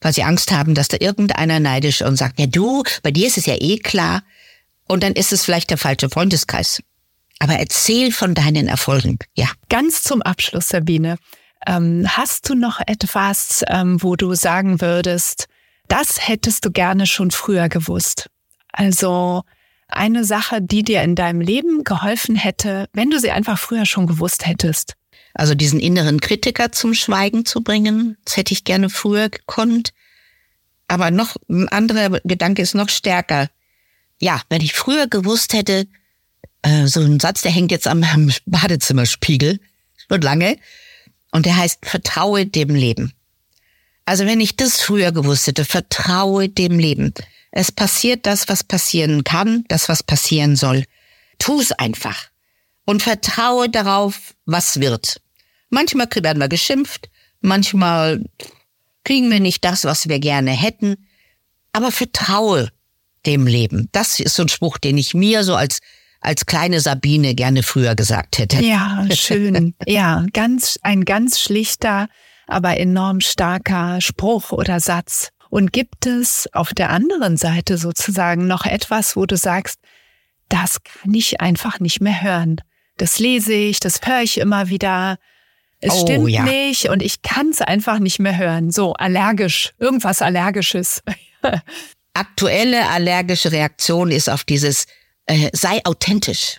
weil 0.00 0.12
sie 0.12 0.22
Angst 0.22 0.52
haben, 0.52 0.74
dass 0.74 0.88
da 0.88 0.96
irgendeiner 0.98 1.60
neidisch 1.60 2.02
und 2.02 2.16
sagt, 2.16 2.40
ja 2.40 2.46
du, 2.46 2.82
bei 3.02 3.10
dir 3.10 3.26
ist 3.26 3.38
es 3.38 3.46
ja 3.46 3.56
eh 3.58 3.78
klar. 3.78 4.22
Und 4.88 5.02
dann 5.02 5.12
ist 5.12 5.32
es 5.32 5.44
vielleicht 5.44 5.70
der 5.70 5.78
falsche 5.78 6.08
Freundeskreis. 6.08 6.82
Aber 7.38 7.54
erzähl 7.54 8.12
von 8.12 8.34
deinen 8.34 8.68
Erfolgen. 8.68 9.18
Ja. 9.34 9.48
ganz 9.68 10.02
zum 10.02 10.22
Abschluss, 10.22 10.68
Sabine. 10.68 11.16
Ähm, 11.66 12.06
hast 12.08 12.48
du 12.48 12.54
noch 12.54 12.80
etwas, 12.86 13.62
ähm, 13.68 14.02
wo 14.02 14.16
du 14.16 14.34
sagen 14.34 14.80
würdest, 14.80 15.46
das 15.88 16.26
hättest 16.26 16.64
du 16.64 16.70
gerne 16.70 17.06
schon 17.06 17.30
früher 17.30 17.68
gewusst? 17.68 18.28
Also 18.72 19.42
eine 19.92 20.24
Sache, 20.24 20.60
die 20.62 20.82
dir 20.82 21.02
in 21.02 21.14
deinem 21.14 21.40
Leben 21.40 21.84
geholfen 21.84 22.36
hätte, 22.36 22.88
wenn 22.92 23.10
du 23.10 23.18
sie 23.18 23.30
einfach 23.30 23.58
früher 23.58 23.86
schon 23.86 24.06
gewusst 24.06 24.46
hättest. 24.46 24.94
Also 25.34 25.54
diesen 25.54 25.80
inneren 25.80 26.20
Kritiker 26.20 26.72
zum 26.72 26.94
Schweigen 26.94 27.44
zu 27.44 27.62
bringen, 27.62 28.16
das 28.24 28.36
hätte 28.36 28.52
ich 28.52 28.64
gerne 28.64 28.90
früher 28.90 29.28
gekonnt. 29.28 29.92
Aber 30.88 31.10
noch 31.10 31.36
ein 31.48 31.68
anderer 31.68 32.20
Gedanke 32.24 32.62
ist 32.62 32.74
noch 32.74 32.88
stärker. 32.88 33.48
Ja, 34.20 34.42
wenn 34.48 34.60
ich 34.60 34.72
früher 34.72 35.06
gewusst 35.06 35.52
hätte, 35.52 35.86
äh, 36.62 36.86
so 36.86 37.00
ein 37.00 37.20
Satz, 37.20 37.42
der 37.42 37.52
hängt 37.52 37.70
jetzt 37.70 37.86
am, 37.86 38.02
am 38.02 38.32
Badezimmerspiegel 38.46 39.60
schon 40.08 40.20
lange 40.20 40.56
und 41.30 41.46
der 41.46 41.56
heißt 41.56 41.86
Vertraue 41.86 42.46
dem 42.46 42.74
Leben. 42.74 43.12
Also 44.04 44.26
wenn 44.26 44.40
ich 44.40 44.56
das 44.56 44.80
früher 44.80 45.12
gewusst 45.12 45.46
hätte, 45.46 45.64
vertraue 45.64 46.48
dem 46.48 46.78
Leben. 46.78 47.14
Es 47.50 47.72
passiert 47.72 48.26
das, 48.26 48.48
was 48.48 48.64
passieren 48.64 49.24
kann, 49.24 49.64
das, 49.68 49.88
was 49.88 50.02
passieren 50.02 50.56
soll. 50.56 50.84
Tu 51.38 51.60
es 51.60 51.72
einfach 51.72 52.28
und 52.84 53.02
vertraue 53.02 53.68
darauf, 53.68 54.34
was 54.46 54.80
wird. 54.80 55.20
Manchmal 55.68 56.08
werden 56.14 56.40
wir 56.40 56.48
geschimpft, 56.48 57.08
manchmal 57.40 58.24
kriegen 59.04 59.30
wir 59.30 59.40
nicht 59.40 59.64
das, 59.64 59.84
was 59.84 60.08
wir 60.08 60.18
gerne 60.18 60.50
hätten, 60.50 61.08
aber 61.72 61.90
vertraue 61.90 62.70
dem 63.26 63.46
Leben. 63.46 63.88
Das 63.92 64.20
ist 64.20 64.34
so 64.34 64.42
ein 64.42 64.48
Spruch, 64.48 64.78
den 64.78 64.98
ich 64.98 65.14
mir 65.14 65.44
so 65.44 65.54
als 65.54 65.80
als 66.20 66.46
kleine 66.46 66.80
Sabine 66.80 67.34
gerne 67.34 67.62
früher 67.62 67.94
gesagt 67.94 68.38
hätte. 68.38 68.62
Ja, 68.62 69.06
schön. 69.14 69.74
ja, 69.86 70.26
ganz, 70.32 70.78
ein 70.82 71.04
ganz 71.04 71.40
schlichter, 71.40 72.08
aber 72.46 72.76
enorm 72.76 73.20
starker 73.20 74.00
Spruch 74.00 74.52
oder 74.52 74.80
Satz. 74.80 75.30
Und 75.50 75.72
gibt 75.72 76.06
es 76.06 76.48
auf 76.52 76.72
der 76.72 76.90
anderen 76.90 77.36
Seite 77.36 77.76
sozusagen 77.76 78.46
noch 78.46 78.64
etwas, 78.66 79.16
wo 79.16 79.26
du 79.26 79.36
sagst, 79.36 79.80
das 80.48 80.82
kann 80.82 81.12
ich 81.12 81.40
einfach 81.40 81.80
nicht 81.80 82.00
mehr 82.00 82.22
hören. 82.22 82.56
Das 82.96 83.18
lese 83.18 83.52
ich, 83.52 83.80
das 83.80 84.00
höre 84.04 84.22
ich 84.22 84.38
immer 84.38 84.68
wieder. 84.68 85.18
Es 85.80 85.92
Oh, 85.94 86.02
stimmt 86.02 86.28
ja. 86.30 86.42
nicht 86.44 86.88
und 86.88 87.02
ich 87.02 87.22
kann 87.22 87.48
es 87.50 87.60
einfach 87.60 87.98
nicht 87.98 88.18
mehr 88.18 88.36
hören. 88.36 88.70
So 88.70 88.92
allergisch, 88.94 89.72
irgendwas 89.78 90.22
Allergisches. 90.22 91.02
Aktuelle 92.14 92.88
allergische 92.88 93.50
Reaktion 93.52 94.10
ist 94.10 94.28
auf 94.28 94.44
dieses 94.44 94.86
äh, 95.26 95.50
sei 95.52 95.80
authentisch. 95.84 96.58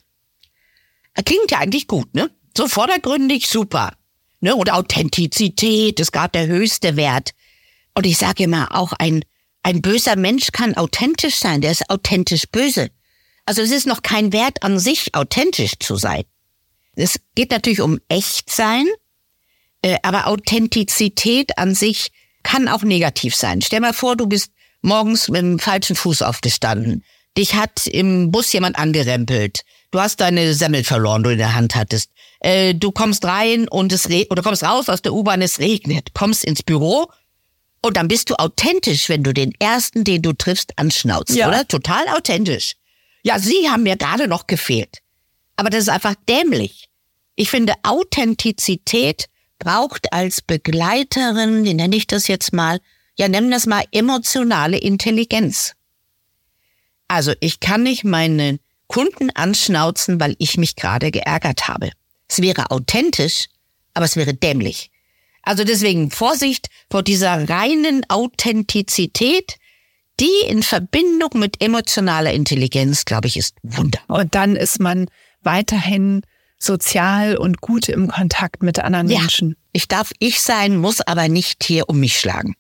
Äh, 1.14 1.24
Klingt 1.24 1.52
ja 1.52 1.60
eigentlich 1.60 1.88
gut, 1.88 2.14
ne? 2.16 2.30
So 2.58 2.68
vordergründig 2.68 3.48
super. 3.48 3.94
Ne? 4.40 4.56
Und 4.56 4.72
Authentizität 4.72 6.00
ist 6.00 6.12
gerade 6.12 6.32
der 6.32 6.48
höchste 6.48 6.96
Wert. 6.96 7.32
Und 7.94 8.06
ich 8.06 8.18
sage 8.18 8.44
immer, 8.44 8.76
auch 8.76 8.94
ein, 8.94 9.24
ein 9.64 9.82
böser 9.82 10.16
Mensch 10.16 10.52
kann 10.52 10.76
authentisch 10.76 11.36
sein, 11.36 11.62
der 11.62 11.72
ist 11.72 11.90
authentisch 11.90 12.44
böse. 12.52 12.90
Also 13.46 13.62
es 13.62 13.72
ist 13.72 13.88
noch 13.88 14.02
kein 14.02 14.34
Wert 14.34 14.64
an 14.64 14.80
sich, 14.80 15.14
authentisch 15.14 15.74
zu 15.80 15.96
sein. 15.96 16.24
Es 16.96 17.20
geht 17.36 17.52
natürlich 17.52 17.82
um 17.82 18.00
Echtsein, 18.08 18.86
äh, 19.82 19.98
aber 20.04 20.28
Authentizität 20.28 21.58
an 21.58 21.74
sich 21.74 22.12
kann 22.44 22.68
auch 22.68 22.84
negativ 22.84 23.36
sein. 23.36 23.62
Stell 23.62 23.80
mal 23.80 23.94
vor, 23.94 24.16
du 24.16 24.28
bist 24.28 24.52
morgens 24.82 25.30
mit 25.30 25.42
dem 25.42 25.60
falschen 25.60 25.96
Fuß 25.96 26.22
aufgestanden. 26.22 27.04
Dich 27.38 27.56
hat 27.56 27.88
im 27.88 28.32
Bus 28.32 28.52
jemand 28.52 28.78
angerempelt. 28.78 29.62
Du 29.92 30.00
hast 30.00 30.20
deine 30.20 30.54
Semmel 30.54 30.84
verloren, 30.84 31.24
du 31.24 31.32
in 31.32 31.38
der 31.38 31.54
Hand 31.54 31.76
hattest. 31.76 32.12
Äh, 32.40 32.74
du 32.74 32.92
kommst 32.92 33.26
rein 33.26 33.68
und 33.68 33.92
es 33.94 34.10
regnet, 34.10 34.32
oder 34.32 34.44
kommst 34.44 34.64
raus 34.64 34.90
aus 34.90 35.02
der 35.02 35.14
U-Bahn, 35.14 35.42
es 35.42 35.60
regnet. 35.60 36.14
Kommst 36.14 36.44
ins 36.44 36.64
Büro 36.64 37.12
und 37.82 37.98
dann 37.98 38.08
bist 38.08 38.30
du 38.30 38.36
authentisch, 38.36 39.10
wenn 39.10 39.24
du 39.24 39.34
den 39.34 39.54
ersten, 39.60 40.04
den 40.04 40.22
du 40.22 40.34
triffst, 40.34 40.78
anschnauzt, 40.78 41.32
Ja. 41.36 41.48
oder? 41.48 41.68
Total 41.68 42.08
authentisch. 42.10 42.74
Ja, 43.24 43.40
sie 43.40 43.70
haben 43.70 43.84
mir 43.84 43.98
gerade 43.98 44.28
noch 44.28 44.48
gefehlt. 44.48 45.00
Aber 45.56 45.70
das 45.70 45.84
ist 45.84 45.90
einfach 45.90 46.16
dämlich. 46.28 46.90
Ich 47.36 47.50
finde, 47.50 47.74
Authentizität 47.84 49.26
braucht 49.60 50.12
als 50.12 50.42
Begleiterin, 50.42 51.64
wie 51.64 51.74
nenne 51.74 51.96
ich 51.96 52.08
das 52.08 52.28
jetzt 52.28 52.54
mal, 52.54 52.80
ja, 53.18 53.28
nennen 53.28 53.52
das 53.52 53.66
mal 53.68 53.84
emotionale 53.92 54.78
Intelligenz. 54.78 55.74
Also 57.08 57.34
ich 57.40 57.60
kann 57.60 57.84
nicht 57.84 58.04
meinen 58.04 58.60
Kunden 58.88 59.30
anschnauzen, 59.32 60.20
weil 60.20 60.36
ich 60.40 60.58
mich 60.58 60.76
gerade 60.76 61.12
geärgert 61.12 61.68
habe. 61.68 61.92
Es 62.28 62.42
wäre 62.42 62.72
authentisch, 62.72 63.48
aber 63.94 64.06
es 64.06 64.16
wäre 64.16 64.34
dämlich. 64.34 64.90
Also 65.44 65.64
deswegen 65.64 66.12
Vorsicht 66.12 66.68
vor 66.90 67.04
dieser 67.04 67.50
reinen 67.50 68.04
Authentizität, 68.10 69.58
die 70.20 70.48
in 70.48 70.62
Verbindung 70.62 71.32
mit 71.34 71.62
emotionaler 71.64 72.34
Intelligenz, 72.34 73.06
glaube 73.06 73.28
ich, 73.28 73.38
ist 73.38 73.56
Wunder. 73.64 74.00
Und 74.08 74.36
dann 74.36 74.56
ist 74.56 74.80
man 74.80 75.08
weiterhin 75.42 76.22
sozial 76.60 77.38
und 77.38 77.60
gut 77.60 77.90
im 77.90 78.08
Kontakt 78.08 78.62
mit 78.62 78.80
anderen 78.80 79.10
ja, 79.10 79.20
Menschen. 79.20 79.56
Ich 79.74 79.88
darf 79.88 80.12
ich 80.20 80.42
sein, 80.42 80.78
muss 80.78 81.02
aber 81.02 81.28
nicht 81.28 81.64
hier 81.64 81.90
um 81.90 82.00
mich 82.00 82.20
schlagen. 82.20 82.56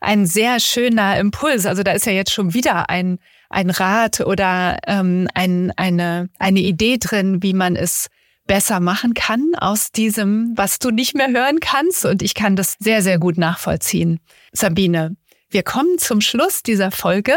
Ein 0.00 0.26
sehr 0.26 0.58
schöner 0.58 1.18
Impuls. 1.18 1.66
Also 1.66 1.82
da 1.82 1.92
ist 1.92 2.06
ja 2.06 2.12
jetzt 2.12 2.32
schon 2.32 2.54
wieder 2.54 2.88
ein, 2.88 3.18
ein 3.50 3.70
Rat 3.70 4.20
oder 4.20 4.78
ähm, 4.86 5.28
ein, 5.34 5.70
eine, 5.76 6.30
eine 6.38 6.60
Idee 6.60 6.96
drin, 6.98 7.42
wie 7.42 7.52
man 7.52 7.76
es 7.76 8.08
besser 8.46 8.80
machen 8.80 9.14
kann 9.14 9.52
aus 9.56 9.92
diesem, 9.92 10.52
was 10.56 10.78
du 10.78 10.90
nicht 10.90 11.14
mehr 11.14 11.28
hören 11.28 11.60
kannst. 11.60 12.04
Und 12.04 12.22
ich 12.22 12.34
kann 12.34 12.56
das 12.56 12.76
sehr, 12.78 13.02
sehr 13.02 13.18
gut 13.18 13.38
nachvollziehen. 13.38 14.20
Sabine, 14.52 15.16
wir 15.50 15.62
kommen 15.62 15.98
zum 15.98 16.20
Schluss 16.20 16.62
dieser 16.62 16.90
Folge. 16.90 17.36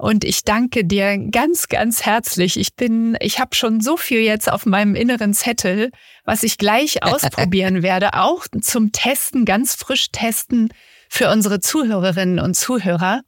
Und 0.00 0.24
ich 0.24 0.44
danke 0.44 0.84
dir 0.84 1.18
ganz, 1.32 1.66
ganz 1.66 2.06
herzlich. 2.06 2.56
Ich 2.56 2.76
bin, 2.76 3.16
ich 3.20 3.40
habe 3.40 3.56
schon 3.56 3.80
so 3.80 3.96
viel 3.96 4.20
jetzt 4.20 4.50
auf 4.50 4.64
meinem 4.64 4.94
inneren 4.94 5.34
Zettel, 5.34 5.90
was 6.24 6.44
ich 6.44 6.56
gleich 6.56 7.02
ausprobieren 7.02 7.82
werde, 7.82 8.14
auch 8.14 8.46
zum 8.60 8.92
Testen, 8.92 9.44
ganz 9.44 9.74
frisch 9.74 10.12
testen 10.12 10.72
für 11.08 11.30
unsere 11.30 11.58
Zuhörerinnen 11.58 12.38
und 12.38 12.54
Zuhörer. 12.54 13.22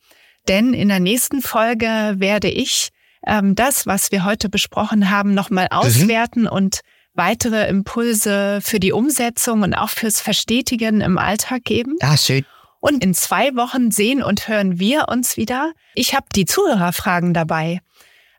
Denn 0.47 0.73
in 0.73 0.89
der 0.89 1.01
nächsten 1.01 1.43
Folge 1.43 2.14
werde 2.18 2.49
ich 2.49 2.91
ähm, 3.27 3.57
das, 3.57 3.87
was 3.87 4.12
wir 4.12 4.25
heute 4.25 4.49
besprochen 4.49 5.11
haben, 5.11 5.35
nochmal 5.35 5.68
mhm. 5.73 5.77
auswerten 5.77 6.43
mhm. 6.43 6.51
und 6.51 6.81
weitere 7.14 7.68
Impulse 7.68 8.61
für 8.62 8.80
die 8.80 8.92
Umsetzung 8.92 9.62
und 9.62 9.74
auch 9.74 9.90
fürs 9.90 10.20
Verstetigen 10.20 11.00
im 11.00 11.18
Alltag 11.18 11.64
geben. 11.64 11.96
Ah, 12.00 12.16
schön. 12.16 12.44
Und 12.80 13.04
in 13.04 13.14
zwei 13.14 13.54
Wochen 13.56 13.90
sehen 13.90 14.22
und 14.22 14.48
hören 14.48 14.78
wir 14.78 15.08
uns 15.08 15.36
wieder. 15.36 15.72
Ich 15.94 16.14
habe 16.14 16.26
die 16.34 16.46
Zuhörerfragen 16.46 17.34
dabei. 17.34 17.80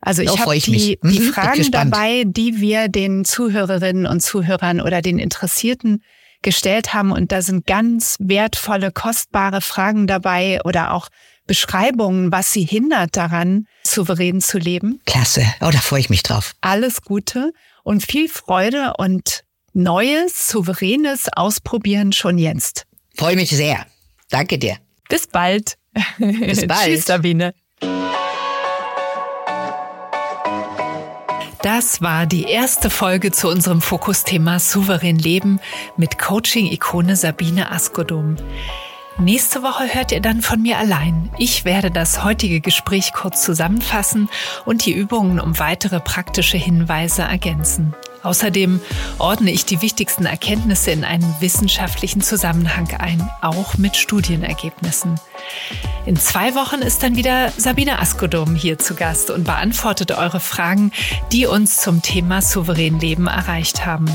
Also 0.01 0.23
ich 0.23 0.39
habe 0.39 0.57
die, 0.57 0.97
die 1.03 1.19
mhm, 1.19 1.31
Fragen 1.31 1.69
dabei, 1.71 2.23
die 2.25 2.59
wir 2.59 2.87
den 2.87 3.23
Zuhörerinnen 3.23 4.07
und 4.07 4.21
Zuhörern 4.21 4.81
oder 4.81 5.03
den 5.03 5.19
Interessierten 5.19 6.03
gestellt 6.41 6.95
haben. 6.95 7.11
Und 7.11 7.31
da 7.31 7.43
sind 7.43 7.67
ganz 7.67 8.17
wertvolle, 8.19 8.91
kostbare 8.91 9.61
Fragen 9.61 10.07
dabei 10.07 10.59
oder 10.63 10.93
auch 10.93 11.09
Beschreibungen, 11.45 12.31
was 12.31 12.51
sie 12.51 12.63
hindert 12.63 13.15
daran, 13.15 13.67
souverän 13.83 14.41
zu 14.41 14.57
leben. 14.57 15.01
Klasse. 15.05 15.43
Oh, 15.61 15.69
da 15.71 15.79
freue 15.79 15.99
ich 15.99 16.09
mich 16.09 16.23
drauf. 16.23 16.53
Alles 16.61 17.03
Gute 17.03 17.53
und 17.83 18.03
viel 18.03 18.29
Freude 18.29 18.93
und 18.97 19.43
Neues, 19.73 20.47
Souveränes 20.49 21.27
ausprobieren 21.33 22.11
schon 22.11 22.37
jetzt. 22.37 22.85
Freue 23.15 23.35
mich 23.35 23.51
sehr. 23.51 23.85
Danke 24.29 24.57
dir. 24.57 24.77
Bis 25.07 25.27
bald. 25.27 25.77
Bis 26.17 26.67
bald. 26.67 26.85
Tschüss, 26.85 27.05
Sabine. 27.05 27.53
Das 31.61 32.01
war 32.01 32.25
die 32.25 32.45
erste 32.45 32.89
Folge 32.89 33.31
zu 33.31 33.47
unserem 33.47 33.81
Fokusthema 33.81 34.57
Souverän 34.57 35.19
Leben 35.19 35.59
mit 35.95 36.17
Coaching-Ikone 36.17 37.15
Sabine 37.15 37.71
Askodum. 37.71 38.35
Nächste 39.17 39.61
Woche 39.61 39.93
hört 39.93 40.11
ihr 40.11 40.21
dann 40.21 40.41
von 40.41 40.61
mir 40.61 40.77
allein. 40.77 41.29
Ich 41.37 41.65
werde 41.65 41.91
das 41.91 42.23
heutige 42.23 42.61
Gespräch 42.61 43.13
kurz 43.13 43.41
zusammenfassen 43.43 44.29
und 44.65 44.85
die 44.85 44.93
Übungen 44.93 45.39
um 45.39 45.59
weitere 45.59 45.99
praktische 45.99 46.57
Hinweise 46.57 47.23
ergänzen. 47.23 47.93
Außerdem 48.23 48.79
ordne 49.17 49.51
ich 49.51 49.65
die 49.65 49.81
wichtigsten 49.81 50.25
Erkenntnisse 50.25 50.91
in 50.91 51.03
einen 51.03 51.35
wissenschaftlichen 51.39 52.21
Zusammenhang 52.21 52.89
ein, 52.99 53.29
auch 53.41 53.77
mit 53.77 53.95
Studienergebnissen. 53.95 55.19
In 56.05 56.15
zwei 56.17 56.55
Wochen 56.55 56.81
ist 56.81 57.03
dann 57.03 57.15
wieder 57.15 57.51
Sabine 57.57 57.99
Askodom 57.99 58.55
hier 58.55 58.77
zu 58.77 58.95
Gast 58.95 59.31
und 59.31 59.43
beantwortet 59.43 60.11
eure 60.11 60.39
Fragen, 60.39 60.91
die 61.31 61.47
uns 61.47 61.77
zum 61.77 62.01
Thema 62.01 62.41
souverän 62.41 62.99
Leben 62.99 63.27
erreicht 63.27 63.85
haben. 63.85 64.05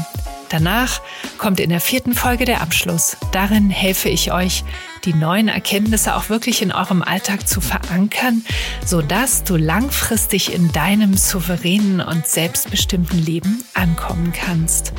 Danach 0.49 1.01
kommt 1.39 1.61
in 1.61 1.71
der 1.71 1.81
vierten 1.81 2.15
Folge 2.15 2.45
der 2.45 2.61
Abschluss. 2.61 3.17
Darin 3.33 3.71
helfe 3.71 4.09
ich 4.09 4.33
euch, 4.33 4.65
die 5.05 5.15
neuen 5.15 5.49
Erkenntnisse 5.49 6.17
auch 6.17 6.29
wirklich 6.29 6.63
in 6.63 6.73
eurem 6.73 7.03
Alltag 7.03 7.49
zu 7.49 7.61
verankern, 7.61 8.45
sodass 8.85 9.45
du 9.45 9.57
langfristig 9.57 10.53
in 10.53 10.73
deinem 10.73 11.17
souveränen 11.17 12.01
und 12.01 12.27
selbstbestimmten 12.27 13.19
Leben 13.19 13.65
ankommen 13.75 14.33
kannst. 14.33 14.93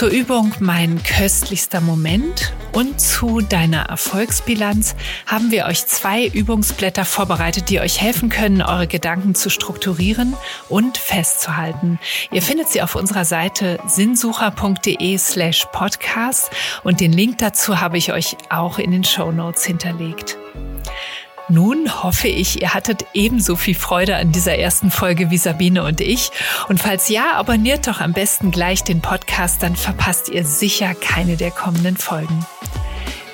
Zur 0.00 0.08
Übung 0.08 0.54
Mein 0.60 1.02
köstlichster 1.02 1.82
Moment 1.82 2.54
und 2.72 2.98
zu 2.98 3.42
deiner 3.42 3.82
Erfolgsbilanz 3.82 4.96
haben 5.26 5.50
wir 5.50 5.66
euch 5.66 5.84
zwei 5.88 6.26
Übungsblätter 6.26 7.04
vorbereitet, 7.04 7.68
die 7.68 7.80
euch 7.80 8.00
helfen 8.00 8.30
können, 8.30 8.62
eure 8.62 8.86
Gedanken 8.86 9.34
zu 9.34 9.50
strukturieren 9.50 10.32
und 10.70 10.96
festzuhalten. 10.96 11.98
Ihr 12.32 12.40
findet 12.40 12.68
sie 12.68 12.80
auf 12.80 12.94
unserer 12.94 13.26
Seite 13.26 13.78
sinnsucher.de 13.86 15.18
slash 15.18 15.66
podcast 15.70 16.48
und 16.82 17.00
den 17.00 17.12
Link 17.12 17.36
dazu 17.36 17.82
habe 17.82 17.98
ich 17.98 18.10
euch 18.10 18.38
auch 18.48 18.78
in 18.78 18.92
den 18.92 19.04
Show 19.04 19.30
Notes 19.32 19.66
hinterlegt. 19.66 20.38
Nun 21.50 22.04
hoffe 22.04 22.28
ich, 22.28 22.62
ihr 22.62 22.74
hattet 22.74 23.06
ebenso 23.12 23.56
viel 23.56 23.74
Freude 23.74 24.14
an 24.14 24.30
dieser 24.30 24.56
ersten 24.56 24.92
Folge 24.92 25.30
wie 25.30 25.36
Sabine 25.36 25.82
und 25.82 26.00
ich. 26.00 26.30
Und 26.68 26.78
falls 26.78 27.08
ja, 27.08 27.32
abonniert 27.32 27.88
doch 27.88 28.00
am 28.00 28.12
besten 28.12 28.52
gleich 28.52 28.84
den 28.84 29.00
Podcast, 29.00 29.60
dann 29.64 29.74
verpasst 29.74 30.28
ihr 30.28 30.44
sicher 30.44 30.94
keine 30.94 31.36
der 31.36 31.50
kommenden 31.50 31.96
Folgen. 31.96 32.46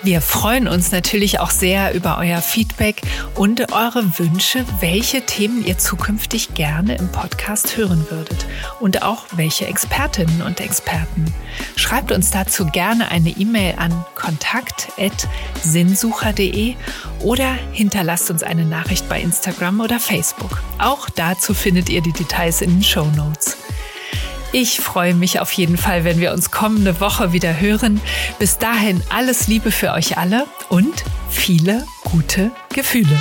Wir 0.06 0.20
freuen 0.20 0.68
uns 0.68 0.92
natürlich 0.92 1.40
auch 1.40 1.50
sehr 1.50 1.92
über 1.92 2.18
euer 2.18 2.40
Feedback 2.40 3.02
und 3.34 3.72
eure 3.72 4.20
Wünsche, 4.20 4.64
welche 4.78 5.22
Themen 5.22 5.66
ihr 5.66 5.78
zukünftig 5.78 6.54
gerne 6.54 6.94
im 6.94 7.10
Podcast 7.10 7.76
hören 7.76 8.06
würdet 8.08 8.46
und 8.78 9.02
auch 9.02 9.24
welche 9.32 9.66
Expertinnen 9.66 10.42
und 10.42 10.60
Experten. 10.60 11.24
Schreibt 11.74 12.12
uns 12.12 12.30
dazu 12.30 12.66
gerne 12.66 13.10
eine 13.10 13.30
E-Mail 13.30 13.74
an 13.78 14.04
kontakt.sinnsucher.de 14.14 16.76
oder 17.24 17.54
hinterlasst 17.72 18.30
uns 18.30 18.44
eine 18.44 18.64
Nachricht 18.64 19.08
bei 19.08 19.20
Instagram 19.20 19.80
oder 19.80 19.98
Facebook. 19.98 20.62
Auch 20.78 21.10
dazu 21.10 21.52
findet 21.52 21.88
ihr 21.88 22.00
die 22.00 22.12
Details 22.12 22.62
in 22.62 22.70
den 22.70 22.84
Show 22.84 23.06
Notes. 23.16 23.56
Ich 24.52 24.80
freue 24.80 25.14
mich 25.14 25.40
auf 25.40 25.52
jeden 25.52 25.76
Fall, 25.76 26.04
wenn 26.04 26.20
wir 26.20 26.32
uns 26.32 26.50
kommende 26.50 27.00
Woche 27.00 27.32
wieder 27.32 27.60
hören. 27.60 28.00
Bis 28.38 28.58
dahin 28.58 29.02
alles 29.10 29.48
Liebe 29.48 29.70
für 29.70 29.92
euch 29.92 30.16
alle 30.16 30.46
und 30.68 31.04
viele 31.28 31.84
gute 32.04 32.50
Gefühle. 32.72 33.18